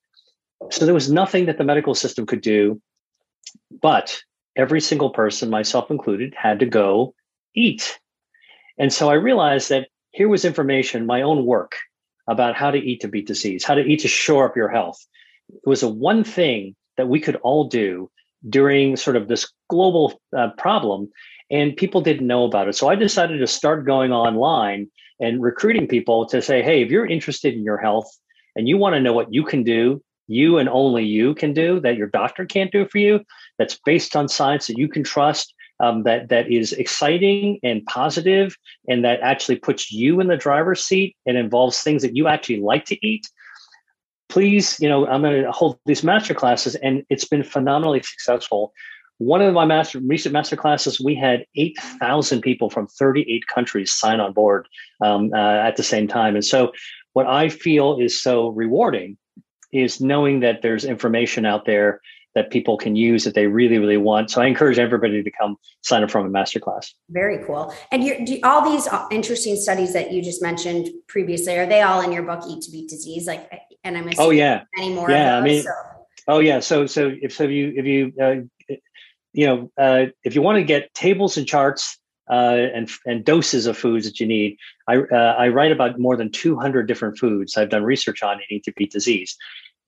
So 0.71 0.85
there 0.85 0.95
was 0.95 1.11
nothing 1.11 1.47
that 1.47 1.59
the 1.59 1.65
medical 1.65 1.95
system 1.95 2.27
could 2.27 2.41
do. 2.41 2.81
But 3.81 4.21
every 4.57 4.81
single 4.81 5.11
person, 5.11 5.51
myself 5.51 5.91
included, 5.91 6.35
had 6.37 6.59
to 6.61 6.67
go 6.67 7.15
eat. 7.55 7.99
And 8.79 8.93
so 8.93 9.11
I 9.11 9.15
realized 9.15 9.71
that 9.71 9.89
here 10.13 10.29
was 10.29 10.45
information, 10.45 11.07
my 11.07 11.23
own 11.23 11.45
work 11.45 11.77
about 12.29 12.55
how 12.55 12.71
to 12.71 12.79
eat 12.79 13.01
to 13.01 13.09
beat 13.09 13.27
disease, 13.27 13.65
how 13.65 13.75
to 13.75 13.83
eat 13.83 14.01
to 14.01 14.09
shore 14.09 14.47
up 14.49 14.57
your 14.57 14.69
health. 14.69 14.99
It 15.49 15.69
was 15.69 15.83
a 15.83 15.89
one 15.89 16.25
thing 16.25 16.77
that 16.97 17.09
we 17.09 17.21
could 17.21 17.37
all 17.37 17.69
do 17.69 18.11
during 18.49 18.97
sort 18.97 19.17
of 19.17 19.29
this 19.29 19.51
global 19.69 20.21
uh, 20.37 20.51
problem 20.59 21.11
and 21.51 21.77
people 21.77 22.01
didn't 22.01 22.27
know 22.27 22.45
about 22.45 22.69
it 22.69 22.75
so 22.75 22.89
i 22.89 22.95
decided 22.95 23.39
to 23.39 23.47
start 23.47 23.87
going 23.87 24.13
online 24.13 24.89
and 25.21 25.43
recruiting 25.43 25.89
people 25.89 26.27
to 26.27 26.41
say 26.41 26.63
hey 26.63 26.83
if 26.83 26.91
you're 26.91 27.07
interested 27.07 27.55
in 27.55 27.65
your 27.65 27.79
health 27.79 28.09
and 28.55 28.69
you 28.69 28.77
want 28.77 28.95
to 28.95 29.01
know 29.01 29.13
what 29.13 29.33
you 29.33 29.45
can 29.45 29.63
do 29.65 30.03
you 30.29 30.59
and 30.59 30.69
only 30.69 31.05
you 31.05 31.35
can 31.35 31.53
do 31.53 31.81
that 31.81 31.97
your 31.97 32.07
doctor 32.07 32.45
can't 32.45 32.71
do 32.71 32.87
for 32.87 32.99
you 32.99 33.21
that's 33.59 33.79
based 33.85 34.15
on 34.15 34.29
science 34.29 34.67
that 34.67 34.79
you 34.79 34.89
can 34.89 35.03
trust 35.03 35.55
um, 35.81 36.03
that 36.03 36.29
that 36.29 36.51
is 36.51 36.73
exciting 36.73 37.59
and 37.63 37.85
positive 37.87 38.57
and 38.89 39.05
that 39.05 39.21
actually 39.21 39.57
puts 39.57 39.93
you 39.93 40.21
in 40.21 40.27
the 40.27 40.37
driver's 40.37 40.83
seat 40.83 41.17
and 41.27 41.37
involves 41.37 41.81
things 41.83 42.03
that 42.03 42.17
you 42.17 42.29
actually 42.29 42.61
like 42.61 42.85
to 42.87 43.07
eat 43.07 43.27
please, 44.29 44.79
you 44.81 44.89
know, 44.89 45.07
I'm 45.07 45.23
going 45.23 45.43
to 45.43 45.51
hold 45.51 45.79
these 45.87 46.05
master 46.05 46.35
classes, 46.35 46.75
and 46.77 47.03
it's 47.11 47.25
been 47.25 47.43
phenomenally 47.43 48.03
successful. 48.03 48.73
One 49.19 49.43
of 49.43 49.53
my 49.53 49.65
master 49.65 49.99
recent 50.01 50.33
master 50.33 50.57
classes, 50.57 51.01
we 51.01 51.15
had 51.15 51.45
8,000 51.57 52.41
people 52.41 52.71
from 52.71 52.87
38 52.87 53.47
countries 53.49 53.93
sign 53.93 54.21
on 54.21 54.33
board 54.33 54.69
um, 55.03 55.33
uh, 55.35 55.39
at 55.39 55.77
the 55.77 55.83
same 55.83 56.07
time. 56.07 56.35
And 56.35 56.45
so, 56.45 56.73
what 57.15 57.27
I 57.27 57.49
feel 57.49 57.99
is 57.99 58.21
so 58.21 58.49
rewarding 58.51 59.17
is 59.73 60.01
knowing 60.01 60.41
that 60.41 60.63
there's 60.63 60.85
information 60.85 61.45
out 61.45 61.65
there 61.65 62.01
that 62.35 62.51
people 62.51 62.77
can 62.77 62.95
use 62.97 63.25
that 63.25 63.35
they 63.35 63.47
really, 63.47 63.79
really 63.79 63.97
want. 63.97 64.31
So 64.31 64.41
I 64.41 64.47
encourage 64.47 64.79
everybody 64.79 65.23
to 65.23 65.31
come 65.31 65.57
sign 65.83 66.03
up 66.03 66.11
from 66.11 66.27
a 66.27 66.31
masterclass. 66.31 66.93
Very 67.11 67.45
cool. 67.45 67.75
And 67.91 68.05
you 68.05 68.25
do, 68.25 68.39
all 68.45 68.71
these 68.71 68.87
uh, 68.87 69.07
interesting 69.11 69.57
studies 69.57 69.93
that 69.93 70.13
you 70.13 70.23
just 70.23 70.43
mentioned 70.43 70.89
previously, 71.09 71.59
are 71.59 71.67
they 71.67 71.83
all 71.83 72.01
in 72.01 72.13
your 72.13 72.23
book, 72.23 72.45
Eat 72.49 72.63
to 72.63 72.71
Beat 72.71 72.89
Disease? 72.89 73.27
Like, 73.27 73.51
and 73.85 73.97
I'm 73.97 74.11
oh 74.19 74.31
yeah, 74.31 74.63
any 74.79 74.95
more? 74.95 75.11
Yeah, 75.11 75.41
those, 75.41 75.43
I 75.43 75.45
mean, 75.45 75.63
so. 75.63 75.71
oh 76.29 76.39
yeah. 76.41 76.61
So 76.61 76.87
so 76.87 77.13
if 77.21 77.33
so 77.33 77.45
if 77.45 77.51
you 77.51 77.73
if 77.77 77.87
you 77.87 78.13
uh, 78.21 78.75
you 79.33 79.47
know 79.47 79.71
uh, 79.79 80.07
if 80.25 80.35
you 80.35 80.43
want 80.43 80.57
to 80.57 80.65
get 80.65 80.93
tables 80.95 81.37
and 81.37 81.47
charts. 81.47 81.99
Uh, 82.31 82.69
and 82.75 82.91
and 83.07 83.25
doses 83.25 83.65
of 83.65 83.75
foods 83.75 84.05
that 84.05 84.21
you 84.21 84.27
need. 84.27 84.55
I 84.87 84.99
uh, 84.99 85.35
I 85.39 85.49
write 85.49 85.73
about 85.73 85.99
more 85.99 86.15
than 86.15 86.31
200 86.31 86.87
different 86.87 87.17
foods 87.17 87.57
I've 87.57 87.71
done 87.71 87.85
research 87.85 88.23
on 88.23 88.37
in 88.37 88.43
Eat 88.51 88.65
to 88.65 88.73
Beat 88.73 88.93
Disease, 88.93 89.35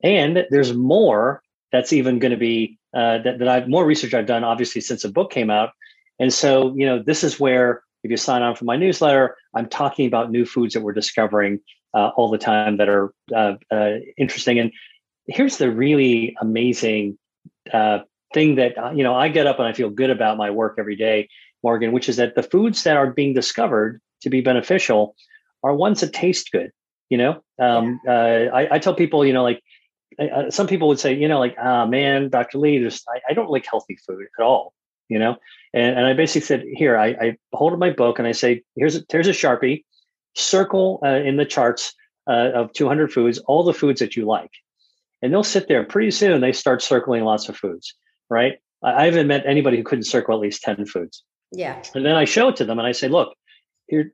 and 0.02 0.46
there's 0.48 0.72
more 0.72 1.42
that's 1.72 1.92
even 1.92 2.18
going 2.18 2.32
to 2.32 2.36
be 2.36 2.78
uh, 2.94 3.18
that, 3.18 3.38
that 3.38 3.48
I've 3.48 3.68
more 3.68 3.84
research 3.84 4.14
I've 4.14 4.26
done 4.26 4.44
obviously 4.44 4.80
since 4.80 5.02
the 5.02 5.08
book 5.08 5.30
came 5.30 5.50
out. 5.50 5.70
And 6.18 6.32
so, 6.32 6.74
you 6.76 6.86
know, 6.86 7.02
this 7.02 7.24
is 7.24 7.40
where 7.40 7.82
if 8.02 8.10
you 8.10 8.16
sign 8.16 8.42
on 8.42 8.54
for 8.54 8.64
my 8.64 8.76
newsletter, 8.76 9.36
I'm 9.54 9.68
talking 9.68 10.06
about 10.06 10.30
new 10.30 10.44
foods 10.44 10.74
that 10.74 10.82
we're 10.82 10.92
discovering 10.92 11.60
uh, 11.94 12.10
all 12.16 12.30
the 12.30 12.38
time 12.38 12.76
that 12.78 12.88
are 12.88 13.12
uh, 13.34 13.54
uh 13.70 13.94
interesting. 14.16 14.58
And 14.58 14.72
here's 15.26 15.58
the 15.58 15.70
really 15.70 16.36
amazing 16.40 17.18
uh, 17.72 18.00
thing 18.32 18.56
that 18.56 18.78
uh, 18.78 18.90
you 18.90 19.02
know 19.02 19.14
I 19.14 19.28
get 19.28 19.46
up 19.46 19.58
and 19.58 19.66
I 19.66 19.72
feel 19.72 19.90
good 19.90 20.10
about 20.10 20.36
my 20.36 20.50
work 20.50 20.76
every 20.78 20.96
day, 20.96 21.28
Morgan, 21.62 21.92
which 21.92 22.08
is 22.08 22.16
that 22.16 22.34
the 22.34 22.42
foods 22.42 22.84
that 22.84 22.96
are 22.96 23.10
being 23.10 23.34
discovered 23.34 24.00
to 24.22 24.30
be 24.30 24.40
beneficial 24.40 25.16
are 25.62 25.74
ones 25.74 26.00
that 26.00 26.12
taste 26.12 26.50
good. 26.52 26.70
You 27.08 27.18
know, 27.18 27.42
um, 27.58 28.00
I, 28.08 28.68
I 28.70 28.78
tell 28.78 28.94
people, 28.94 29.26
you 29.26 29.32
know, 29.32 29.42
like 29.42 29.60
uh, 30.20 30.50
some 30.50 30.66
people 30.66 30.88
would 30.88 31.00
say, 31.00 31.14
you 31.14 31.28
know, 31.28 31.38
like, 31.38 31.56
ah, 31.60 31.86
man, 31.86 32.28
Dr. 32.28 32.58
Li, 32.58 32.78
just 32.78 33.06
I, 33.08 33.20
I, 33.30 33.32
don't 33.32 33.50
like 33.50 33.66
healthy 33.66 33.96
food 34.06 34.26
at 34.38 34.42
all, 34.42 34.74
you 35.08 35.18
know. 35.18 35.36
And, 35.72 35.96
and 35.96 36.06
I 36.06 36.12
basically 36.12 36.42
said, 36.42 36.64
here, 36.72 36.98
I, 36.98 37.08
I 37.08 37.36
hold 37.52 37.72
up 37.72 37.78
my 37.78 37.90
book 37.90 38.18
and 38.18 38.28
I 38.28 38.32
say, 38.32 38.62
here's 38.76 38.96
a, 38.96 39.04
here's 39.10 39.28
a 39.28 39.32
sharpie, 39.32 39.84
circle 40.34 41.00
uh, 41.04 41.08
in 41.08 41.36
the 41.36 41.46
charts 41.46 41.94
uh, 42.28 42.50
of 42.54 42.72
200 42.74 43.12
foods 43.12 43.38
all 43.38 43.64
the 43.64 43.72
foods 43.72 44.00
that 44.00 44.14
you 44.16 44.26
like, 44.26 44.50
and 45.22 45.32
they'll 45.32 45.42
sit 45.42 45.68
there. 45.68 45.84
Pretty 45.84 46.10
soon, 46.10 46.40
they 46.40 46.52
start 46.52 46.82
circling 46.82 47.24
lots 47.24 47.48
of 47.48 47.56
foods, 47.56 47.94
right? 48.28 48.58
I, 48.82 49.02
I 49.02 49.04
haven't 49.06 49.26
met 49.26 49.46
anybody 49.46 49.78
who 49.78 49.84
couldn't 49.84 50.04
circle 50.04 50.34
at 50.34 50.40
least 50.40 50.62
10 50.62 50.86
foods. 50.86 51.24
Yeah. 51.52 51.82
And 51.94 52.04
then 52.04 52.14
I 52.14 52.26
show 52.26 52.48
it 52.48 52.56
to 52.56 52.64
them 52.64 52.78
and 52.78 52.86
I 52.86 52.92
say, 52.92 53.08
look, 53.08 53.34
here, 53.88 54.12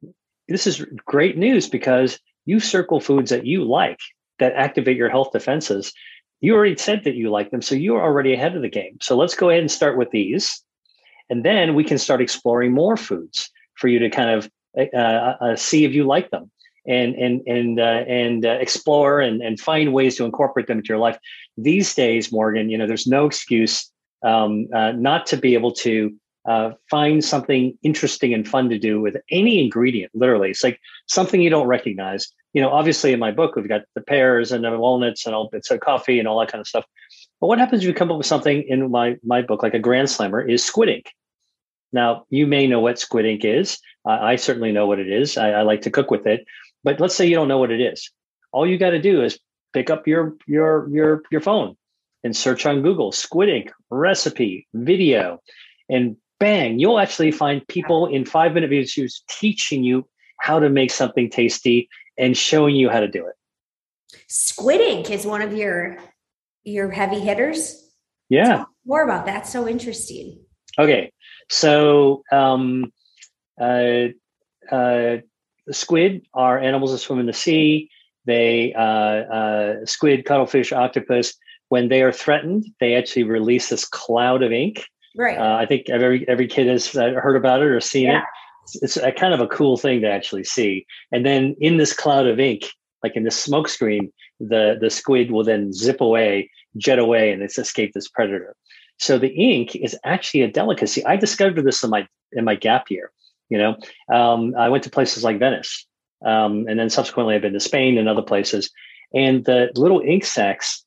this 0.49 0.66
is 0.66 0.85
great 1.05 1.37
news 1.37 1.69
because 1.69 2.19
you 2.45 2.61
circle 2.61 3.01
foods 3.01 3.31
that 3.31 3.45
you 3.45 3.64
like 3.64 3.99
that 4.38 4.53
activate 4.55 4.96
your 4.96 5.09
health 5.09 5.33
defenses, 5.33 5.92
you 6.40 6.55
already 6.55 6.77
said 6.77 7.05
that 7.05 7.14
you 7.14 7.31
like 7.31 7.51
them. 7.51 7.62
So 7.62 7.75
you're 7.75 8.03
already 8.03 8.35
ahead 8.35 8.55
of 8.55 8.62
the 8.62 8.68
game. 8.68 8.99
So 9.01 9.16
let's 9.16 9.35
go 9.35 9.51
ahead 9.51 9.61
and 9.61 9.70
start 9.70 9.96
with 9.96 10.11
these. 10.11 10.62
And 11.31 11.44
then 11.44 11.75
we 11.75 11.85
can 11.85 11.99
start 11.99 12.20
exploring 12.20 12.72
more 12.72 12.96
foods 12.96 13.51
for 13.75 13.88
you 13.88 13.99
to 13.99 14.11
kind 14.11 14.31
of 14.31 14.51
uh, 14.79 14.96
uh, 14.96 15.37
uh 15.40 15.57
see 15.57 15.85
if 15.85 15.92
you 15.92 16.05
like 16.05 16.31
them 16.31 16.51
and 16.87 17.14
and 17.14 17.40
and 17.46 17.81
uh, 17.81 18.05
and 18.07 18.46
uh, 18.46 18.59
explore 18.61 19.20
and, 19.20 19.42
and 19.42 19.59
find 19.59 19.92
ways 19.92 20.16
to 20.16 20.25
incorporate 20.25 20.66
them 20.66 20.79
into 20.79 20.88
your 20.88 20.99
life. 20.99 21.18
These 21.57 21.94
days, 21.94 22.31
Morgan, 22.31 22.70
you 22.70 22.79
know, 22.79 22.87
there's 22.87 23.07
no 23.07 23.27
excuse 23.27 23.90
um, 24.22 24.68
uh, 24.75 24.92
not 24.92 25.27
to 25.27 25.37
be 25.37 25.55
able 25.55 25.72
to 25.72 26.14
uh, 26.46 26.70
find 26.90 27.24
something 27.24 27.76
interesting 27.82 28.32
and 28.32 28.46
fun 28.46 28.68
to 28.68 28.78
do 28.78 29.00
with 29.00 29.16
any 29.30 29.62
ingredient. 29.62 30.12
Literally, 30.14 30.50
it's 30.50 30.62
like 30.62 30.80
something 31.06 31.40
you 31.40 31.50
don't 31.50 31.66
recognize. 31.66 32.28
You 32.52 32.62
know, 32.62 32.70
obviously 32.70 33.12
in 33.12 33.18
my 33.18 33.32
book 33.32 33.56
we've 33.56 33.68
got 33.68 33.82
the 33.94 34.00
pears 34.00 34.52
and 34.52 34.64
the 34.64 34.78
walnuts 34.78 35.26
and 35.26 35.35
all 35.35 35.48
bits 35.50 35.70
of 35.70 35.80
coffee 35.80 36.18
and 36.18 36.26
all 36.26 36.38
that 36.40 36.50
kind 36.50 36.61
of 36.61 36.66
stuff. 36.66 36.85
But 37.40 37.48
what 37.48 37.59
happens 37.59 37.82
if 37.82 37.88
you 37.88 37.94
come 37.94 38.11
up 38.11 38.16
with 38.16 38.26
something 38.26 38.62
in 38.62 38.90
my 38.90 39.16
my 39.24 39.42
book 39.42 39.62
like 39.62 39.74
a 39.74 39.78
grand 39.78 40.09
slammer 40.09 40.40
is 40.40 40.64
squid 40.64 40.88
ink? 40.88 41.12
Now 41.92 42.24
you 42.30 42.46
may 42.46 42.66
know 42.66 42.80
what 42.80 42.98
squid 42.98 43.26
ink 43.26 43.44
is. 43.44 43.78
I 44.06 44.37
certainly 44.37 44.70
know 44.70 44.87
what 44.87 45.00
it 45.00 45.11
is. 45.11 45.37
I, 45.37 45.50
I 45.50 45.62
like 45.62 45.82
to 45.82 45.90
cook 45.90 46.12
with 46.12 46.26
it. 46.26 46.46
But 46.85 47.00
let's 47.00 47.16
say 47.16 47.26
you 47.26 47.35
don't 47.35 47.48
know 47.48 47.59
what 47.59 47.72
it 47.72 47.80
is. 47.80 48.09
All 48.52 48.66
you 48.66 48.78
got 48.78 48.90
to 48.90 49.00
do 49.00 49.22
is 49.22 49.38
pick 49.72 49.90
up 49.90 50.06
your 50.06 50.37
your 50.46 50.88
your 50.90 51.22
your 51.30 51.40
phone 51.40 51.76
and 52.22 52.37
search 52.37 52.64
on 52.64 52.82
Google 52.82 53.12
squid 53.12 53.48
ink 53.48 53.72
recipe 53.90 54.66
video 54.72 55.40
and 55.88 56.16
bang, 56.38 56.79
you'll 56.79 56.99
actually 56.99 57.31
find 57.31 57.66
people 57.68 58.07
in 58.07 58.25
five 58.25 58.55
minute 58.55 58.70
videos 58.70 59.12
teaching 59.29 59.85
you 59.85 60.07
how 60.40 60.59
to 60.59 60.68
make 60.68 60.90
something 60.90 61.31
tasty 61.31 61.88
and 62.18 62.37
showing 62.37 62.77
you 62.77 62.88
how 62.88 63.01
to 63.01 63.09
do 63.09 63.27
it. 63.27 63.35
Squid 64.29 64.81
ink 64.81 65.11
is 65.11 65.27
one 65.27 65.42
of 65.42 65.53
your 65.53 65.99
your 66.64 66.90
heavy 66.90 67.20
hitters. 67.20 67.90
Yeah. 68.29 68.59
Talk 68.59 68.70
more 68.85 69.05
about 69.05 69.27
that. 69.27 69.46
So 69.46 69.68
interesting. 69.68 70.40
Okay. 70.79 71.12
So 71.49 72.22
um 72.33 72.92
uh 73.61 74.09
uh 74.70 75.18
squid 75.70 76.27
are 76.35 76.59
animals 76.59 76.92
that 76.92 76.99
swim 76.99 77.20
in 77.20 77.27
the 77.27 77.33
sea. 77.33 77.90
They 78.27 78.75
uh, 78.75 78.81
uh, 78.81 79.87
squid, 79.87 80.25
cuttlefish, 80.25 80.72
octopus. 80.72 81.35
When 81.68 81.88
they 81.88 82.03
are 82.03 82.12
threatened, 82.12 82.66
they 82.81 82.94
actually 82.94 83.22
release 83.22 83.68
this 83.68 83.85
cloud 83.85 84.42
of 84.42 84.53
ink 84.53 84.85
Right. 85.16 85.38
Uh, 85.38 85.57
I 85.57 85.66
think 85.66 85.88
every 85.88 86.29
every 86.29 86.46
kid 86.46 86.66
has 86.68 86.94
uh, 86.94 87.12
heard 87.14 87.37
about 87.37 87.62
it 87.62 87.66
or 87.66 87.81
seen 87.81 88.05
yeah. 88.05 88.18
it. 88.18 88.24
It's, 88.62 88.83
it's 88.83 88.96
a 88.96 89.12
kind 89.12 89.33
of 89.33 89.40
a 89.40 89.46
cool 89.46 89.76
thing 89.76 90.00
to 90.02 90.11
actually 90.11 90.44
see. 90.44 90.87
And 91.12 91.24
then 91.24 91.57
in 91.61 91.76
this 91.76 91.92
cloud 91.92 92.26
of 92.26 92.38
ink, 92.38 92.64
like 93.02 93.16
in 93.16 93.24
the 93.24 93.31
smoke 93.31 93.68
screen, 93.68 94.12
the 94.40 94.76
the 94.81 94.90
squid 94.90 95.31
will 95.31 95.44
then 95.44 95.72
zip 95.72 96.00
away, 96.00 96.50
jet 96.76 96.98
away, 96.98 97.33
and 97.33 97.42
it's 97.42 97.59
escaped 97.59 97.94
this 97.94 98.09
predator. 98.09 98.55
So 98.98 99.18
the 99.18 99.29
ink 99.29 99.76
is 99.76 99.96
actually 100.05 100.42
a 100.42 100.50
delicacy. 100.50 101.05
I 101.05 101.16
discovered 101.16 101.64
this 101.64 101.83
in 101.83 101.90
my 101.90 102.07
in 102.33 102.44
my 102.44 102.55
gap 102.55 102.90
year. 102.90 103.11
You 103.48 103.59
know, 103.59 103.76
um, 104.12 104.55
I 104.59 104.68
went 104.68 104.85
to 104.85 104.90
places 104.90 105.22
like 105.22 105.38
Venice, 105.38 105.87
um, 106.24 106.66
and 106.68 106.79
then 106.79 106.90
subsequently 106.90 107.35
I've 107.35 107.42
been 107.42 107.52
to 107.52 107.61
Spain 107.61 107.96
and 107.96 108.09
other 108.09 108.22
places. 108.22 108.70
And 109.14 109.44
the 109.44 109.71
little 109.77 110.00
ink 110.00 110.25
sacs 110.25 110.85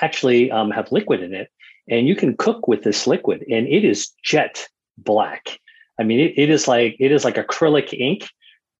actually 0.00 0.50
um, 0.50 0.70
have 0.70 0.92
liquid 0.92 1.22
in 1.22 1.34
it 1.34 1.50
and 1.88 2.06
you 2.06 2.16
can 2.16 2.36
cook 2.36 2.68
with 2.68 2.82
this 2.82 3.06
liquid 3.06 3.44
and 3.50 3.66
it 3.66 3.84
is 3.84 4.10
jet 4.22 4.68
black 4.98 5.58
i 5.98 6.02
mean 6.02 6.20
it, 6.20 6.32
it 6.36 6.50
is 6.50 6.66
like 6.66 6.96
it 6.98 7.12
is 7.12 7.24
like 7.24 7.36
acrylic 7.36 7.92
ink 7.92 8.28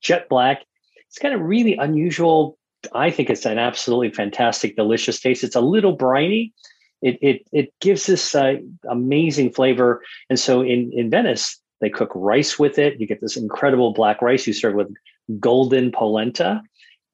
jet 0.00 0.28
black 0.28 0.62
it's 1.08 1.18
got 1.18 1.32
a 1.32 1.38
really 1.38 1.76
unusual 1.76 2.58
i 2.94 3.10
think 3.10 3.30
it's 3.30 3.46
an 3.46 3.58
absolutely 3.58 4.10
fantastic 4.10 4.76
delicious 4.76 5.20
taste 5.20 5.44
it's 5.44 5.56
a 5.56 5.60
little 5.60 5.92
briny 5.92 6.52
it 7.02 7.18
it, 7.20 7.46
it 7.52 7.74
gives 7.80 8.06
this 8.06 8.34
uh, 8.34 8.54
amazing 8.88 9.52
flavor 9.52 10.02
and 10.30 10.38
so 10.38 10.62
in 10.62 10.90
in 10.92 11.10
venice 11.10 11.60
They 11.80 11.90
cook 11.90 12.10
rice 12.14 12.58
with 12.58 12.78
it. 12.78 12.98
You 12.98 13.06
get 13.06 13.20
this 13.20 13.36
incredible 13.36 13.92
black 13.92 14.22
rice. 14.22 14.46
You 14.46 14.52
serve 14.52 14.74
with 14.74 14.88
golden 15.38 15.92
polenta, 15.92 16.62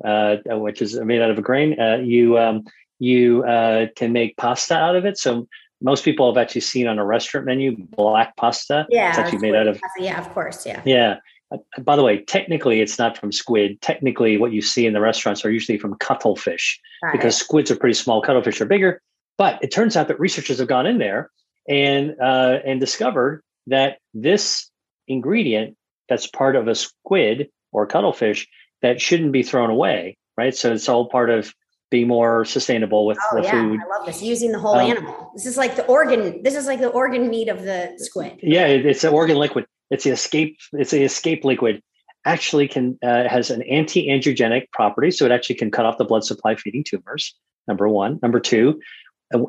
uh, 0.05 0.37
which 0.47 0.83
is 0.83 0.99
made 1.01 1.21
out 1.21 1.31
of 1.31 1.39
a 1.39 1.43
grain. 1.43 1.79
Uh, 1.81 1.97
you 1.97 2.39
um, 2.39 2.65
you 2.99 3.43
uh, 3.43 3.87
can 3.97 4.13
make 4.13 4.37
pasta 4.37 4.75
out 4.75 4.97
of 4.97 5.05
it. 5.05 5.19
So 5.19 5.49
most 5.83 6.05
people 6.05 6.33
have 6.33 6.41
actually 6.41 6.61
seen 6.63 6.87
on 6.87 6.99
a 6.99 7.05
restaurant 7.05 7.47
menu 7.47 7.77
black 7.77 8.37
pasta. 8.37 8.87
Yeah, 8.89 9.11
it's 9.11 9.19
actually 9.19 9.39
made 9.39 9.55
out 9.55 9.67
of. 9.67 9.81
Yeah, 9.99 10.21
of 10.21 10.33
course. 10.33 10.65
Yeah. 10.67 10.83
Yeah. 10.85 11.17
Uh, 11.53 11.59
by 11.81 11.97
the 11.97 12.03
way, 12.03 12.23
technically, 12.25 12.81
it's 12.81 12.99
not 12.99 13.19
from 13.19 13.33
squid. 13.33 13.81
Technically, 13.83 14.39
what 14.39 14.53
you 14.53 14.63
see 14.63 14.87
in 14.87 14.93
the 14.93 15.01
restaurants 15.01 15.45
are 15.45 15.51
usually 15.51 15.79
from 15.79 15.95
cuttlefish 15.97 16.81
Got 17.03 17.13
because 17.13 17.35
it. 17.35 17.45
squids 17.45 17.71
are 17.71 17.77
pretty 17.77 17.95
small, 17.95 18.23
cuttlefish 18.23 18.61
are 18.61 18.67
bigger. 18.67 19.01
But 19.39 19.59
it 19.63 19.73
turns 19.73 19.97
out 19.97 20.09
that 20.09 20.21
researchers 20.21 20.59
have 20.59 20.69
gone 20.69 20.87
in 20.87 20.99
there 20.99 21.31
and 21.69 22.15
uh, 22.21 22.59
and 22.65 22.81
discovered 22.81 23.43
that 23.67 23.99
this 24.15 24.71
ingredient 25.09 25.77
that's 26.09 26.27
part 26.27 26.57
of 26.57 26.69
a 26.69 26.75
squid 26.75 27.49
or 27.73 27.87
cuttlefish 27.87 28.47
that 28.83 29.01
shouldn't 29.01 29.33
be 29.33 29.43
thrown 29.43 29.71
away, 29.71 30.17
right? 30.37 30.55
So 30.55 30.73
it's 30.73 30.89
all 30.89 31.09
part 31.09 31.31
of 31.31 31.55
being 31.93 32.09
more 32.09 32.45
sustainable 32.45 33.07
with 33.07 33.19
oh, 33.31 33.37
the 33.37 33.43
yeah. 33.45 33.53
food. 33.53 33.81
I 33.81 33.99
love 33.99 34.07
this. 34.07 34.21
Using 34.21 34.51
the 34.51 34.59
whole 34.59 34.75
um, 34.75 34.91
animal. 34.91 35.31
This 35.37 35.47
is 35.47 35.57
like 35.57 35.77
the 35.77 35.87
organ. 35.87 36.43
This 36.43 36.57
is 36.57 36.67
like 36.67 36.81
the 36.81 36.89
organ 36.89 37.31
meat 37.31 37.49
of 37.49 37.63
the 37.63 37.93
squid. 37.99 38.41
Yeah, 38.43 38.67
it's 38.67 39.05
an 39.05 39.13
organ 39.13 39.37
liquid. 39.37 39.67
It's 39.91 40.03
the 40.03 40.11
escape. 40.11 40.59
It's 40.73 40.91
the 40.91 41.05
escape 41.05 41.45
liquid. 41.45 41.81
Actually, 42.25 42.67
can 42.67 42.99
uh, 43.05 43.29
has 43.29 43.51
an 43.51 43.63
anti-angiogenic 43.63 44.71
property, 44.73 45.13
so 45.13 45.25
it 45.25 45.31
actually 45.31 45.57
can 45.57 45.71
cut 45.71 45.87
off 45.87 45.99
the 45.99 46.05
blood 46.05 46.25
supply 46.25 46.57
feeding 46.57 46.83
tumors. 46.83 47.35
Number 47.69 47.89
one. 47.89 48.19
Number 48.23 48.41
two, 48.41 48.81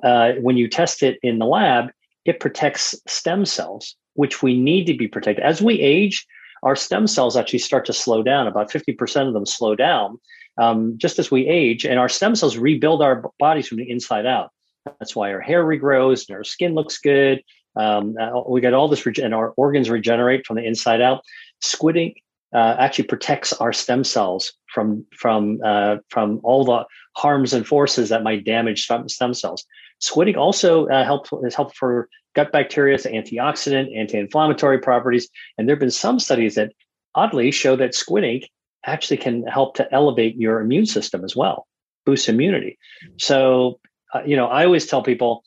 uh, 0.04 0.34
when 0.42 0.58
you 0.58 0.68
test 0.68 1.02
it 1.02 1.18
in 1.24 1.40
the 1.40 1.46
lab, 1.46 1.92
it 2.26 2.40
protects 2.40 2.94
stem 3.08 3.46
cells, 3.46 3.96
which 4.14 4.44
we 4.44 4.60
need 4.60 4.86
to 4.86 4.96
be 4.96 5.08
protected. 5.08 5.44
As 5.44 5.62
we 5.62 5.80
age, 5.80 6.26
our 6.64 6.76
stem 6.76 7.08
cells 7.08 7.36
actually 7.38 7.60
start 7.60 7.86
to 7.86 7.94
slow 7.94 8.24
down. 8.24 8.48
About 8.48 8.72
50% 8.72 9.28
of 9.28 9.34
them 9.34 9.46
slow 9.46 9.76
down 9.76 10.20
um, 10.58 10.98
just 10.98 11.20
as 11.20 11.30
we 11.30 11.48
age, 11.48 11.86
and 11.86 12.00
our 12.00 12.10
stem 12.10 12.36
cells 12.36 12.58
rebuild 12.58 13.02
our 13.02 13.30
bodies 13.40 13.68
from 13.68 13.78
the 13.78 13.90
inside 13.90 14.26
out. 14.26 14.52
That's 14.86 15.16
why 15.16 15.32
our 15.32 15.42
hair 15.42 15.64
regrows 15.64 16.28
and 16.28 16.38
our 16.38 16.44
skin 16.44 16.74
looks 16.74 16.98
good. 16.98 17.44
Um, 17.76 18.16
uh, 18.20 18.42
we 18.48 18.62
get 18.62 18.74
all 18.74 18.88
this, 18.88 19.06
and 19.06 19.34
our 19.34 19.52
organs 19.52 19.90
regenerate 19.90 20.46
from 20.46 20.58
the 20.58 20.66
inside 20.66 21.02
out. 21.02 21.24
Squid 21.62 21.98
ink 21.98 22.24
uh, 22.54 22.76
actually 22.78 23.06
protects 23.06 23.54
our 23.54 23.74
stem 23.74 24.04
cells 24.04 24.54
from 24.68 25.06
from 25.16 25.60
uh, 25.64 25.98
from 26.10 26.40
all 26.44 26.66
the 26.66 26.86
harms 27.16 27.54
and 27.54 27.66
forces 27.66 28.10
that 28.10 28.24
might 28.24 28.46
damage 28.46 28.86
stem 28.86 29.34
cells. 29.34 29.66
Squid 30.04 30.28
ink 30.28 30.38
also 30.38 30.86
uh, 30.88 31.06
helpful 31.06 31.46
is 31.46 31.56
helpful 31.56 31.76
for 31.80 32.10
gut 32.36 32.52
bacteria, 32.52 32.98
antioxidant, 32.98 33.96
anti-inflammatory 33.96 34.80
properties, 34.80 35.30
and 35.58 35.66
there 35.66 35.76
have 35.76 35.80
been 35.80 35.92
some 35.92 36.20
studies 36.20 36.56
that 36.56 36.74
oddly 37.16 37.52
show 37.52 37.78
that 37.78 37.96
squid 37.96 38.26
ink 38.26 38.50
actually 38.86 39.16
can 39.16 39.48
help 39.48 39.76
to 39.76 39.88
elevate 39.94 40.36
your 40.36 40.60
immune 40.60 40.86
system 40.86 41.24
as 41.24 41.38
well, 41.38 41.68
boost 42.06 42.28
immunity. 42.28 42.78
So, 43.18 43.80
uh, 44.14 44.24
you 44.26 44.36
know, 44.36 44.48
I 44.48 44.66
always 44.66 44.88
tell 44.88 45.04
people 45.04 45.42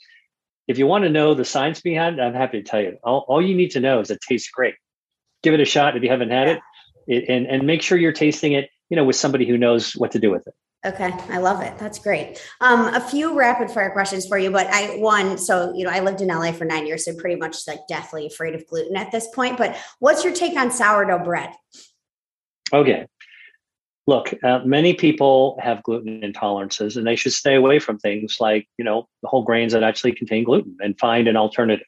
if 0.66 0.78
you 0.78 0.86
want 0.86 1.04
to 1.04 1.10
know 1.10 1.34
the 1.34 1.44
science 1.44 1.82
behind 1.82 2.18
it, 2.18 2.22
I'm 2.22 2.32
happy 2.32 2.62
to 2.62 2.66
tell 2.66 2.80
you. 2.80 2.96
All, 3.04 3.26
all 3.28 3.42
you 3.42 3.54
need 3.54 3.72
to 3.72 3.80
know 3.80 4.00
is 4.00 4.10
it 4.10 4.20
tastes 4.26 4.50
great. 4.50 4.74
Give 5.42 5.52
it 5.52 5.60
a 5.60 5.66
shot 5.66 5.98
if 5.98 6.02
you 6.02 6.08
haven't 6.08 6.30
had 6.30 6.48
it, 6.48 6.60
it 7.06 7.28
and, 7.28 7.46
and 7.46 7.66
make 7.66 7.82
sure 7.82 7.98
you're 7.98 8.10
tasting 8.10 8.52
it, 8.52 8.70
you 8.88 8.96
know, 8.96 9.04
with 9.04 9.16
somebody 9.16 9.46
who 9.46 9.58
knows 9.58 9.92
what 9.92 10.12
to 10.12 10.18
do 10.18 10.30
with 10.30 10.46
it. 10.46 10.54
Okay, 10.86 11.12
I 11.30 11.38
love 11.38 11.62
it. 11.62 11.76
That's 11.78 11.98
great. 11.98 12.40
Um, 12.60 12.94
a 12.94 13.00
few 13.00 13.36
rapid 13.36 13.72
fire 13.72 13.90
questions 13.90 14.24
for 14.26 14.38
you, 14.38 14.52
but 14.52 14.68
I 14.68 14.98
one, 14.98 15.36
so 15.36 15.74
you 15.74 15.84
know, 15.84 15.90
I 15.90 15.98
lived 15.98 16.20
in 16.20 16.28
LA 16.28 16.52
for 16.52 16.64
nine 16.64 16.86
years, 16.86 17.04
so 17.04 17.14
pretty 17.16 17.34
much 17.34 17.66
like 17.66 17.80
deathly 17.88 18.26
afraid 18.26 18.54
of 18.54 18.64
gluten 18.68 18.96
at 18.96 19.10
this 19.10 19.26
point. 19.34 19.58
But 19.58 19.76
what's 19.98 20.22
your 20.22 20.32
take 20.32 20.56
on 20.56 20.70
sourdough 20.70 21.24
bread? 21.24 21.50
Okay, 22.72 23.06
look, 24.06 24.32
uh, 24.44 24.60
many 24.64 24.94
people 24.94 25.58
have 25.60 25.82
gluten 25.82 26.20
intolerances, 26.20 26.96
and 26.96 27.04
they 27.04 27.16
should 27.16 27.32
stay 27.32 27.56
away 27.56 27.80
from 27.80 27.98
things 27.98 28.36
like 28.38 28.68
you 28.78 28.84
know 28.84 29.08
whole 29.24 29.42
grains 29.42 29.72
that 29.72 29.82
actually 29.82 30.12
contain 30.12 30.44
gluten 30.44 30.76
and 30.78 30.96
find 31.00 31.26
an 31.26 31.36
alternative. 31.36 31.86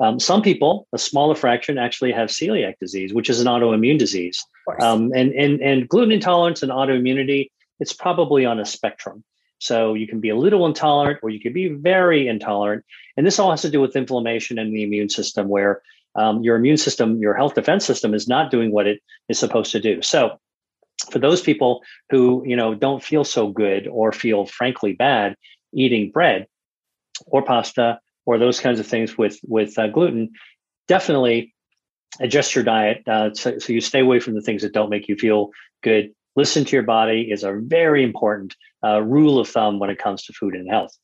Um, 0.00 0.20
some 0.20 0.42
people, 0.42 0.86
a 0.92 0.98
smaller 0.98 1.34
fraction, 1.34 1.76
actually 1.76 2.12
have 2.12 2.28
celiac 2.28 2.74
disease, 2.80 3.12
which 3.12 3.28
is 3.28 3.40
an 3.40 3.48
autoimmune 3.48 3.98
disease. 3.98 4.40
Um, 4.80 5.10
and, 5.14 5.32
and, 5.32 5.60
and 5.60 5.88
gluten 5.88 6.12
intolerance 6.12 6.62
and 6.62 6.70
autoimmunity, 6.70 7.48
it's 7.80 7.92
probably 7.92 8.44
on 8.44 8.60
a 8.60 8.64
spectrum. 8.64 9.24
So 9.58 9.94
you 9.94 10.06
can 10.06 10.20
be 10.20 10.28
a 10.28 10.36
little 10.36 10.66
intolerant 10.66 11.18
or 11.22 11.30
you 11.30 11.40
can 11.40 11.52
be 11.52 11.68
very 11.68 12.28
intolerant. 12.28 12.84
And 13.16 13.26
this 13.26 13.38
all 13.38 13.50
has 13.50 13.62
to 13.62 13.70
do 13.70 13.80
with 13.80 13.96
inflammation 13.96 14.58
in 14.58 14.72
the 14.72 14.84
immune 14.84 15.08
system, 15.08 15.48
where 15.48 15.82
um, 16.14 16.42
your 16.42 16.56
immune 16.56 16.76
system, 16.76 17.18
your 17.18 17.34
health 17.34 17.54
defense 17.54 17.84
system 17.84 18.14
is 18.14 18.28
not 18.28 18.50
doing 18.50 18.70
what 18.70 18.86
it 18.86 19.00
is 19.28 19.38
supposed 19.38 19.72
to 19.72 19.80
do. 19.80 20.00
So 20.02 20.38
for 21.10 21.18
those 21.18 21.40
people 21.40 21.82
who 22.10 22.42
you 22.46 22.56
know 22.56 22.74
don't 22.74 23.02
feel 23.02 23.24
so 23.24 23.48
good 23.48 23.86
or 23.88 24.12
feel 24.12 24.46
frankly 24.46 24.92
bad 24.92 25.36
eating 25.72 26.10
bread 26.10 26.46
or 27.26 27.42
pasta 27.42 27.98
or 28.26 28.38
those 28.38 28.60
kinds 28.60 28.80
of 28.80 28.86
things 28.86 29.16
with 29.16 29.38
with 29.46 29.78
uh, 29.78 29.86
gluten 29.88 30.30
definitely 30.86 31.54
adjust 32.20 32.54
your 32.54 32.64
diet 32.64 33.02
uh, 33.06 33.32
so, 33.32 33.58
so, 33.58 33.72
you 33.72 33.80
stay 33.80 34.00
away 34.00 34.18
from 34.18 34.34
the 34.34 34.42
things 34.42 34.62
that 34.62 34.72
don't 34.72 34.90
make 34.90 35.08
you 35.08 35.16
feel 35.16 35.50
good 35.82 36.10
listen 36.42 36.64
to 36.64 36.76
your 36.76 36.88
body 36.98 37.20
is 37.34 37.42
a 37.44 37.52
very 37.78 38.02
important 38.02 38.54
uh, 38.86 39.00
rule 39.02 39.36
of 39.38 39.48
thumb 39.48 39.78
when 39.80 39.90
it 39.90 39.98
comes 39.98 40.20
to 40.24 40.32
food 40.32 40.54
and 40.54 40.68
health 40.70 40.94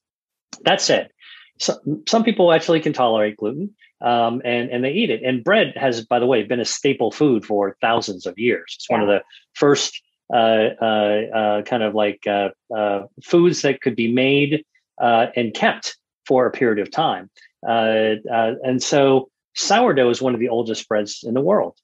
that 0.69 0.81
said 0.81 1.09
so, 1.59 1.79
some 2.09 2.25
people 2.25 2.53
actually 2.53 2.81
can 2.81 2.93
tolerate 2.93 3.37
gluten 3.37 3.75
um, 4.01 4.43
and 4.45 4.71
and 4.71 4.85
they 4.85 4.91
eat 4.91 5.11
it. 5.11 5.23
And 5.23 5.45
bread 5.45 5.73
has, 5.77 6.05
by 6.05 6.19
the 6.19 6.27
way, 6.27 6.43
been 6.43 6.61
a 6.61 6.65
staple 6.65 7.11
food 7.11 7.45
for 7.45 7.77
thousands 7.81 8.27
of 8.27 8.39
years. 8.39 8.75
It's 8.77 8.87
yeah. 8.91 8.99
one 8.99 9.03
of 9.03 9.09
the 9.09 9.23
first 9.55 10.01
uh, 10.33 10.71
uh, 10.81 11.21
uh, 11.35 11.63
kind 11.63 11.83
of 11.83 11.95
like 11.95 12.21
uh, 12.27 12.51
uh, 12.75 13.03
foods 13.23 13.63
that 13.63 13.81
could 13.81 13.97
be 13.97 14.13
made 14.13 14.65
uh, 15.01 15.27
and 15.37 15.55
kept 15.55 15.97
for 16.27 16.47
a 16.47 16.51
period 16.51 16.79
of 16.79 16.91
time. 16.91 17.31
and 17.63 18.83
so 18.83 19.29
sourdough 19.55 20.11
is 20.11 20.21
one 20.21 20.35
of 20.35 20.41
the 20.41 20.49
oldest 20.49 20.89
breads 20.89 21.23
in 21.23 21.35
the 21.35 21.41
world. 21.41 21.77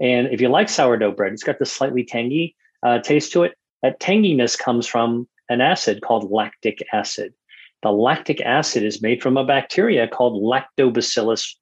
And 0.00 0.28
if 0.28 0.40
you 0.40 0.48
like 0.48 0.68
sourdough 0.68 1.12
bread, 1.12 1.32
it's 1.32 1.44
got 1.44 1.58
this 1.58 1.70
slightly 1.70 2.04
tangy 2.04 2.56
taste 3.02 3.32
to 3.32 3.44
it. 3.44 3.54
That 3.82 4.00
tanginess 4.00 4.58
comes 4.58 4.86
from 4.86 5.28
an 5.48 5.60
acid 5.60 6.02
called 6.02 6.30
lactic 6.30 6.84
acid. 6.92 7.34
The 7.82 7.90
lactic 7.90 8.40
acid 8.40 8.84
is 8.84 9.02
made 9.02 9.22
from 9.22 9.36
a 9.36 9.44
bacteria 9.44 10.06
called 10.06 10.42
Lactobacillus 10.42 11.56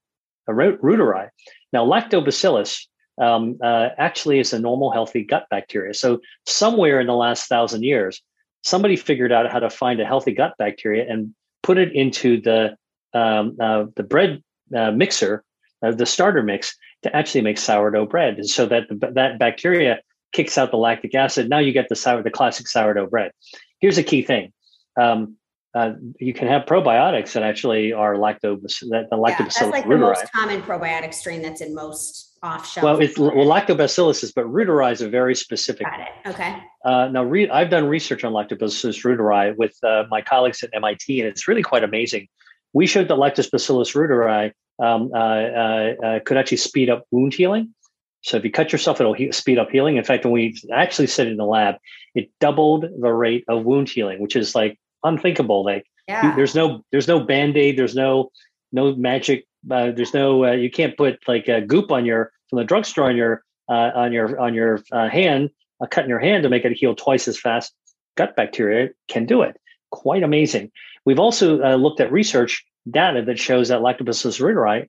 reuteri. 0.49 1.29
Now, 1.73 1.87
Lactobacillus 1.87 2.87
um, 3.19 3.59
uh, 3.63 3.91
actually 3.99 4.39
is 4.39 4.53
a 4.53 4.59
normal, 4.59 4.91
healthy 4.91 5.25
gut 5.25 5.47
bacteria. 5.51 5.95
So, 5.95 6.21
somewhere 6.47 7.01
in 7.01 7.07
the 7.07 7.15
last 7.15 7.49
thousand 7.49 7.85
years, 7.85 8.23
somebody 8.63 8.97
figured 8.97 9.33
out 9.33 9.51
how 9.51 9.59
to 9.59 9.71
find 9.71 10.01
a 10.01 10.07
healthy 10.07 10.33
gut 10.33 10.55
bacteria 10.59 11.07
and 11.09 11.35
put 11.63 11.79
it 11.79 11.93
into 11.95 12.41
the 12.41 12.77
um, 13.13 13.57
uh, 13.61 13.87
the 13.97 14.03
bread 14.03 14.43
uh, 14.77 14.91
mixer, 14.93 15.43
uh, 15.83 15.91
the 15.91 16.07
starter 16.07 16.43
mix, 16.43 16.77
to 17.03 17.15
actually 17.15 17.41
make 17.41 17.59
sourdough 17.59 18.07
bread, 18.07 18.37
and 18.37 18.49
so 18.49 18.67
that 18.67 18.85
that 19.15 19.39
bacteria 19.39 20.01
kicks 20.33 20.59
out 20.59 20.71
the 20.71 20.77
lactic 20.77 21.15
acid. 21.15 21.49
Now 21.49 21.59
you 21.59 21.73
get 21.73 21.89
the 21.89 21.97
sour, 21.97 22.23
the 22.23 22.31
classic 22.31 22.69
sourdough 22.69 23.09
bread. 23.09 23.33
Here's 23.81 23.99
a 23.99 24.03
key 24.03 24.23
thing: 24.23 24.53
um, 25.01 25.37
uh, 25.75 25.93
you 26.19 26.35
can 26.35 26.49
have 26.49 26.63
probiotics 26.63 27.33
that 27.33 27.43
actually 27.43 27.93
are 27.93 28.15
lactobacillus. 28.15 28.89
That 28.91 29.09
the 29.11 29.17
lactobacillus 29.17 29.61
yeah, 29.61 29.71
that's 29.71 29.71
like 29.71 29.89
the 29.89 29.97
most 29.97 30.33
common 30.33 30.63
probiotic 30.63 31.15
strain 31.15 31.43
that's 31.43 31.61
in 31.61 31.75
most 31.75 32.39
off 32.43 32.69
shelf. 32.69 32.85
Well, 32.85 33.01
it's 33.01 33.19
well 33.19 33.33
lactobacillus 33.33 34.25
is, 34.25 34.33
but 34.33 34.47
reuteri 34.47 34.91
is 34.93 35.01
a 35.01 35.09
very 35.09 35.35
specific. 35.35 35.87
Got 35.87 36.01
it. 36.01 36.09
Okay. 36.27 36.57
Uh, 36.85 37.09
now, 37.09 37.23
re- 37.23 37.51
I've 37.51 37.71
done 37.71 37.87
research 37.87 38.25
on 38.25 38.33
lactobacillus 38.33 39.05
reuteri 39.05 39.57
with 39.57 39.77
uh, 39.85 40.05
my 40.11 40.23
colleagues 40.23 40.63
at 40.65 40.71
MIT, 40.75 41.21
and 41.21 41.29
it's 41.29 41.47
really 41.47 41.63
quite 41.63 41.85
amazing. 41.85 42.27
We 42.73 42.87
showed 42.87 43.09
that 43.09 43.15
lactobacillus 43.15 43.95
reuteri 43.95 44.53
um, 44.83 45.11
uh, 45.15 45.19
uh, 45.19 45.95
uh, 46.05 46.21
could 46.25 46.37
actually 46.37 46.57
speed 46.57 46.91
up 46.91 47.05
wound 47.11 47.35
healing. 47.35 47.75
So 48.23 48.37
if 48.37 48.45
you 48.45 48.51
cut 48.51 48.73
yourself, 48.73 49.01
it'll 49.01 49.15
he- 49.15 49.33
speed 49.33 49.59
up 49.59 49.71
healing. 49.71 49.97
In 49.97 50.05
fact, 50.05 50.25
when 50.25 50.33
we 50.33 50.59
actually 50.73 51.07
said 51.07 51.27
in 51.27 51.37
the 51.37 51.45
lab, 51.45 51.77
it 52.15 52.31
doubled 52.41 52.85
the 53.01 53.13
rate 53.13 53.45
of 53.49 53.65
wound 53.65 53.89
healing, 53.89 54.21
which 54.21 54.37
is 54.37 54.55
like 54.55 54.79
unthinkable. 55.03 55.65
Like 55.65 55.87
yeah. 56.09 56.35
there's 56.37 56.55
no 56.55 56.85
there's 56.93 57.09
no 57.09 57.21
band 57.21 57.57
aid. 57.57 57.79
There's 57.79 57.95
no 57.95 58.31
no 58.73 58.95
magic. 58.95 59.47
Uh, 59.71 59.91
there's 59.91 60.15
no 60.15 60.45
uh, 60.45 60.53
you 60.53 60.71
can't 60.71 60.97
put 60.97 61.21
like 61.27 61.49
a 61.49 61.61
goop 61.61 61.91
on 61.91 62.05
your 62.05 62.33
from 62.49 62.59
the 62.59 62.65
drugstore 62.65 63.09
on 63.09 63.17
your 63.17 63.43
uh, 63.69 63.91
on 63.95 64.13
your 64.13 64.39
on 64.39 64.55
your 64.55 64.81
uh, 64.93 65.09
hand, 65.09 65.51
a 65.81 65.87
cut 65.87 66.05
in 66.05 66.11
your 66.11 66.19
hand 66.19 66.43
to 66.43 66.49
make 66.49 66.65
it 66.65 66.73
heal 66.73 66.95
twice 66.95 67.27
as 67.29 67.39
fast. 67.39 67.73
Gut 68.17 68.37
bacteria 68.37 68.91
can 69.09 69.25
do 69.25 69.43
it. 69.43 69.57
Quite 69.91 70.23
amazing. 70.23 70.71
We've 71.07 71.19
also 71.19 71.63
uh, 71.63 71.77
looked 71.77 72.01
at 72.01 72.13
research 72.13 72.65
data 72.91 73.23
that 73.23 73.39
shows 73.39 73.69
that 73.69 73.81
Lactobacillus 73.81 74.41
reuteri 74.41 74.89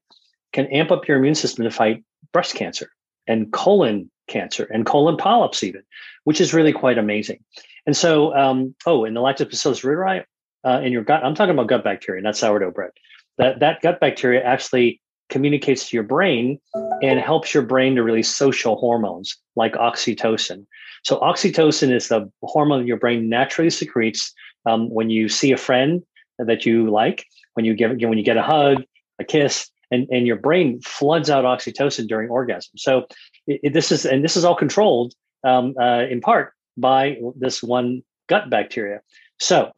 can 0.51 0.65
amp 0.67 0.91
up 0.91 1.07
your 1.07 1.17
immune 1.17 1.35
system 1.35 1.63
to 1.63 1.71
fight 1.71 2.03
breast 2.33 2.55
cancer 2.55 2.89
and 3.27 3.51
colon 3.51 4.09
cancer 4.27 4.63
and 4.65 4.85
colon 4.85 5.17
polyps 5.17 5.63
even, 5.63 5.83
which 6.23 6.41
is 6.41 6.53
really 6.53 6.73
quite 6.73 6.97
amazing. 6.97 7.43
And 7.85 7.97
so, 7.97 8.35
um, 8.35 8.75
oh, 8.85 9.05
in 9.05 9.13
the 9.13 9.21
Lactobacillus 9.21 9.83
reuteri 9.83 10.23
uh, 10.63 10.81
in 10.83 10.91
your 10.91 11.03
gut, 11.03 11.23
I'm 11.23 11.35
talking 11.35 11.53
about 11.53 11.67
gut 11.67 11.83
bacteria, 11.83 12.21
not 12.21 12.37
sourdough 12.37 12.71
bread. 12.71 12.91
That 13.37 13.59
that 13.59 13.81
gut 13.81 13.99
bacteria 13.99 14.43
actually 14.43 15.01
communicates 15.29 15.89
to 15.89 15.95
your 15.95 16.03
brain 16.03 16.59
and 17.01 17.19
helps 17.19 17.53
your 17.53 17.63
brain 17.63 17.95
to 17.95 18.03
release 18.03 18.29
social 18.29 18.75
hormones 18.75 19.37
like 19.55 19.73
oxytocin. 19.73 20.65
So, 21.03 21.19
oxytocin 21.19 21.91
is 21.91 22.09
the 22.09 22.31
hormone 22.43 22.85
your 22.85 22.97
brain 22.97 23.29
naturally 23.29 23.69
secretes 23.69 24.33
um, 24.65 24.89
when 24.89 25.09
you 25.09 25.27
see 25.29 25.51
a 25.51 25.57
friend 25.57 26.03
that 26.37 26.65
you 26.65 26.91
like, 26.91 27.25
when 27.55 27.65
you 27.65 27.73
give 27.73 27.91
when 27.91 28.17
you 28.17 28.23
get 28.23 28.37
a 28.37 28.43
hug, 28.43 28.83
a 29.19 29.23
kiss, 29.23 29.69
and, 29.91 30.07
and 30.09 30.25
your 30.25 30.37
brain 30.37 30.79
floods 30.81 31.29
out 31.29 31.45
oxytocin 31.45 32.07
during 32.07 32.29
orgasm. 32.29 32.71
So, 32.77 33.05
it, 33.47 33.59
it, 33.63 33.73
this 33.73 33.91
is 33.91 34.05
and 34.05 34.23
this 34.23 34.37
is 34.37 34.45
all 34.45 34.55
controlled 34.55 35.13
um, 35.43 35.75
uh, 35.79 36.03
in 36.09 36.21
part 36.21 36.53
by 36.77 37.17
this 37.35 37.61
one 37.61 38.01
gut 38.27 38.49
bacteria. 38.49 39.01
So, 39.39 39.71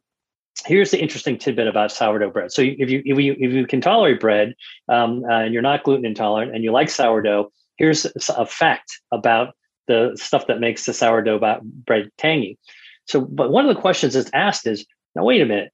here's 0.66 0.90
the 0.90 1.00
interesting 1.00 1.38
tidbit 1.38 1.66
about 1.66 1.92
sourdough 1.92 2.30
bread. 2.30 2.52
So 2.52 2.62
if 2.62 2.90
you 2.90 3.02
if 3.04 3.18
you 3.18 3.36
if 3.38 3.52
you 3.52 3.66
can 3.66 3.80
tolerate 3.80 4.20
bread 4.20 4.54
um, 4.88 5.24
uh, 5.24 5.40
and 5.40 5.52
you're 5.52 5.62
not 5.62 5.84
gluten 5.84 6.06
intolerant 6.06 6.54
and 6.54 6.64
you 6.64 6.72
like 6.72 6.88
sourdough, 6.88 7.50
here's 7.76 8.06
a 8.30 8.46
fact 8.46 9.00
about 9.12 9.54
the 9.86 10.12
stuff 10.14 10.46
that 10.46 10.60
makes 10.60 10.86
the 10.86 10.94
sourdough 10.94 11.60
bread 11.62 12.10
tangy. 12.18 12.58
So, 13.06 13.20
but 13.20 13.50
one 13.50 13.68
of 13.68 13.74
the 13.74 13.80
questions 13.80 14.14
that's 14.14 14.30
asked 14.32 14.66
is, 14.66 14.86
now 15.14 15.24
wait 15.24 15.42
a 15.42 15.46
minute, 15.46 15.72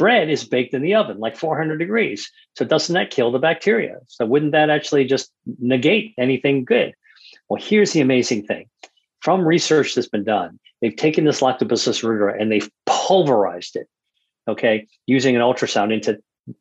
bread 0.00 0.30
is 0.30 0.44
baked 0.44 0.72
in 0.72 0.80
the 0.80 0.94
oven 0.94 1.18
like 1.18 1.36
400 1.36 1.76
degrees. 1.76 2.30
So 2.56 2.64
doesn't 2.64 2.94
that 2.94 3.10
kill 3.10 3.30
the 3.30 3.38
bacteria? 3.38 3.98
So 4.08 4.24
wouldn't 4.24 4.52
that 4.52 4.70
actually 4.70 5.04
just 5.04 5.30
negate 5.60 6.14
anything 6.18 6.64
good? 6.64 6.94
Well, 7.48 7.62
here's 7.62 7.92
the 7.92 8.00
amazing 8.00 8.46
thing. 8.46 8.66
From 9.20 9.46
research 9.46 9.94
that's 9.94 10.08
been 10.08 10.24
done, 10.24 10.58
they've 10.80 10.96
taken 10.96 11.26
this 11.26 11.42
lactobacillus 11.42 12.02
reuteri 12.02 12.40
and 12.40 12.50
they've 12.50 12.70
pulverized 12.86 13.76
it 13.76 13.86
okay, 14.48 14.86
using 15.06 15.36
an 15.36 15.42
ultrasound 15.42 15.92
into 15.92 16.18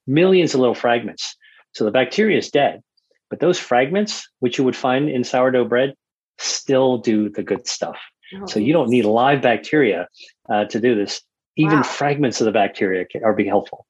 millions 0.08 0.54
of 0.54 0.60
little 0.60 0.76
fragments. 0.76 1.36
So 1.74 1.86
the 1.86 1.92
bacteria 1.92 2.38
is 2.38 2.50
dead, 2.50 2.82
but 3.30 3.40
those 3.40 3.60
fragments, 3.60 4.28
which 4.40 4.58
you 4.58 4.64
would 4.64 4.76
find 4.76 5.10
in 5.10 5.24
sourdough 5.24 5.66
bread, 5.66 5.94
still 6.38 6.98
do 6.98 7.30
the 7.30 7.44
good 7.44 7.68
stuff. 7.68 7.98
Oh, 8.36 8.46
so 8.46 8.60
you 8.60 8.74
don't 8.74 8.90
need 8.90 9.06
live 9.06 9.42
bacteria 9.42 10.08
uh, 10.50 10.66
to 10.66 10.80
do 10.80 10.96
this. 10.96 11.22
Even 11.60 11.78
wow. 11.78 11.84
fragments 11.84 12.40
of 12.40 12.46
the 12.46 12.52
bacteria 12.54 13.06
are 13.22 13.34
be 13.34 13.46
helpful. 13.46 13.86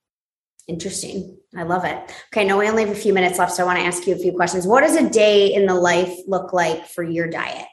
Interesting. 0.67 1.37
I 1.55 1.63
love 1.63 1.85
it. 1.85 1.97
Okay, 2.33 2.43
no, 2.43 2.57
we 2.57 2.67
only 2.67 2.83
have 2.83 2.91
a 2.91 2.99
few 2.99 3.13
minutes 3.13 3.37
left, 3.37 3.53
so 3.53 3.63
I 3.63 3.65
want 3.67 3.77
to 3.77 3.85
ask 3.85 4.07
you 4.07 4.15
a 4.15 4.17
few 4.17 4.31
questions. 4.31 4.65
What 4.65 4.81
does 4.81 4.95
a 4.95 5.07
day 5.07 5.53
in 5.53 5.67
the 5.67 5.75
life 5.75 6.13
look 6.27 6.51
like 6.51 6.87
for 6.87 7.03
your 7.03 7.27
diet? 7.27 7.67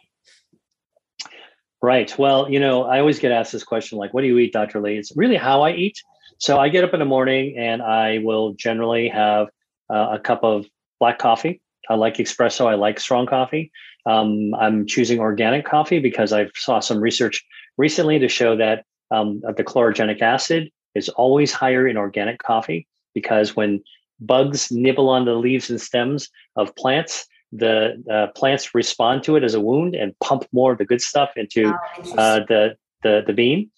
Right. 1.83 2.17
Well, 2.19 2.51
you 2.51 2.61
know, 2.61 2.85
I 2.85 3.01
always 3.01 3.19
get 3.19 3.33
asked 3.33 3.53
this 3.53 3.65
question 3.65 3.97
like, 3.97 4.13
what 4.13 4.21
do 4.21 4.27
you 4.27 4.39
eat, 4.39 4.53
Dr. 4.53 4.81
Li? 4.81 4.99
It's 4.99 5.17
really 5.17 5.37
how 5.37 5.63
I 5.63 5.73
eat. 5.73 5.99
So 6.39 6.59
I 6.59 6.69
get 6.69 6.85
up 6.85 6.93
in 6.93 7.01
the 7.01 7.07
morning 7.07 7.57
and 7.57 7.81
I 7.81 8.19
will 8.19 8.53
generally 8.55 9.09
have 9.09 9.49
uh, 9.89 10.09
a 10.13 10.19
cup 10.19 10.45
of 10.45 10.67
black 11.01 11.19
coffee. 11.19 11.63
I 11.89 11.95
like 11.95 12.17
espresso. 12.17 12.67
I 12.67 12.75
like 12.75 13.01
strong 13.01 13.27
coffee. 13.27 13.71
Um, 14.05 14.55
I'm 14.55 14.87
choosing 14.87 15.21
organic 15.21 15.65
coffee 15.65 16.01
because 16.01 16.33
I 16.33 16.49
saw 16.55 16.81
some 16.81 17.01
research 17.01 17.45
recently 17.79 18.19
to 18.19 18.29
show 18.29 18.57
that 18.57 18.85
um, 19.11 19.41
the 19.41 19.65
chlorogenic 19.65 20.21
acid 20.21 20.71
is 20.95 21.09
always 21.11 21.53
higher 21.53 21.87
in 21.87 21.97
organic 21.97 22.43
coffee 22.43 22.87
because 23.15 23.55
when 23.55 23.83
bugs 24.21 24.71
nibble 24.71 25.09
on 25.09 25.25
the 25.25 25.35
leaves 25.35 25.71
and 25.71 25.81
stems 25.81 26.29
of 26.57 26.75
plants, 26.77 27.27
the 27.53 28.03
uh, 28.11 28.27
plants 28.39 28.75
respond 28.75 29.23
to 29.25 29.37
it 29.37 29.45
as 29.45 29.55
a 29.55 29.61
wound 29.61 29.95
and 29.95 30.19
pump 30.21 30.47
more 30.53 30.73
of 30.73 30.79
the 30.79 30.85
good 30.85 31.01
stuff 31.01 31.31
into 31.37 31.67
oh, 31.67 32.15
uh, 32.17 32.41
the, 32.49 32.77
the 33.03 33.23
the 33.27 33.33
bean. 33.33 33.71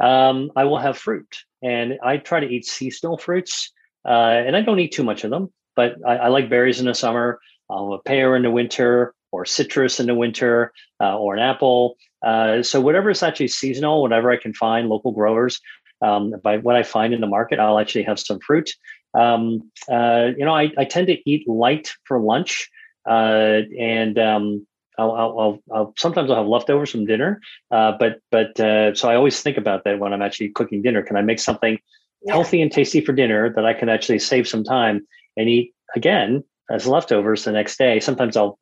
Um, 0.00 0.50
I 0.56 0.64
will 0.64 0.78
have 0.78 0.98
fruit, 0.98 1.36
and 1.62 1.98
I 2.02 2.18
try 2.18 2.40
to 2.40 2.46
eat 2.46 2.66
seasonal 2.66 3.16
fruits, 3.16 3.72
uh, 4.04 4.42
and 4.46 4.56
I 4.56 4.60
don't 4.60 4.78
eat 4.80 4.92
too 4.92 5.04
much 5.04 5.24
of 5.24 5.30
them. 5.30 5.52
But 5.76 5.96
I, 6.06 6.16
I 6.16 6.28
like 6.28 6.50
berries 6.50 6.80
in 6.80 6.86
the 6.86 6.94
summer, 6.94 7.40
um, 7.70 7.92
a 7.92 7.98
pear 7.98 8.36
in 8.36 8.42
the 8.42 8.50
winter, 8.50 9.14
or 9.34 9.44
citrus 9.44 10.00
in 10.00 10.06
the 10.06 10.14
winter, 10.14 10.72
uh, 11.00 11.16
or 11.18 11.34
an 11.34 11.40
apple. 11.40 11.96
Uh, 12.24 12.62
so 12.62 12.80
whatever 12.80 13.10
is 13.10 13.22
actually 13.22 13.48
seasonal, 13.48 14.00
whatever 14.00 14.30
I 14.30 14.36
can 14.36 14.54
find, 14.54 14.88
local 14.88 15.12
growers. 15.12 15.60
Um, 16.02 16.34
by 16.42 16.58
what 16.58 16.76
I 16.76 16.82
find 16.82 17.14
in 17.14 17.20
the 17.20 17.26
market, 17.26 17.58
I'll 17.58 17.78
actually 17.78 18.04
have 18.04 18.18
some 18.18 18.38
fruit. 18.40 18.70
Um, 19.14 19.70
uh, 19.90 20.30
you 20.36 20.44
know, 20.44 20.54
I, 20.54 20.70
I, 20.76 20.84
tend 20.84 21.06
to 21.06 21.30
eat 21.30 21.48
light 21.48 21.92
for 22.04 22.18
lunch. 22.18 22.68
Uh, 23.08 23.60
and 23.78 24.18
um, 24.18 24.66
I'll, 24.98 25.12
I'll, 25.12 25.58
I'll, 25.72 25.94
sometimes 25.98 26.30
I'll 26.30 26.38
have 26.38 26.46
leftovers 26.46 26.90
from 26.90 27.06
dinner, 27.06 27.40
uh, 27.70 27.92
but 27.98 28.20
but 28.30 28.58
uh, 28.60 28.94
so 28.94 29.08
I 29.08 29.16
always 29.16 29.40
think 29.40 29.56
about 29.56 29.84
that 29.84 29.98
when 29.98 30.12
I'm 30.12 30.22
actually 30.22 30.50
cooking 30.50 30.82
dinner. 30.82 31.02
Can 31.02 31.16
I 31.16 31.22
make 31.22 31.38
something 31.38 31.78
healthy 32.28 32.62
and 32.62 32.72
tasty 32.72 33.00
for 33.00 33.12
dinner 33.12 33.52
that 33.54 33.64
I 33.64 33.74
can 33.74 33.88
actually 33.88 34.20
save 34.20 34.48
some 34.48 34.64
time 34.64 35.06
and 35.36 35.48
eat 35.48 35.74
again 35.94 36.44
as 36.70 36.86
leftovers 36.86 37.44
the 37.44 37.52
next 37.52 37.76
day? 37.76 38.00
Sometimes 38.00 38.36
I'll 38.36 38.58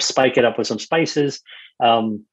spike 0.00 0.36
it 0.36 0.44
up 0.44 0.58
with 0.58 0.66
some 0.66 0.78
spices, 0.78 1.40
um, 1.82 2.24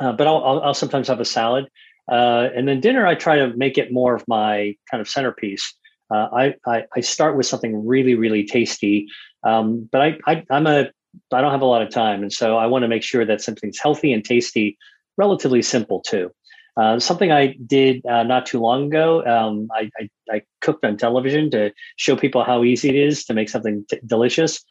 uh, 0.00 0.12
but 0.12 0.26
I'll, 0.26 0.44
I'll, 0.44 0.60
I'll 0.60 0.74
sometimes 0.74 1.08
have 1.08 1.20
a 1.20 1.24
salad, 1.24 1.66
uh, 2.10 2.48
and 2.54 2.68
then 2.68 2.80
dinner 2.80 3.06
I 3.06 3.14
try 3.14 3.36
to 3.36 3.56
make 3.56 3.78
it 3.78 3.92
more 3.92 4.14
of 4.14 4.24
my 4.28 4.76
kind 4.90 5.00
of 5.00 5.08
centerpiece. 5.08 5.74
Uh, 6.10 6.28
I, 6.32 6.54
I, 6.66 6.84
I 6.94 7.00
start 7.00 7.36
with 7.36 7.46
something 7.46 7.86
really 7.86 8.14
really 8.14 8.44
tasty, 8.44 9.08
um, 9.44 9.88
but 9.90 10.00
I, 10.00 10.18
I 10.26 10.44
I'm 10.50 10.66
a 10.66 10.90
I 11.32 11.40
don't 11.40 11.52
have 11.52 11.62
a 11.62 11.66
lot 11.66 11.82
of 11.82 11.90
time, 11.90 12.22
and 12.22 12.32
so 12.32 12.56
I 12.58 12.66
want 12.66 12.82
to 12.82 12.88
make 12.88 13.02
sure 13.02 13.24
that 13.24 13.40
something's 13.40 13.78
healthy 13.78 14.12
and 14.12 14.24
tasty, 14.24 14.78
relatively 15.16 15.62
simple 15.62 16.00
too. 16.00 16.30
Uh, 16.76 16.98
something 16.98 17.32
I 17.32 17.56
did 17.66 18.04
uh, 18.04 18.22
not 18.22 18.44
too 18.44 18.60
long 18.60 18.88
ago. 18.88 19.24
Um, 19.24 19.68
I, 19.72 19.90
I, 19.98 20.10
I, 20.30 20.42
cooked 20.60 20.84
on 20.84 20.98
television 20.98 21.50
to 21.52 21.72
show 21.96 22.16
people 22.16 22.44
how 22.44 22.64
easy 22.64 22.90
it 22.90 22.94
is 22.94 23.24
to 23.24 23.34
make 23.34 23.48
something 23.48 23.86
t- 23.88 23.98
delicious. 24.04 24.62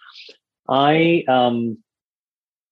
I 0.70 1.24
um, 1.28 1.80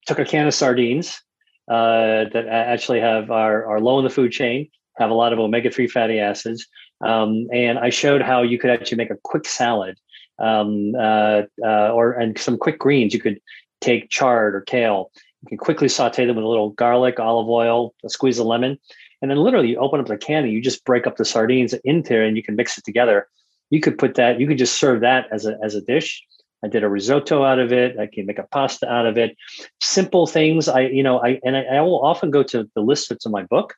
took 0.06 0.20
a 0.20 0.26
can 0.26 0.48
of 0.48 0.54
sardines 0.54 1.22
uh, 1.70 2.26
that 2.34 2.46
actually 2.50 3.00
have 3.00 3.32
are, 3.32 3.66
are 3.66 3.80
low 3.80 4.00
in 4.00 4.04
the 4.04 4.10
food 4.10 4.32
chain, 4.32 4.70
have 4.98 5.10
a 5.10 5.14
lot 5.14 5.34
of 5.34 5.40
omega 5.40 5.72
three 5.72 5.88
fatty 5.88 6.20
acids, 6.20 6.68
um, 7.02 7.48
and 7.52 7.80
I 7.80 7.90
showed 7.90 8.22
how 8.22 8.42
you 8.42 8.58
could 8.58 8.70
actually 8.70 8.98
make 8.98 9.10
a 9.10 9.18
quick 9.24 9.48
salad 9.48 9.98
um, 10.40 10.94
uh, 10.96 11.44
uh, 11.64 11.92
or 11.92 12.14
and 12.14 12.38
some 12.38 12.58
quick 12.58 12.80
greens. 12.80 13.14
You 13.14 13.20
could 13.20 13.40
take 13.82 14.10
chard 14.10 14.56
or 14.56 14.62
kale. 14.62 15.12
You 15.44 15.50
can 15.50 15.58
quickly 15.58 15.90
saute 15.90 16.26
them 16.26 16.38
with 16.38 16.46
a 16.46 16.48
little 16.48 16.70
garlic, 16.72 17.20
olive 17.20 17.50
oil, 17.50 17.94
a 18.06 18.10
squeeze 18.10 18.40
of 18.40 18.46
lemon, 18.46 18.78
and 19.22 19.30
then 19.30 19.38
literally 19.38 19.70
you 19.70 19.78
open 19.78 20.00
up 20.00 20.08
the 20.08 20.18
can 20.18 20.44
and 20.44 20.54
you 20.54 20.62
just 20.62 20.86
break 20.86 21.06
up 21.06 21.18
the 21.18 21.26
sardines 21.26 21.74
into 21.84 22.10
there 22.10 22.24
and 22.24 22.38
you 22.38 22.44
can 22.44 22.56
mix 22.56 22.78
it 22.78 22.86
together. 22.86 23.28
You 23.70 23.82
could 23.82 23.98
put 23.98 24.16
that. 24.16 24.40
You 24.40 24.48
could 24.48 24.58
just 24.58 24.78
serve 24.78 25.02
that 25.02 25.28
as 25.32 25.46
a 25.46 25.58
as 25.64 25.76
a 25.76 25.82
dish. 25.82 26.24
I 26.64 26.68
did 26.68 26.84
a 26.84 26.90
risotto 26.90 27.44
out 27.44 27.60
of 27.60 27.74
it. 27.74 28.00
I 28.00 28.08
can 28.08 28.26
make 28.26 28.40
a 28.40 28.48
pasta 28.52 28.90
out 28.90 29.06
of 29.06 29.18
it. 29.18 29.36
Simple 29.82 30.28
things. 30.28 30.68
I 30.68 30.82
you 30.82 31.04
know 31.04 31.24
I 31.24 31.40
and 31.44 31.58
I, 31.58 31.64
I 31.64 31.82
will 31.82 32.04
often 32.04 32.32
go 32.32 32.44
to 32.44 32.70
the 32.76 32.82
list 32.82 33.10
that's 33.10 33.26
in 33.26 33.32
my 33.32 33.44
book 33.44 33.76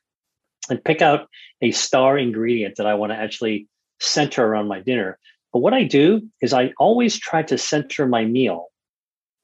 and 0.70 0.82
pick 0.82 1.02
out 1.02 1.28
a 1.62 1.70
star 1.70 2.18
ingredient 2.18 2.76
that 2.76 2.86
I 2.86 2.94
want 2.94 3.12
to 3.12 3.16
actually 3.16 3.68
center 4.00 4.44
around 4.44 4.68
my 4.68 4.80
dinner. 4.80 5.18
But 5.52 5.60
what 5.60 5.74
I 5.74 5.84
do 5.84 6.22
is 6.42 6.52
I 6.52 6.72
always 6.78 7.18
try 7.18 7.42
to 7.44 7.56
center 7.56 8.06
my 8.06 8.24
meal 8.24 8.66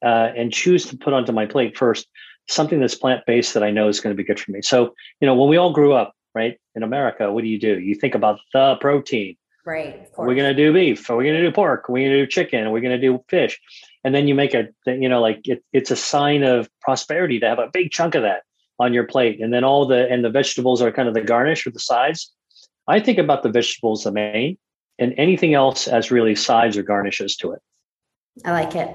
uh, 0.03 0.29
and 0.35 0.53
choose 0.53 0.85
to 0.87 0.97
put 0.97 1.13
onto 1.13 1.31
my 1.31 1.45
plate 1.45 1.77
first 1.77 2.07
something 2.47 2.79
that's 2.79 2.95
plant 2.95 3.25
based 3.25 3.53
that 3.53 3.63
I 3.63 3.71
know 3.71 3.87
is 3.87 3.99
going 3.99 4.15
to 4.15 4.17
be 4.21 4.25
good 4.25 4.39
for 4.39 4.51
me. 4.51 4.61
So, 4.61 4.93
you 5.21 5.25
know, 5.25 5.35
when 5.35 5.49
we 5.49 5.57
all 5.57 5.73
grew 5.73 5.93
up, 5.93 6.13
right, 6.35 6.57
in 6.75 6.83
America, 6.83 7.31
what 7.31 7.41
do 7.41 7.47
you 7.47 7.59
do? 7.59 7.79
You 7.79 7.95
think 7.95 8.15
about 8.15 8.39
the 8.53 8.75
protein. 8.81 9.37
Right. 9.65 10.07
Are 10.17 10.25
we 10.25 10.35
going 10.35 10.53
to 10.53 10.55
do 10.55 10.73
beef? 10.73 11.09
Are 11.09 11.15
we 11.15 11.23
going 11.23 11.37
to 11.37 11.41
do 11.41 11.51
pork? 11.51 11.89
Are 11.89 11.93
we 11.93 12.01
going 12.01 12.11
to 12.11 12.19
do 12.19 12.27
chicken? 12.27 12.65
Are 12.65 12.71
we 12.71 12.81
going 12.81 12.99
to 12.99 13.07
do 13.07 13.23
fish? 13.29 13.59
And 14.03 14.13
then 14.13 14.27
you 14.27 14.35
make 14.35 14.53
a, 14.53 14.67
you 14.85 15.07
know, 15.07 15.21
like 15.21 15.47
it, 15.47 15.63
it's 15.71 15.89
a 15.89 15.95
sign 15.95 16.43
of 16.43 16.69
prosperity 16.81 17.39
to 17.39 17.47
have 17.47 17.59
a 17.59 17.69
big 17.71 17.91
chunk 17.91 18.15
of 18.15 18.23
that 18.23 18.43
on 18.79 18.93
your 18.93 19.05
plate. 19.05 19.41
And 19.41 19.53
then 19.53 19.63
all 19.63 19.85
the, 19.85 20.09
and 20.09 20.23
the 20.23 20.29
vegetables 20.29 20.81
are 20.81 20.91
kind 20.91 21.07
of 21.07 21.13
the 21.13 21.21
garnish 21.21 21.65
or 21.65 21.71
the 21.71 21.79
sides. 21.79 22.33
I 22.87 22.99
think 22.99 23.17
about 23.17 23.43
the 23.43 23.49
vegetables 23.49 24.03
the 24.03 24.11
main 24.11 24.57
and 24.99 25.13
anything 25.17 25.53
else 25.53 25.87
as 25.87 26.11
really 26.11 26.35
sides 26.35 26.75
or 26.75 26.83
garnishes 26.83 27.37
to 27.37 27.53
it. 27.53 27.61
I 28.43 28.51
like 28.51 28.75
it. 28.75 28.93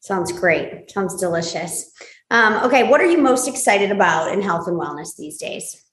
Sounds 0.00 0.32
great. 0.32 0.90
Sounds 0.90 1.20
delicious. 1.20 1.92
Um, 2.30 2.64
okay, 2.64 2.88
what 2.88 3.00
are 3.00 3.06
you 3.06 3.18
most 3.18 3.46
excited 3.46 3.90
about 3.90 4.32
in 4.32 4.42
health 4.42 4.66
and 4.66 4.78
wellness 4.78 5.16
these 5.16 5.38
days? 5.38 5.84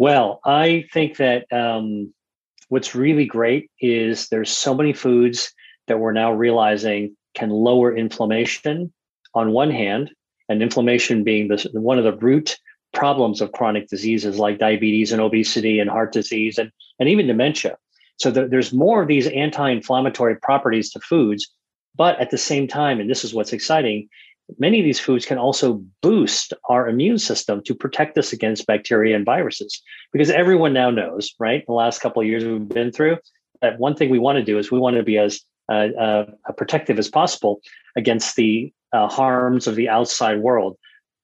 Well, 0.00 0.40
I 0.46 0.86
think 0.94 1.18
that 1.18 1.44
um, 1.52 2.14
what's 2.70 2.94
really 2.94 3.26
great 3.26 3.70
is 3.82 4.28
there's 4.28 4.50
so 4.50 4.72
many 4.72 4.94
foods 4.94 5.52
that 5.88 6.00
we're 6.00 6.12
now 6.12 6.32
realizing 6.32 7.18
can 7.34 7.50
lower 7.50 7.94
inflammation 7.94 8.94
on 9.34 9.52
one 9.52 9.70
hand, 9.70 10.10
and 10.48 10.62
inflammation 10.62 11.22
being 11.22 11.50
one 11.74 11.98
of 11.98 12.04
the 12.04 12.16
root 12.16 12.56
problems 12.94 13.42
of 13.42 13.52
chronic 13.52 13.88
diseases 13.88 14.38
like 14.38 14.58
diabetes 14.58 15.12
and 15.12 15.20
obesity 15.20 15.80
and 15.80 15.90
heart 15.90 16.12
disease 16.12 16.56
and, 16.56 16.72
and 16.98 17.10
even 17.10 17.26
dementia. 17.26 17.76
So 18.16 18.30
the, 18.30 18.48
there's 18.48 18.72
more 18.72 19.02
of 19.02 19.08
these 19.08 19.26
anti-inflammatory 19.26 20.36
properties 20.36 20.90
to 20.92 21.00
foods 21.00 21.46
but 21.96 22.18
at 22.20 22.30
the 22.30 22.38
same 22.38 22.68
time, 22.68 23.00
and 23.00 23.10
this 23.10 23.24
is 23.24 23.34
what's 23.34 23.52
exciting, 23.52 24.08
many 24.58 24.78
of 24.80 24.84
these 24.84 25.00
foods 25.00 25.26
can 25.26 25.38
also 25.38 25.82
boost 26.02 26.52
our 26.68 26.88
immune 26.88 27.18
system 27.18 27.62
to 27.64 27.74
protect 27.74 28.18
us 28.18 28.32
against 28.32 28.66
bacteria 28.66 29.16
and 29.16 29.24
viruses. 29.24 29.82
Because 30.12 30.30
everyone 30.30 30.72
now 30.72 30.90
knows, 30.90 31.34
right? 31.38 31.64
The 31.66 31.72
last 31.72 32.00
couple 32.00 32.22
of 32.22 32.28
years 32.28 32.44
we've 32.44 32.68
been 32.68 32.92
through, 32.92 33.18
that 33.62 33.78
one 33.78 33.94
thing 33.94 34.10
we 34.10 34.18
want 34.18 34.36
to 34.36 34.44
do 34.44 34.58
is 34.58 34.70
we 34.70 34.78
want 34.78 34.96
to 34.96 35.02
be 35.02 35.18
as 35.18 35.40
uh, 35.70 35.88
uh, 35.98 36.24
protective 36.56 36.98
as 36.98 37.08
possible 37.08 37.60
against 37.96 38.36
the 38.36 38.72
uh, 38.92 39.08
harms 39.08 39.66
of 39.66 39.76
the 39.76 39.88
outside 39.88 40.40
world, 40.40 40.76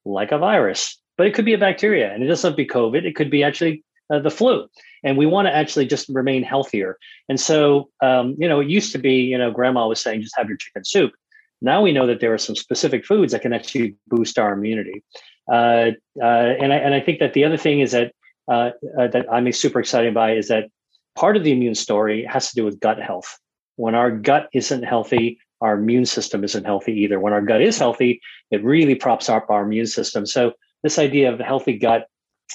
like 0.05 0.31
a 0.31 0.37
virus. 0.37 0.97
But 1.17 1.27
it 1.27 1.33
could 1.33 1.45
be 1.45 1.53
a 1.53 1.57
bacteria, 1.57 2.13
and 2.13 2.23
it 2.23 2.27
doesn't 2.27 2.47
have 2.47 2.53
to 2.55 2.63
be 2.63 2.67
COVID. 2.67 3.03
It 3.03 3.15
could 3.15 3.31
be 3.31 3.43
actually 3.43 3.83
uh, 4.13 4.19
the 4.19 4.31
flu. 4.31 4.67
And 5.03 5.17
we 5.17 5.25
want 5.25 5.47
to 5.47 5.55
actually 5.55 5.85
just 5.85 6.07
remain 6.09 6.43
healthier. 6.43 6.97
And 7.27 7.39
so, 7.39 7.89
um, 8.01 8.35
you 8.37 8.47
know, 8.47 8.59
it 8.61 8.69
used 8.69 8.91
to 8.93 8.97
be, 8.97 9.15
you 9.15 9.37
know, 9.37 9.51
grandma 9.51 9.87
was 9.87 10.01
saying, 10.01 10.21
just 10.21 10.37
have 10.37 10.47
your 10.47 10.57
chicken 10.57 10.85
soup. 10.85 11.11
Now 11.61 11.81
we 11.81 11.91
know 11.91 12.05
that 12.07 12.19
there 12.19 12.33
are 12.33 12.37
some 12.37 12.55
specific 12.55 13.05
foods 13.05 13.31
that 13.31 13.41
can 13.41 13.53
actually 13.53 13.95
boost 14.07 14.37
our 14.37 14.53
immunity. 14.53 15.03
Uh, 15.51 15.91
uh, 16.21 16.53
and, 16.61 16.73
I, 16.73 16.77
and 16.77 16.93
I 16.93 16.99
think 16.99 17.19
that 17.19 17.33
the 17.33 17.45
other 17.45 17.57
thing 17.57 17.79
is 17.79 17.91
that 17.91 18.13
uh, 18.49 18.71
uh, 18.97 19.07
that 19.07 19.25
I'm 19.31 19.51
super 19.51 19.79
excited 19.79 20.13
by 20.13 20.33
is 20.33 20.47
that 20.47 20.69
part 21.15 21.35
of 21.35 21.43
the 21.43 21.51
immune 21.51 21.75
story 21.75 22.23
has 22.23 22.49
to 22.49 22.55
do 22.55 22.63
with 22.63 22.79
gut 22.79 23.01
health. 23.01 23.37
When 23.75 23.93
our 23.93 24.09
gut 24.11 24.47
isn't 24.53 24.83
healthy, 24.83 25.39
our 25.61 25.77
immune 25.77 26.05
system 26.05 26.43
isn't 26.43 26.63
healthy 26.63 26.93
either. 26.93 27.19
When 27.19 27.33
our 27.33 27.41
gut 27.41 27.61
is 27.61 27.77
healthy, 27.77 28.21
it 28.51 28.63
really 28.63 28.95
props 28.95 29.27
up 29.27 29.49
our 29.49 29.63
immune 29.63 29.87
system. 29.87 30.25
So 30.25 30.53
this 30.83 30.97
idea 30.97 31.33
of 31.33 31.39
healthy 31.39 31.77
gut, 31.77 32.07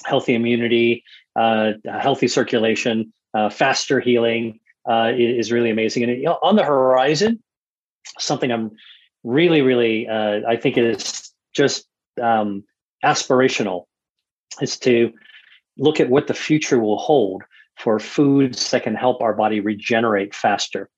healthy 0.05 0.33
immunity, 0.33 1.03
uh, 1.35 1.73
healthy 1.85 2.27
circulation, 2.27 3.13
uh, 3.33 3.49
faster 3.49 3.99
healing 3.99 4.59
uh, 4.89 5.11
is 5.15 5.51
really 5.51 5.69
amazing. 5.69 6.03
And 6.03 6.27
on 6.41 6.55
the 6.55 6.63
horizon, 6.63 7.41
something 8.19 8.51
I'm 8.51 8.71
really, 9.23 9.61
really, 9.61 10.07
uh, 10.07 10.41
I 10.47 10.55
think 10.55 10.77
is 10.77 11.31
just 11.53 11.85
um, 12.21 12.63
aspirational 13.03 13.85
is 14.61 14.77
to 14.79 15.11
look 15.77 15.99
at 15.99 16.09
what 16.09 16.27
the 16.27 16.33
future 16.33 16.79
will 16.79 16.97
hold 16.97 17.43
for 17.77 17.99
foods 17.99 18.71
that 18.71 18.83
can 18.83 18.95
help 18.95 19.21
our 19.21 19.33
body 19.33 19.59
regenerate 19.59 20.35
faster. 20.35 20.89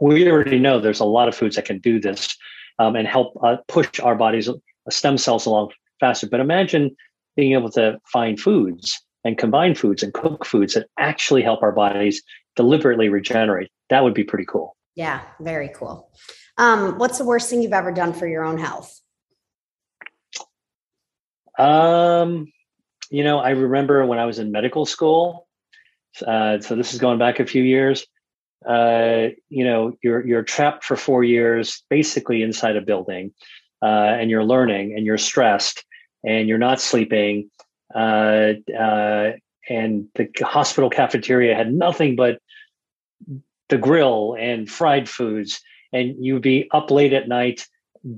We 0.00 0.28
already 0.30 0.58
know 0.58 0.78
there's 0.78 1.00
a 1.00 1.04
lot 1.04 1.28
of 1.28 1.34
foods 1.34 1.56
that 1.56 1.64
can 1.64 1.78
do 1.78 1.98
this 2.00 2.36
um, 2.78 2.94
and 2.96 3.08
help 3.08 3.32
uh, 3.42 3.56
push 3.68 3.98
our 4.00 4.14
body's 4.14 4.48
stem 4.90 5.18
cells 5.18 5.46
along 5.46 5.72
faster. 6.00 6.28
But 6.28 6.40
imagine 6.40 6.94
being 7.36 7.52
able 7.52 7.70
to 7.70 7.98
find 8.12 8.38
foods 8.38 9.00
and 9.24 9.38
combine 9.38 9.74
foods 9.74 10.02
and 10.02 10.12
cook 10.12 10.44
foods 10.44 10.74
that 10.74 10.88
actually 10.98 11.42
help 11.42 11.62
our 11.62 11.72
bodies 11.72 12.22
deliberately 12.56 13.08
regenerate. 13.08 13.70
That 13.88 14.04
would 14.04 14.14
be 14.14 14.24
pretty 14.24 14.44
cool. 14.46 14.76
Yeah, 14.94 15.22
very 15.40 15.70
cool. 15.74 16.10
Um, 16.58 16.98
what's 16.98 17.18
the 17.18 17.24
worst 17.24 17.48
thing 17.50 17.62
you've 17.62 17.72
ever 17.72 17.92
done 17.92 18.12
for 18.12 18.26
your 18.26 18.44
own 18.44 18.58
health? 18.58 19.00
Um, 21.58 22.52
you 23.10 23.24
know, 23.24 23.38
I 23.38 23.50
remember 23.50 24.04
when 24.06 24.18
I 24.18 24.26
was 24.26 24.38
in 24.38 24.52
medical 24.52 24.86
school. 24.86 25.46
Uh, 26.26 26.60
so 26.60 26.76
this 26.76 26.92
is 26.92 27.00
going 27.00 27.18
back 27.18 27.40
a 27.40 27.46
few 27.46 27.62
years. 27.62 28.06
Uh, 28.66 29.28
you 29.48 29.64
know, 29.64 29.96
you're 30.02 30.24
you're 30.26 30.42
trapped 30.42 30.84
for 30.84 30.96
four 30.96 31.24
years, 31.24 31.82
basically 31.90 32.42
inside 32.42 32.76
a 32.76 32.80
building, 32.80 33.32
uh, 33.82 33.86
and 34.18 34.30
you're 34.30 34.44
learning, 34.44 34.94
and 34.96 35.04
you're 35.04 35.18
stressed, 35.18 35.84
and 36.24 36.48
you're 36.48 36.58
not 36.58 36.80
sleeping, 36.80 37.50
uh, 37.94 38.52
uh, 38.78 39.32
and 39.68 40.06
the 40.14 40.28
hospital 40.42 40.90
cafeteria 40.90 41.56
had 41.56 41.72
nothing 41.72 42.14
but 42.14 42.38
the 43.68 43.78
grill 43.78 44.36
and 44.38 44.70
fried 44.70 45.08
foods, 45.08 45.60
and 45.92 46.14
you'd 46.18 46.42
be 46.42 46.68
up 46.72 46.90
late 46.90 47.12
at 47.12 47.28
night 47.28 47.66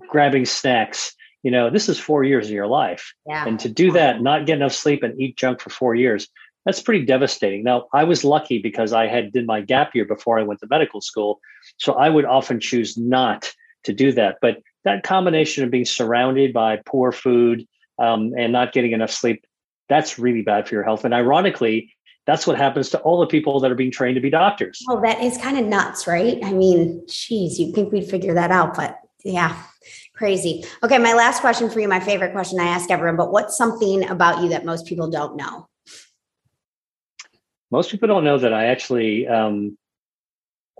grabbing 0.08 0.46
snacks. 0.46 1.14
You 1.42 1.50
know, 1.50 1.68
this 1.68 1.88
is 1.88 1.98
four 1.98 2.24
years 2.24 2.46
of 2.46 2.52
your 2.52 2.66
life, 2.66 3.12
yeah. 3.26 3.46
and 3.46 3.60
to 3.60 3.68
do 3.68 3.92
that, 3.92 4.22
not 4.22 4.46
get 4.46 4.56
enough 4.56 4.72
sleep, 4.72 5.02
and 5.02 5.20
eat 5.20 5.36
junk 5.36 5.60
for 5.60 5.68
four 5.70 5.94
years, 5.94 6.28
that's 6.64 6.80
pretty 6.80 7.04
devastating. 7.04 7.62
Now, 7.62 7.86
I 7.92 8.04
was 8.04 8.24
lucky 8.24 8.58
because 8.58 8.94
I 8.94 9.06
had 9.06 9.32
did 9.32 9.46
my 9.46 9.60
gap 9.60 9.94
year 9.94 10.06
before 10.06 10.38
I 10.38 10.42
went 10.42 10.60
to 10.60 10.66
medical 10.70 11.02
school, 11.02 11.40
so 11.76 11.92
I 11.94 12.08
would 12.08 12.24
often 12.24 12.60
choose 12.60 12.96
not 12.96 13.52
to 13.84 13.92
do 13.92 14.10
that. 14.12 14.38
But 14.40 14.62
that 14.84 15.02
combination 15.02 15.64
of 15.64 15.70
being 15.70 15.84
surrounded 15.84 16.54
by 16.54 16.80
poor 16.86 17.12
food 17.12 17.66
um, 17.98 18.32
and 18.38 18.50
not 18.50 18.72
getting 18.72 18.92
enough 18.92 19.10
sleep 19.10 19.44
that's 19.88 20.18
really 20.18 20.42
bad 20.42 20.68
for 20.68 20.74
your 20.74 20.84
health. 20.84 21.04
And 21.04 21.14
ironically, 21.14 21.93
that's 22.26 22.46
what 22.46 22.56
happens 22.56 22.88
to 22.90 22.98
all 23.00 23.20
the 23.20 23.26
people 23.26 23.60
that 23.60 23.70
are 23.70 23.74
being 23.74 23.90
trained 23.90 24.14
to 24.14 24.20
be 24.20 24.30
doctors. 24.30 24.82
Oh, 24.88 25.00
that 25.02 25.20
is 25.20 25.36
kind 25.36 25.58
of 25.58 25.66
nuts, 25.66 26.06
right? 26.06 26.38
I 26.42 26.52
mean, 26.52 27.04
geez, 27.06 27.58
you 27.58 27.72
think 27.72 27.92
we'd 27.92 28.08
figure 28.08 28.34
that 28.34 28.50
out, 28.50 28.74
but 28.74 28.98
yeah, 29.24 29.62
crazy. 30.14 30.64
Okay, 30.82 30.98
my 30.98 31.14
last 31.14 31.40
question 31.40 31.68
for 31.68 31.80
you, 31.80 31.88
my 31.88 32.00
favorite 32.00 32.32
question 32.32 32.60
I 32.60 32.64
ask 32.64 32.90
everyone, 32.90 33.16
but 33.16 33.30
what's 33.30 33.56
something 33.56 34.08
about 34.08 34.42
you 34.42 34.48
that 34.50 34.64
most 34.64 34.86
people 34.86 35.10
don't 35.10 35.36
know? 35.36 35.68
Most 37.70 37.90
people 37.90 38.08
don't 38.08 38.24
know 38.24 38.38
that 38.38 38.54
I 38.54 38.66
actually 38.66 39.26
um, 39.26 39.76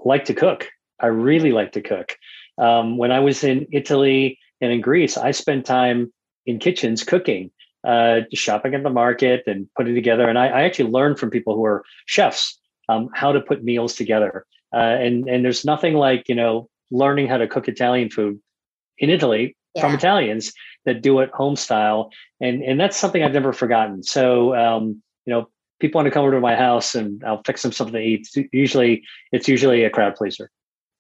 like 0.04 0.26
to 0.26 0.34
cook. 0.34 0.68
I 1.00 1.06
really 1.06 1.52
like 1.52 1.72
to 1.72 1.82
cook. 1.82 2.16
Um, 2.56 2.96
when 2.96 3.10
I 3.10 3.20
was 3.20 3.42
in 3.42 3.66
Italy 3.72 4.38
and 4.60 4.72
in 4.72 4.80
Greece, 4.80 5.16
I 5.16 5.32
spent 5.32 5.66
time 5.66 6.12
in 6.46 6.58
kitchens 6.58 7.02
cooking 7.02 7.50
uh, 7.84 8.20
shopping 8.32 8.74
at 8.74 8.82
the 8.82 8.90
market 8.90 9.44
and 9.46 9.68
putting 9.76 9.94
together. 9.94 10.28
And 10.28 10.38
I, 10.38 10.46
I 10.48 10.62
actually 10.62 10.90
learned 10.90 11.18
from 11.18 11.30
people 11.30 11.54
who 11.54 11.64
are 11.64 11.84
chefs 12.06 12.58
um, 12.88 13.08
how 13.14 13.32
to 13.32 13.40
put 13.40 13.64
meals 13.64 13.94
together. 13.94 14.46
Uh, 14.72 14.96
and 15.00 15.28
and 15.28 15.44
there's 15.44 15.64
nothing 15.64 15.94
like 15.94 16.28
you 16.28 16.34
know 16.34 16.68
learning 16.90 17.28
how 17.28 17.36
to 17.36 17.46
cook 17.46 17.68
Italian 17.68 18.10
food 18.10 18.40
in 18.98 19.10
Italy 19.10 19.56
yeah. 19.74 19.82
from 19.82 19.94
Italians 19.94 20.52
that 20.84 21.02
do 21.02 21.20
it 21.20 21.30
home 21.32 21.56
style. 21.56 22.10
And 22.40 22.62
and 22.62 22.80
that's 22.80 22.96
something 22.96 23.22
I've 23.22 23.32
never 23.32 23.52
forgotten. 23.52 24.02
So 24.02 24.54
um, 24.54 25.02
you 25.26 25.32
know 25.32 25.48
people 25.80 25.98
want 25.98 26.06
to 26.06 26.10
come 26.10 26.22
over 26.22 26.32
to 26.32 26.40
my 26.40 26.56
house 26.56 26.94
and 26.94 27.22
I'll 27.24 27.42
fix 27.44 27.62
them 27.62 27.72
something 27.72 27.94
to 27.94 28.00
eat. 28.00 28.28
Usually 28.52 29.04
it's 29.32 29.48
usually 29.48 29.84
a 29.84 29.90
crowd 29.90 30.16
pleaser. 30.16 30.50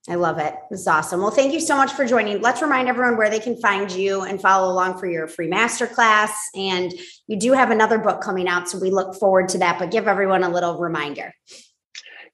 I 0.08 0.14
love 0.16 0.38
it. 0.38 0.54
This 0.70 0.80
is 0.80 0.86
awesome. 0.86 1.22
Well, 1.22 1.30
thank 1.30 1.54
you 1.54 1.60
so 1.60 1.76
much 1.76 1.92
for 1.92 2.04
joining. 2.04 2.42
Let's 2.42 2.60
remind 2.60 2.88
everyone 2.88 3.16
where 3.16 3.30
they 3.30 3.40
can 3.40 3.56
find 3.56 3.90
you 3.90 4.20
and 4.20 4.38
follow 4.38 4.70
along 4.70 4.98
for 4.98 5.06
your 5.06 5.26
free 5.26 5.48
masterclass. 5.48 6.28
And 6.54 6.92
you 7.26 7.38
do 7.38 7.54
have 7.54 7.70
another 7.70 7.96
book 7.96 8.20
coming 8.20 8.46
out, 8.46 8.68
so 8.68 8.78
we 8.78 8.90
look 8.90 9.14
forward 9.14 9.48
to 9.50 9.58
that. 9.58 9.78
But 9.78 9.90
give 9.90 10.06
everyone 10.06 10.42
a 10.42 10.50
little 10.50 10.78
reminder. 10.78 11.32